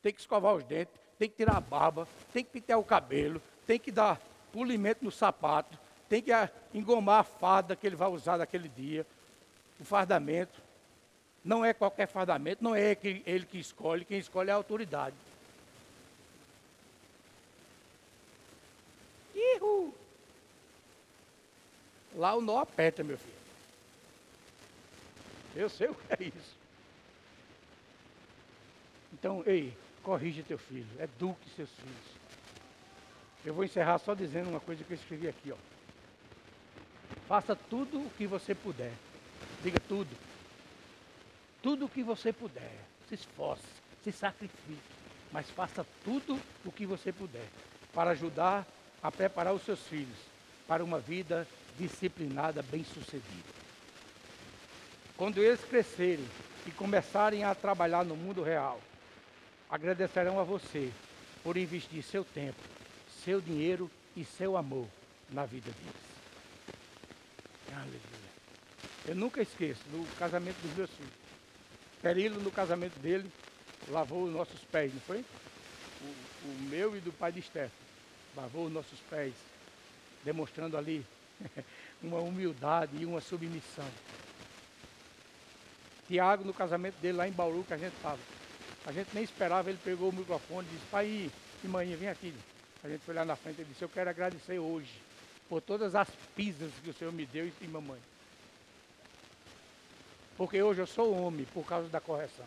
tem 0.00 0.12
que 0.12 0.20
escovar 0.20 0.54
os 0.54 0.64
dentes, 0.64 1.03
tem 1.18 1.28
que 1.28 1.36
tirar 1.36 1.56
a 1.56 1.60
barba, 1.60 2.08
tem 2.32 2.44
que 2.44 2.50
pintar 2.50 2.78
o 2.78 2.84
cabelo, 2.84 3.40
tem 3.66 3.78
que 3.78 3.90
dar 3.90 4.20
polimento 4.52 5.04
no 5.04 5.10
sapato, 5.10 5.78
tem 6.08 6.22
que 6.22 6.30
engomar 6.72 7.20
a 7.20 7.24
farda 7.24 7.74
que 7.76 7.86
ele 7.86 7.96
vai 7.96 8.08
usar 8.08 8.38
naquele 8.38 8.68
dia, 8.68 9.06
o 9.80 9.84
fardamento. 9.84 10.62
Não 11.44 11.64
é 11.64 11.74
qualquer 11.74 12.06
fardamento, 12.06 12.64
não 12.64 12.74
é 12.74 12.96
ele 13.26 13.44
que 13.44 13.58
escolhe, 13.58 14.04
quem 14.04 14.18
escolhe 14.18 14.50
é 14.50 14.52
a 14.52 14.56
autoridade. 14.56 15.16
Ihu! 19.34 19.92
Lá 22.14 22.34
o 22.34 22.40
nó 22.40 22.60
aperta, 22.60 23.02
meu 23.04 23.18
filho. 23.18 23.34
Eu 25.54 25.68
sei 25.68 25.88
o 25.88 25.94
que 25.94 26.12
é 26.12 26.28
isso. 26.28 26.56
Então, 29.12 29.42
ei, 29.46 29.76
corrija 30.04 30.44
teu 30.46 30.58
filho, 30.58 30.86
eduque 31.00 31.50
seus 31.56 31.70
filhos. 31.70 32.24
Eu 33.44 33.52
vou 33.52 33.64
encerrar 33.64 33.98
só 33.98 34.14
dizendo 34.14 34.50
uma 34.50 34.60
coisa 34.60 34.84
que 34.84 34.92
eu 34.92 34.96
escrevi 34.96 35.26
aqui, 35.26 35.50
ó. 35.50 35.56
Faça 37.26 37.56
tudo 37.56 37.98
o 37.98 38.10
que 38.10 38.26
você 38.26 38.54
puder. 38.54 38.92
Diga 39.62 39.80
tudo 39.88 40.14
tudo 41.64 41.86
o 41.86 41.88
que 41.88 42.02
você 42.02 42.30
puder. 42.30 42.76
Se 43.08 43.14
esforce, 43.14 43.64
se 44.04 44.12
sacrifique, 44.12 44.78
mas 45.32 45.48
faça 45.50 45.84
tudo 46.04 46.38
o 46.62 46.70
que 46.70 46.84
você 46.84 47.10
puder 47.10 47.46
para 47.94 48.10
ajudar 48.10 48.66
a 49.02 49.10
preparar 49.10 49.54
os 49.54 49.62
seus 49.62 49.80
filhos 49.80 50.18
para 50.68 50.84
uma 50.84 51.00
vida 51.00 51.48
disciplinada, 51.78 52.62
bem-sucedida. 52.62 53.54
Quando 55.16 55.38
eles 55.38 55.64
crescerem 55.64 56.26
e 56.66 56.70
começarem 56.70 57.44
a 57.44 57.54
trabalhar 57.54 58.04
no 58.04 58.16
mundo 58.16 58.42
real, 58.42 58.78
agradecerão 59.74 60.38
a 60.38 60.44
você 60.44 60.88
por 61.42 61.56
investir 61.56 62.00
seu 62.04 62.24
tempo, 62.24 62.60
seu 63.24 63.40
dinheiro 63.40 63.90
e 64.16 64.24
seu 64.24 64.56
amor 64.56 64.86
na 65.28 65.44
vida 65.44 65.68
deles. 65.72 66.76
Aleluia. 67.72 68.00
Eu 69.04 69.16
nunca 69.16 69.42
esqueço 69.42 69.82
do 69.88 70.06
casamento 70.16 70.62
dos 70.62 70.76
meus 70.76 70.90
filhos. 70.90 71.12
Perilo, 72.00 72.40
no 72.40 72.52
casamento 72.52 72.96
dele, 73.00 73.28
lavou 73.88 74.22
os 74.22 74.32
nossos 74.32 74.60
pés, 74.60 74.94
não 74.94 75.00
foi? 75.00 75.24
O, 76.00 76.48
o 76.48 76.54
meu 76.70 76.96
e 76.96 77.00
do 77.00 77.12
pai 77.12 77.32
de 77.32 77.40
Esther. 77.40 77.68
Lavou 78.36 78.66
os 78.66 78.72
nossos 78.72 79.00
pés, 79.10 79.34
demonstrando 80.22 80.76
ali 80.76 81.04
uma 82.00 82.20
humildade 82.20 82.96
e 82.96 83.04
uma 83.04 83.20
submissão. 83.20 83.90
Tiago, 86.06 86.44
no 86.44 86.54
casamento 86.54 86.94
dele 87.00 87.18
lá 87.18 87.26
em 87.26 87.32
Bauru, 87.32 87.64
que 87.64 87.74
a 87.74 87.78
gente 87.78 87.96
estava. 87.96 88.20
A 88.86 88.92
gente 88.92 89.08
nem 89.14 89.24
esperava, 89.24 89.70
ele 89.70 89.78
pegou 89.82 90.10
o 90.10 90.12
microfone 90.12 90.68
e 90.68 90.74
disse, 90.74 90.86
pai 90.90 91.30
e 91.62 91.68
mãe, 91.68 91.94
vem 91.96 92.08
aqui. 92.08 92.34
A 92.82 92.88
gente 92.88 93.00
foi 93.00 93.14
lá 93.14 93.24
na 93.24 93.34
frente 93.34 93.62
e 93.62 93.64
disse, 93.64 93.82
eu 93.82 93.88
quero 93.88 94.10
agradecer 94.10 94.58
hoje 94.58 94.92
por 95.48 95.62
todas 95.62 95.94
as 95.94 96.08
pisas 96.36 96.70
que 96.82 96.90
o 96.90 96.94
Senhor 96.94 97.12
me 97.12 97.24
deu 97.24 97.50
e 97.60 97.66
mamãe. 97.66 98.00
Porque 100.36 100.62
hoje 100.62 100.80
eu 100.80 100.86
sou 100.86 101.16
homem 101.16 101.46
por 101.46 101.64
causa 101.64 101.88
da 101.88 102.00
correção. 102.00 102.46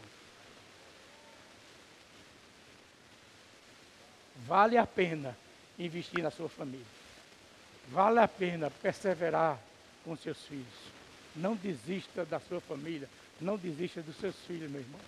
Vale 4.46 4.78
a 4.78 4.86
pena 4.86 5.36
investir 5.80 6.22
na 6.22 6.30
sua 6.30 6.50
família. 6.50 6.86
Vale 7.90 8.20
a 8.20 8.28
pena 8.28 8.70
perseverar 8.70 9.60
com 10.04 10.16
seus 10.16 10.42
filhos. 10.46 10.66
Não 11.36 11.56
desista 11.56 12.26
da 12.26 12.40
sua 12.40 12.60
família. 12.60 13.10
Não 13.40 13.58
desista 13.58 14.02
dos 14.02 14.18
seus 14.18 14.36
filhos, 14.46 14.70
meu 14.70 14.82
irmão. 14.82 15.00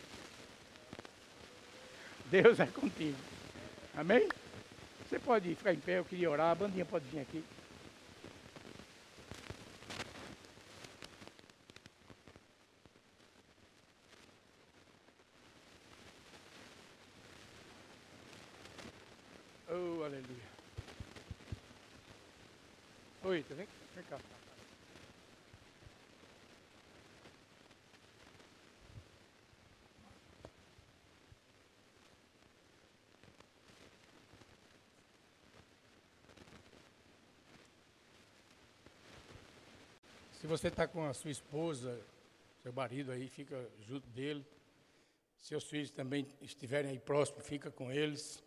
Deus 2.30 2.60
é 2.60 2.66
contigo. 2.68 3.18
Amém? 3.96 4.30
Você 5.08 5.18
pode 5.20 5.56
ficar 5.56 5.74
em 5.74 5.80
pé, 5.80 5.98
eu 5.98 6.06
queria 6.06 6.30
orar, 6.30 6.52
a 6.52 6.56
bandinha 6.56 6.86
pode 6.86 7.06
vir 7.06 7.20
aqui. 7.20 7.44
Oi, 23.30 23.46
vem, 23.50 23.68
vem 23.96 24.04
cá. 24.10 24.18
Se 40.40 40.48
você 40.48 40.70
está 40.70 40.88
com 40.88 41.06
a 41.06 41.14
sua 41.14 41.32
esposa, 41.32 42.00
seu 42.64 42.72
marido 42.72 43.12
aí, 43.12 43.28
fica 43.28 43.62
junto 43.82 44.08
dele. 44.08 44.46
Seus 45.38 45.66
filhos 45.66 45.92
também 45.92 46.26
estiverem 46.42 46.92
aí 46.92 46.98
próximos, 46.98 47.46
fica 47.46 47.70
com 47.70 47.92
eles. 47.92 48.42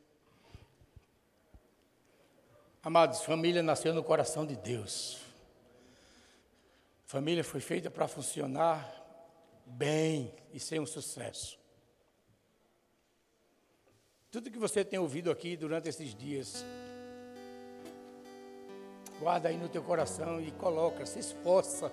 Amados, 2.83 3.21
família 3.21 3.63
nasceu 3.63 3.93
no 3.93 4.03
coração 4.03 4.47
de 4.47 4.57
Deus. 4.57 5.21
família 7.05 7.45
foi 7.45 7.61
feita 7.61 7.91
para 7.91 8.09
funcionar 8.09 8.91
bem 9.67 10.35
e 10.51 10.59
ser 10.59 10.81
um 10.81 10.87
sucesso. 10.87 11.59
Tudo 14.31 14.51
que 14.51 14.59
você 14.59 14.83
tem 14.83 14.99
ouvido 14.99 15.31
aqui 15.31 15.59
durante 15.59 15.91
esses 15.91 16.15
dias, 16.15 16.65
guarda 19.23 19.49
aí 19.49 19.57
no 19.57 19.69
teu 19.69 19.83
coração 19.85 20.41
e 20.41 20.51
coloca, 20.51 21.07
se 21.07 21.21
esforça 21.21 21.93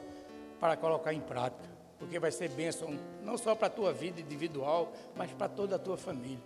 para 0.60 0.76
colocar 0.76 1.14
em 1.14 1.22
prática, 1.22 1.70
porque 2.00 2.18
vai 2.18 2.32
ser 2.32 2.50
bênção 2.50 2.98
não 3.24 3.38
só 3.38 3.54
para 3.54 3.68
a 3.68 3.70
tua 3.70 3.94
vida 3.94 4.20
individual, 4.20 4.92
mas 5.16 5.32
para 5.32 5.48
toda 5.48 5.76
a 5.76 5.80
tua 5.80 5.96
família. 5.96 6.42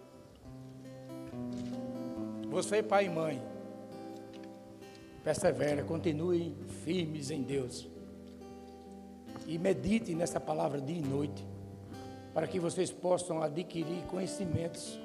Você, 2.50 2.84
pai 2.84 3.06
e 3.06 3.10
mãe, 3.10 3.42
persevera, 5.24 5.84
continue 5.86 6.54
firmes 6.84 7.32
em 7.32 7.42
Deus. 7.42 7.88
E 9.48 9.58
medite 9.58 10.14
nessa 10.14 10.40
palavra 10.40 10.82
dia 10.82 10.98
e 10.98 11.02
noite, 11.02 11.48
para 12.34 12.46
que 12.46 12.60
vocês 12.60 12.92
possam 12.92 13.42
adquirir 13.42 14.04
conhecimentos 14.08 15.00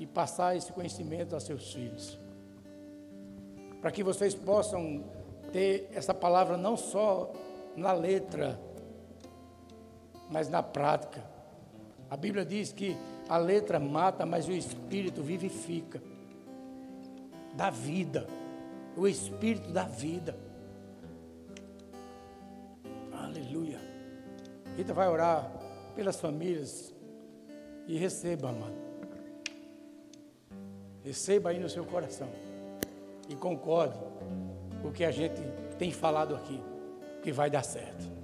e 0.00 0.06
passar 0.06 0.56
esse 0.56 0.72
conhecimento 0.72 1.36
a 1.36 1.40
seus 1.40 1.72
filhos. 1.72 2.25
Para 3.86 3.92
que 3.92 4.02
vocês 4.02 4.34
possam 4.34 5.04
ter 5.52 5.88
essa 5.94 6.12
palavra 6.12 6.56
não 6.56 6.76
só 6.76 7.32
na 7.76 7.92
letra, 7.92 8.58
mas 10.28 10.48
na 10.48 10.60
prática. 10.60 11.24
A 12.10 12.16
Bíblia 12.16 12.44
diz 12.44 12.72
que 12.72 12.96
a 13.28 13.38
letra 13.38 13.78
mata, 13.78 14.26
mas 14.26 14.48
o 14.48 14.50
espírito 14.50 15.22
vivifica. 15.22 16.02
Dá 17.54 17.70
vida. 17.70 18.26
O 18.96 19.06
espírito 19.06 19.70
da 19.70 19.84
vida. 19.84 20.36
Aleluia. 23.12 23.78
Rita 24.76 24.92
vai 24.92 25.08
orar 25.08 25.48
pelas 25.94 26.18
famílias 26.18 26.92
e 27.86 27.96
receba, 27.96 28.48
amado. 28.48 28.74
Receba 31.04 31.50
aí 31.50 31.60
no 31.60 31.68
seu 31.68 31.84
coração. 31.84 32.45
E 33.28 33.34
concorde 33.34 33.98
com 34.82 34.88
o 34.88 34.92
que 34.92 35.04
a 35.04 35.10
gente 35.10 35.40
tem 35.78 35.90
falado 35.90 36.34
aqui, 36.34 36.62
que 37.22 37.32
vai 37.32 37.50
dar 37.50 37.62
certo. 37.62 38.16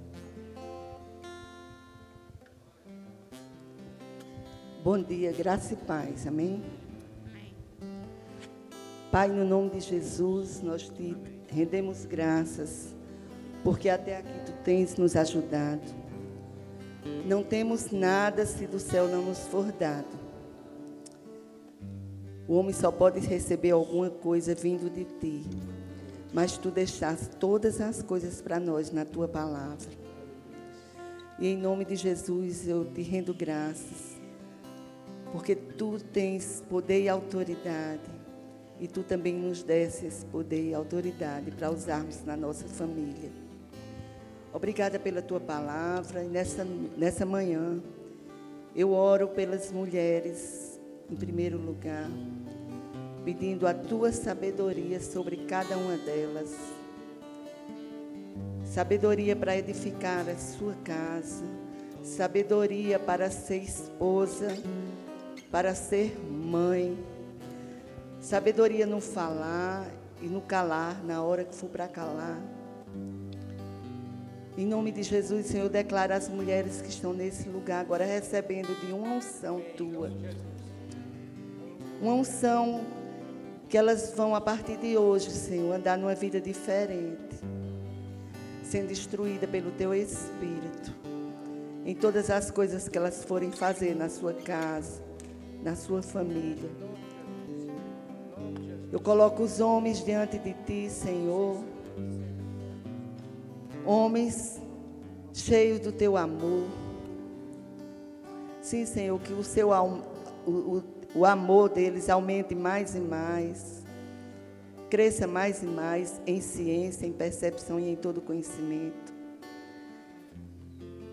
Bom 4.83 5.01
dia, 5.01 5.31
graça 5.31 5.73
e 5.73 5.77
paz, 5.77 6.27
amém? 6.27 6.61
Pai, 9.11 9.27
no 9.29 9.45
nome 9.45 9.69
de 9.69 9.79
Jesus, 9.79 10.61
nós 10.61 10.89
te 10.89 11.15
rendemos 11.47 12.03
graças, 12.03 12.95
porque 13.63 13.87
até 13.87 14.17
aqui 14.17 14.39
tu 14.45 14.51
tens 14.63 14.95
nos 14.97 15.15
ajudado. 15.15 16.03
Não 17.25 17.43
temos 17.43 17.91
nada 17.91 18.45
se 18.45 18.65
do 18.65 18.79
céu 18.79 19.07
não 19.07 19.21
nos 19.21 19.39
for 19.47 19.71
dado. 19.71 20.22
O 22.47 22.55
homem 22.55 22.73
só 22.73 22.91
pode 22.91 23.19
receber 23.21 23.71
alguma 23.71 24.09
coisa 24.09 24.53
vindo 24.53 24.89
de 24.89 25.05
ti. 25.05 25.43
Mas 26.33 26.57
tu 26.57 26.69
deixaste 26.69 27.29
todas 27.37 27.79
as 27.79 28.01
coisas 28.01 28.41
para 28.41 28.59
nós 28.59 28.91
na 28.91 29.05
tua 29.05 29.27
palavra. 29.27 29.89
E 31.39 31.47
em 31.47 31.57
nome 31.57 31.85
de 31.85 31.95
Jesus 31.95 32.67
eu 32.67 32.85
te 32.85 33.01
rendo 33.01 33.33
graças. 33.33 34.17
Porque 35.31 35.55
tu 35.55 35.97
tens 36.11 36.63
poder 36.69 37.03
e 37.03 37.09
autoridade. 37.09 38.01
E 38.79 38.87
tu 38.87 39.03
também 39.03 39.33
nos 39.33 39.63
desse 39.63 40.05
esse 40.05 40.25
poder 40.25 40.69
e 40.69 40.73
autoridade 40.73 41.49
para 41.51 41.71
usarmos 41.71 42.23
na 42.25 42.35
nossa 42.35 42.67
família. 42.67 43.31
Obrigada 44.51 44.99
pela 44.99 45.21
tua 45.21 45.39
palavra. 45.39 46.23
E 46.23 46.27
nessa, 46.27 46.65
nessa 46.97 47.25
manhã 47.25 47.81
eu 48.75 48.91
oro 48.91 49.29
pelas 49.29 49.71
mulheres 49.71 50.73
em 51.09 51.15
primeiro 51.15 51.57
lugar, 51.57 52.09
pedindo 53.23 53.67
a 53.67 53.73
tua 53.73 54.11
sabedoria 54.11 54.99
sobre 54.99 55.37
cada 55.45 55.77
uma 55.77 55.97
delas. 55.97 56.53
Sabedoria 58.65 59.35
para 59.35 59.57
edificar 59.57 60.27
a 60.27 60.35
sua 60.35 60.73
casa, 60.83 61.45
sabedoria 62.01 62.97
para 62.99 63.29
ser 63.29 63.57
esposa, 63.57 64.57
para 65.51 65.75
ser 65.75 66.17
mãe, 66.19 66.97
sabedoria 68.19 68.85
no 68.85 68.99
falar 68.99 69.87
e 70.21 70.25
no 70.25 70.41
calar, 70.41 71.03
na 71.03 71.21
hora 71.21 71.43
que 71.43 71.53
for 71.53 71.69
para 71.69 71.87
calar. 71.87 72.41
Em 74.57 74.65
nome 74.65 74.91
de 74.91 75.03
Jesus, 75.03 75.47
Senhor, 75.47 75.69
declara 75.69 76.15
as 76.15 76.29
mulheres 76.29 76.81
que 76.81 76.89
estão 76.89 77.13
nesse 77.13 77.49
lugar 77.49 77.81
agora 77.81 78.05
recebendo 78.05 78.79
de 78.85 78.91
uma 78.91 79.15
unção 79.15 79.61
tua 79.75 80.11
uma 82.03 82.15
unção 82.15 82.81
que 83.73 83.77
elas 83.79 84.13
vão, 84.15 84.35
a 84.35 84.39
partir 84.39 84.77
de 84.77 84.95
hoje, 84.95 85.31
Senhor, 85.31 85.73
andar 85.73 85.97
numa 85.97 86.13
vida 86.13 86.39
diferente, 86.39 87.39
sendo 88.63 88.89
destruída 88.89 89.47
pelo 89.47 89.71
Teu 89.71 89.95
Espírito, 89.95 90.93
em 91.83 91.95
todas 91.95 92.29
as 92.29 92.51
coisas 92.51 92.87
que 92.87 92.95
elas 92.95 93.23
forem 93.23 93.51
fazer 93.51 93.95
na 93.95 94.09
sua 94.09 94.31
casa, 94.31 95.01
na 95.63 95.75
sua 95.75 96.03
família. 96.03 96.69
Eu 98.91 98.99
coloco 98.99 99.41
os 99.41 99.59
homens 99.59 100.05
diante 100.05 100.37
de 100.37 100.53
Ti, 100.53 100.87
Senhor, 100.91 101.57
homens 103.83 104.61
cheios 105.33 105.79
do 105.79 105.91
Teu 105.91 106.15
amor. 106.15 106.67
Sim, 108.61 108.85
Senhor, 108.85 109.19
que 109.19 109.33
o 109.33 109.43
seu 109.43 109.71
o, 109.71 110.51
o 110.51 110.92
o 111.15 111.25
amor 111.25 111.69
deles 111.69 112.09
aumente 112.09 112.55
mais 112.55 112.95
e 112.95 112.99
mais, 112.99 113.83
cresça 114.89 115.27
mais 115.27 115.61
e 115.61 115.65
mais 115.65 116.21
em 116.25 116.41
ciência, 116.41 117.05
em 117.05 117.11
percepção 117.11 117.79
e 117.79 117.89
em 117.89 117.95
todo 117.95 118.21
conhecimento, 118.21 119.13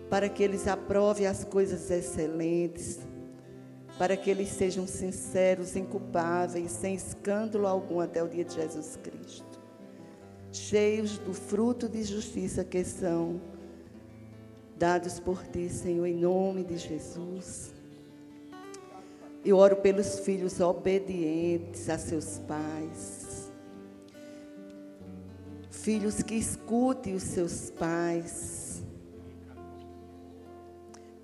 para 0.09 0.27
que 0.27 0.43
eles 0.43 0.67
aprovem 0.67 1.27
as 1.27 1.43
coisas 1.43 1.89
excelentes, 1.89 2.99
para 3.97 4.17
que 4.17 4.29
eles 4.29 4.49
sejam 4.49 4.87
sinceros, 4.87 5.75
inculpáveis, 5.75 6.71
sem 6.71 6.95
escândalo 6.95 7.67
algum 7.67 7.99
até 7.99 8.23
o 8.23 8.27
dia 8.27 8.43
de 8.43 8.55
Jesus 8.55 8.97
Cristo, 8.97 9.59
cheios 10.51 11.19
do 11.19 11.33
fruto 11.33 11.87
de 11.87 12.03
justiça 12.03 12.63
que 12.63 12.83
são 12.83 13.39
dados 14.77 15.19
por 15.19 15.45
ti, 15.45 15.69
Senhor, 15.69 16.07
em 16.07 16.15
nome 16.15 16.63
de 16.63 16.77
Jesus. 16.77 17.70
Eu 19.43 19.57
oro 19.57 19.77
pelos 19.77 20.19
filhos 20.19 20.59
obedientes 20.59 21.89
a 21.89 21.97
seus 21.97 22.37
pais. 22.39 23.51
Filhos 25.71 26.21
que 26.21 26.35
escutem 26.35 27.15
os 27.15 27.23
seus 27.23 27.71
pais. 27.71 28.83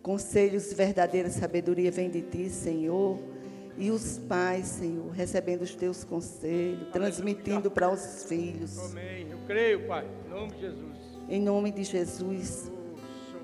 Conselhos 0.01 0.69
de 0.69 0.75
verdadeira 0.75 1.29
sabedoria 1.29 1.91
vem 1.91 2.09
de 2.09 2.23
ti, 2.23 2.49
Senhor. 2.49 3.19
E 3.77 3.91
os 3.91 4.17
pais, 4.17 4.65
Senhor, 4.65 5.11
recebendo 5.11 5.61
os 5.61 5.75
teus 5.75 6.03
conselhos, 6.03 6.89
transmitindo 6.91 7.69
para 7.69 7.91
os 7.91 8.23
filhos. 8.23 8.79
Amém. 8.79 9.27
Eu 9.29 9.37
creio, 9.45 9.85
Pai, 9.85 10.07
em 10.25 10.29
nome 10.31 10.51
de 10.53 10.61
Jesus. 10.61 10.97
Em 11.29 11.41
nome 11.41 11.71
de 11.71 11.83
Jesus. 11.83 12.71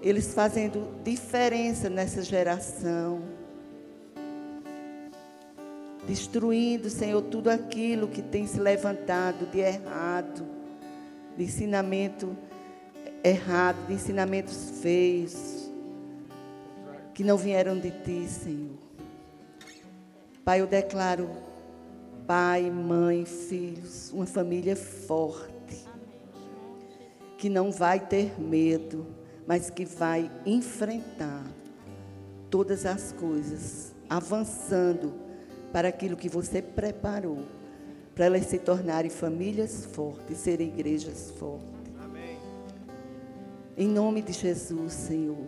Eles 0.02 0.34
fazendo 0.34 0.88
diferença 1.04 1.92
nessa 1.92 2.24
geração 2.24 3.22
destruindo, 6.06 6.90
Senhor, 6.90 7.22
tudo 7.24 7.50
aquilo 7.50 8.08
que 8.08 8.22
tem 8.22 8.46
se 8.46 8.60
levantado 8.60 9.46
de 9.46 9.60
errado, 9.60 10.46
de 11.38 11.44
ensinamento 11.44 12.36
errado, 13.24 13.88
de 13.88 13.94
ensinamentos 13.94 14.80
feios, 14.82 15.72
que 17.14 17.24
não 17.24 17.38
vieram 17.38 17.80
de 17.80 17.92
ti, 17.92 18.28
Senhor. 18.28 18.78
Pai, 20.44 20.60
eu 20.60 20.68
declaro 20.68 21.30
pai, 22.28 22.70
mãe, 22.70 23.26
filhos, 23.26 24.12
uma 24.12 24.26
família 24.26 24.76
forte, 24.76 25.86
que 27.38 27.50
não 27.50 27.72
vai 27.72 28.00
ter 28.00 28.40
medo, 28.40 29.06
mas 29.48 29.70
que 29.70 29.86
vai 29.86 30.32
enfrentar 30.46 31.44
todas 32.50 32.86
as 32.86 33.12
coisas, 33.14 33.94
avançando 34.10 35.14
para 35.74 35.88
aquilo 35.88 36.16
que 36.16 36.30
você 36.30 36.62
preparou, 36.62 37.40
para 38.14 38.26
elas 38.26 38.46
se 38.46 38.60
tornarem 38.60 39.10
famílias 39.10 39.86
fortes, 39.86 40.38
serem 40.38 40.68
igrejas 40.68 41.32
fortes. 41.32 41.68
Amém. 42.00 42.38
Em 43.76 43.88
nome 43.88 44.22
de 44.22 44.34
Jesus, 44.34 44.94
Senhor, 44.94 45.48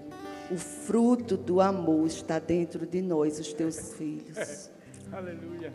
o 0.52 0.58
fruto 0.58 1.38
do 1.38 1.62
amor 1.62 2.08
está 2.08 2.40
dentro 2.40 2.88
de 2.88 3.04
nós, 3.04 3.40
os 3.40 3.54
teus 3.54 3.94
filhos. 3.94 4.72
Aleluia. 5.14 5.72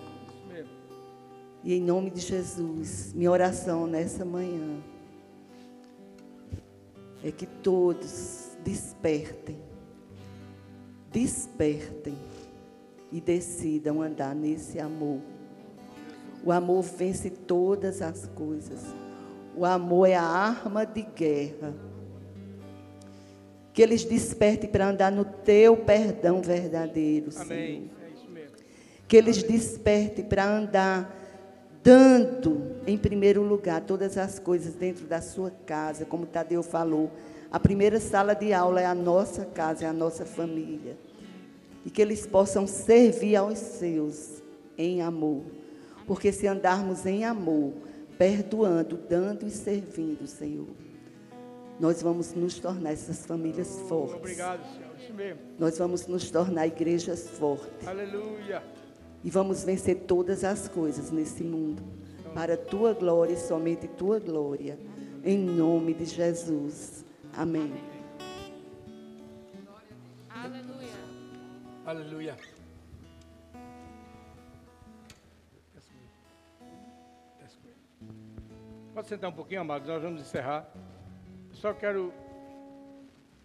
E 1.62 1.74
em 1.74 1.80
nome 1.80 2.10
de 2.10 2.20
Jesus, 2.20 3.12
minha 3.14 3.30
oração 3.30 3.86
nessa 3.86 4.24
manhã 4.24 4.82
é 7.22 7.30
que 7.30 7.46
todos 7.46 8.48
despertem, 8.64 9.58
despertem 11.12 12.16
e 13.12 13.20
decidam 13.20 14.02
andar 14.02 14.34
nesse 14.34 14.78
amor. 14.78 15.20
O 16.44 16.52
amor 16.52 16.82
vence 16.82 17.30
todas 17.30 18.00
as 18.00 18.26
coisas. 18.34 18.80
O 19.56 19.64
amor 19.64 20.08
é 20.08 20.14
a 20.14 20.22
arma 20.22 20.86
de 20.86 21.02
guerra. 21.02 21.74
Que 23.72 23.82
eles 23.82 24.04
despertem 24.04 24.70
para 24.70 24.88
andar 24.88 25.12
no 25.12 25.24
teu 25.24 25.76
perdão 25.76 26.40
verdadeiro, 26.40 27.30
Senhor. 27.30 27.46
Amém. 27.46 27.90
É 28.02 28.14
isso 28.14 28.30
mesmo. 28.30 28.56
Que 29.06 29.16
eles 29.16 29.42
despertem 29.42 30.24
para 30.24 30.46
andar 30.46 31.16
dando 31.82 32.76
em 32.86 32.96
primeiro 32.98 33.42
lugar 33.42 33.80
todas 33.82 34.16
as 34.18 34.38
coisas 34.38 34.74
dentro 34.74 35.06
da 35.06 35.20
sua 35.20 35.50
casa, 35.66 36.04
como 36.04 36.26
Tadeu 36.26 36.62
falou. 36.62 37.10
A 37.50 37.58
primeira 37.58 37.98
sala 37.98 38.34
de 38.34 38.52
aula 38.52 38.80
é 38.80 38.86
a 38.86 38.94
nossa 38.94 39.44
casa, 39.44 39.84
é 39.84 39.88
a 39.88 39.92
nossa 39.92 40.24
família. 40.24 40.96
E 41.84 41.90
que 41.90 42.02
eles 42.02 42.26
possam 42.26 42.66
servir 42.66 43.36
aos 43.36 43.58
seus 43.58 44.42
em 44.76 45.02
amor. 45.02 45.42
Porque 46.06 46.32
se 46.32 46.46
andarmos 46.46 47.06
em 47.06 47.24
amor, 47.24 47.72
perdoando, 48.18 48.96
dando 48.96 49.46
e 49.46 49.50
servindo, 49.50 50.26
Senhor, 50.26 50.68
nós 51.78 52.02
vamos 52.02 52.34
nos 52.34 52.58
tornar 52.58 52.92
essas 52.92 53.24
famílias 53.24 53.78
fortes. 53.88 54.16
Obrigado, 54.16 54.60
Senhor. 54.74 54.90
Isso 55.02 55.14
mesmo. 55.14 55.40
Nós 55.58 55.78
vamos 55.78 56.06
nos 56.06 56.30
tornar 56.30 56.66
igrejas 56.66 57.28
fortes. 57.28 57.86
Aleluia. 57.86 58.62
E 59.24 59.30
vamos 59.30 59.64
vencer 59.64 60.00
todas 60.06 60.44
as 60.44 60.68
coisas 60.68 61.10
nesse 61.10 61.42
mundo. 61.42 61.82
Para 62.34 62.54
a 62.54 62.56
tua 62.56 62.92
glória 62.92 63.32
e 63.32 63.36
somente 63.36 63.88
tua 63.88 64.18
glória. 64.18 64.78
Em 65.24 65.38
nome 65.38 65.94
de 65.94 66.04
Jesus. 66.04 67.04
Amém. 67.32 67.99
Aleluia. 71.90 72.36
Pode 78.94 79.08
sentar 79.08 79.28
um 79.28 79.32
pouquinho, 79.32 79.62
amados, 79.62 79.88
nós 79.88 80.00
vamos 80.00 80.20
encerrar. 80.20 80.72
Só 81.50 81.74
quero 81.74 82.14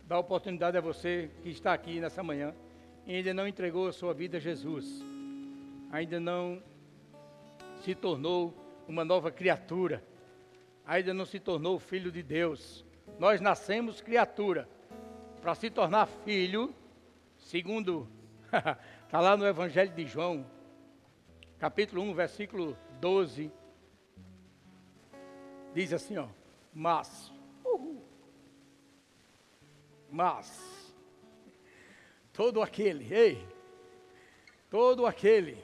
dar 0.07 0.19
oportunidade 0.19 0.77
a 0.77 0.81
você 0.81 1.31
que 1.41 1.49
está 1.49 1.73
aqui 1.73 1.99
nessa 1.99 2.21
manhã 2.21 2.53
e 3.07 3.15
ainda 3.15 3.33
não 3.33 3.47
entregou 3.47 3.87
a 3.87 3.91
sua 3.91 4.13
vida 4.13 4.37
a 4.37 4.39
Jesus, 4.39 5.03
ainda 5.91 6.19
não 6.19 6.61
se 7.81 7.95
tornou 7.95 8.53
uma 8.87 9.03
nova 9.03 9.31
criatura, 9.31 10.03
ainda 10.85 11.15
não 11.15 11.25
se 11.25 11.39
tornou 11.39 11.79
filho 11.79 12.11
de 12.11 12.21
Deus. 12.21 12.85
Nós 13.17 13.41
nascemos 13.41 14.01
criatura 14.01 14.69
para 15.41 15.55
se 15.55 15.71
tornar 15.71 16.05
filho, 16.05 16.71
segundo 17.37 18.07
está 19.03 19.19
lá 19.19 19.35
no 19.35 19.45
Evangelho 19.45 19.93
de 19.93 20.05
João, 20.05 20.45
capítulo 21.59 22.01
1, 22.03 22.13
versículo 22.13 22.77
12. 22.99 23.51
Diz 25.73 25.91
assim, 25.91 26.17
ó, 26.17 26.27
mas, 26.73 27.31
uhul, 27.63 28.03
mas, 30.09 30.93
todo 32.31 32.61
aquele, 32.61 33.13
ei, 33.13 33.47
todo 34.69 35.05
aquele 35.05 35.57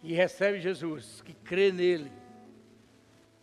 que 0.00 0.12
recebe 0.12 0.60
Jesus, 0.60 1.20
que 1.22 1.34
crê 1.34 1.72
nele, 1.72 2.12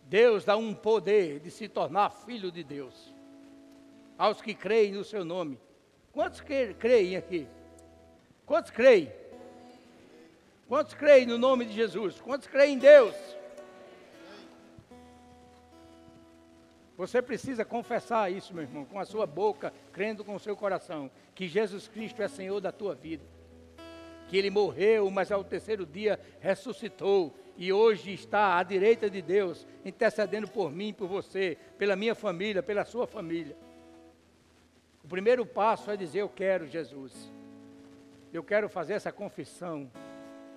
Deus 0.04 0.44
dá 0.44 0.56
um 0.56 0.74
poder 0.74 1.38
de 1.40 1.50
se 1.50 1.68
tornar 1.68 2.10
filho 2.10 2.50
de 2.50 2.64
Deus. 2.64 3.17
Aos 4.18 4.42
que 4.42 4.52
creem 4.52 4.92
no 4.92 5.04
seu 5.04 5.24
nome. 5.24 5.58
Quantos 6.12 6.40
cre- 6.40 6.74
creem 6.74 7.16
aqui? 7.16 7.46
Quantos 8.44 8.72
creem? 8.72 9.12
Quantos 10.66 10.92
creem 10.92 11.24
no 11.24 11.38
nome 11.38 11.64
de 11.64 11.72
Jesus? 11.72 12.20
Quantos 12.20 12.48
creem 12.48 12.74
em 12.74 12.78
Deus? 12.78 13.14
Você 16.96 17.22
precisa 17.22 17.64
confessar 17.64 18.30
isso, 18.32 18.52
meu 18.52 18.64
irmão, 18.64 18.84
com 18.84 18.98
a 18.98 19.04
sua 19.04 19.24
boca, 19.24 19.72
crendo 19.92 20.24
com 20.24 20.34
o 20.34 20.40
seu 20.40 20.56
coração, 20.56 21.08
que 21.32 21.46
Jesus 21.46 21.86
Cristo 21.86 22.20
é 22.20 22.26
Senhor 22.26 22.60
da 22.60 22.72
tua 22.72 22.92
vida. 22.92 23.24
Que 24.28 24.36
ele 24.36 24.50
morreu, 24.50 25.08
mas 25.08 25.30
ao 25.30 25.44
terceiro 25.44 25.86
dia 25.86 26.18
ressuscitou 26.40 27.32
e 27.56 27.72
hoje 27.72 28.12
está 28.12 28.58
à 28.58 28.62
direita 28.64 29.08
de 29.08 29.22
Deus, 29.22 29.64
intercedendo 29.84 30.48
por 30.48 30.72
mim, 30.72 30.92
por 30.92 31.06
você, 31.06 31.56
pela 31.78 31.94
minha 31.94 32.16
família, 32.16 32.64
pela 32.64 32.84
sua 32.84 33.06
família. 33.06 33.56
O 35.08 35.16
primeiro 35.18 35.46
passo 35.46 35.90
é 35.90 35.96
dizer: 35.96 36.20
Eu 36.20 36.28
quero 36.28 36.66
Jesus. 36.66 37.32
Eu 38.30 38.44
quero 38.44 38.68
fazer 38.68 38.92
essa 38.92 39.10
confissão. 39.10 39.90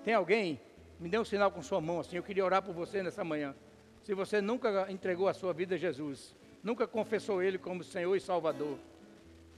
Tem 0.03 0.13
alguém? 0.13 0.59
Me 0.99 1.07
dê 1.07 1.17
um 1.17 1.23
sinal 1.23 1.49
com 1.49 1.61
sua 1.61 1.79
mão 1.79 2.01
assim. 2.01 2.17
Eu 2.17 2.23
queria 2.23 2.43
orar 2.43 2.61
por 2.61 2.75
você 2.75 3.01
nessa 3.01 3.23
manhã. 3.23 3.55
Se 4.03 4.13
você 4.13 4.41
nunca 4.41 4.91
entregou 4.91 5.29
a 5.29 5.33
sua 5.33 5.53
vida 5.53 5.75
a 5.75 5.77
Jesus, 5.77 6.35
nunca 6.61 6.85
confessou 6.85 7.41
Ele 7.41 7.57
como 7.57 7.81
Senhor 7.81 8.13
e 8.13 8.19
Salvador, 8.19 8.77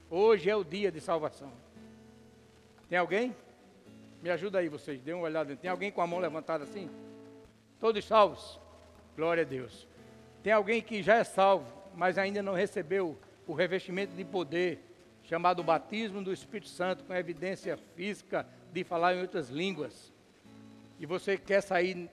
hoje 0.08 0.48
é 0.48 0.54
o 0.54 0.62
dia 0.62 0.92
de 0.92 1.00
salvação. 1.00 1.50
Tem 2.88 2.96
alguém? 2.96 3.34
Me 4.22 4.30
ajuda 4.30 4.60
aí 4.60 4.68
vocês, 4.68 5.02
dê 5.02 5.12
uma 5.12 5.24
olhada. 5.24 5.56
Tem 5.56 5.68
alguém 5.68 5.90
com 5.90 6.02
a 6.02 6.06
mão 6.06 6.20
levantada 6.20 6.62
assim? 6.62 6.88
Todos 7.80 8.04
salvos? 8.04 8.60
Glória 9.16 9.42
a 9.42 9.44
Deus. 9.44 9.88
Tem 10.40 10.52
alguém 10.52 10.80
que 10.80 11.02
já 11.02 11.16
é 11.16 11.24
salvo, 11.24 11.66
mas 11.96 12.16
ainda 12.16 12.40
não 12.40 12.54
recebeu 12.54 13.18
o 13.46 13.52
revestimento 13.52 14.14
de 14.14 14.24
poder, 14.24 14.80
chamado 15.22 15.62
batismo 15.62 16.22
do 16.22 16.32
Espírito 16.32 16.68
Santo, 16.68 17.04
com 17.04 17.14
evidência 17.14 17.76
física 17.96 18.46
de 18.72 18.84
falar 18.84 19.14
em 19.14 19.20
outras 19.20 19.48
línguas. 19.48 20.12
E 20.98 21.06
você 21.06 21.36
quer 21.36 21.60
sair 21.60 22.08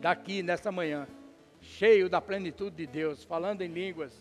daqui 0.00 0.42
nessa 0.42 0.70
manhã, 0.70 1.06
cheio 1.60 2.08
da 2.08 2.20
plenitude 2.20 2.76
de 2.76 2.86
Deus, 2.86 3.24
falando 3.24 3.62
em 3.62 3.68
línguas, 3.68 4.12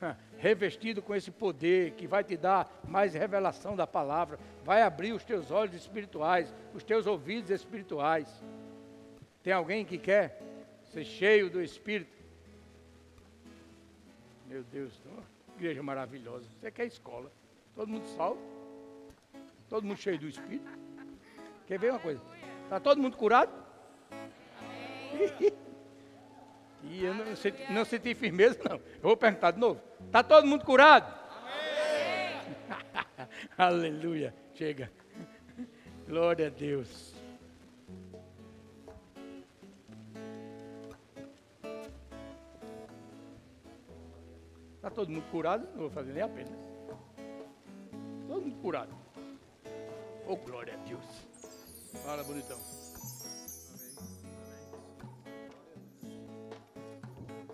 revestido 0.38 1.02
com 1.02 1.14
esse 1.14 1.30
poder 1.30 1.92
que 1.92 2.06
vai 2.06 2.24
te 2.24 2.36
dar 2.36 2.80
mais 2.86 3.14
revelação 3.14 3.76
da 3.76 3.86
palavra, 3.86 4.38
vai 4.64 4.82
abrir 4.82 5.12
os 5.12 5.24
teus 5.24 5.50
olhos 5.50 5.74
espirituais, 5.74 6.54
os 6.74 6.84
teus 6.84 7.06
ouvidos 7.06 7.50
espirituais. 7.50 8.42
Tem 9.42 9.52
alguém 9.52 9.84
que 9.84 9.98
quer 9.98 10.40
ser 10.92 11.04
cheio 11.04 11.50
do 11.50 11.62
Espírito? 11.62 12.19
Meu 14.50 14.64
Deus, 14.64 14.92
igreja 15.56 15.80
maravilhosa. 15.80 16.44
Você 16.58 16.72
quer 16.72 16.86
escola? 16.86 17.30
Todo 17.72 17.86
mundo 17.86 18.04
salvo? 18.16 18.42
Todo 19.68 19.86
mundo 19.86 19.96
cheio 19.96 20.18
do 20.18 20.26
Espírito? 20.26 20.68
Quer 21.68 21.78
ver 21.78 21.90
uma 21.92 22.00
coisa? 22.00 22.20
Está 22.64 22.80
todo 22.80 23.00
mundo 23.00 23.16
curado? 23.16 23.52
E 26.82 27.04
eu 27.04 27.14
não 27.14 27.36
senti, 27.36 27.72
não 27.72 27.84
senti 27.84 28.12
firmeza, 28.12 28.58
não. 28.68 28.78
Eu 28.78 29.02
vou 29.02 29.16
perguntar 29.16 29.52
de 29.52 29.60
novo. 29.60 29.80
Está 30.04 30.24
todo 30.24 30.48
mundo 30.48 30.64
curado? 30.64 31.14
Aleluia. 33.56 34.34
Chega. 34.52 34.90
Glória 36.08 36.48
a 36.48 36.50
Deus. 36.50 37.14
Está 44.80 44.88
todo 44.88 45.10
mundo 45.10 45.30
curado? 45.30 45.68
Não 45.72 45.80
vou 45.80 45.90
fazer 45.90 46.14
nem 46.14 46.22
a 46.22 46.28
pena. 46.28 46.56
Todo 48.26 48.40
mundo 48.40 48.56
curado. 48.62 48.90
Oh, 50.26 50.36
glória 50.36 50.72
a 50.72 50.76
Deus. 50.88 51.04
Fala, 52.02 52.24
bonitão. 52.24 52.58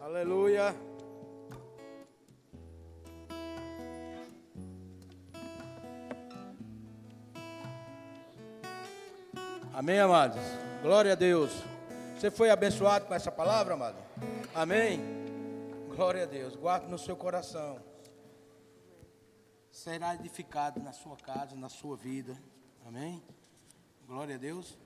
Aleluia. 0.01 0.73
Amém, 9.75 9.99
amados? 9.99 10.41
Glória 10.81 11.11
a 11.11 11.17
Deus. 11.17 11.51
Você 12.15 12.31
foi 12.31 12.51
abençoado 12.51 13.07
com 13.07 13.15
essa 13.15 13.33
palavra, 13.33 13.75
amado? 13.75 13.97
Amém? 14.55 15.16
Glória 15.97 16.25
a 16.25 16.27
Deus. 16.27 16.55
Guarde 16.55 16.89
no 16.89 16.99
seu 16.99 17.17
coração. 17.17 17.83
Será 19.71 20.15
edificado 20.15 20.79
na 20.79 20.93
sua 20.93 21.17
casa, 21.17 21.57
na 21.57 21.71
sua 21.71 21.97
vida. 21.97 22.37
Amém? 22.85 23.23
Glória 24.07 24.35
a 24.35 24.39
Deus. 24.39 24.79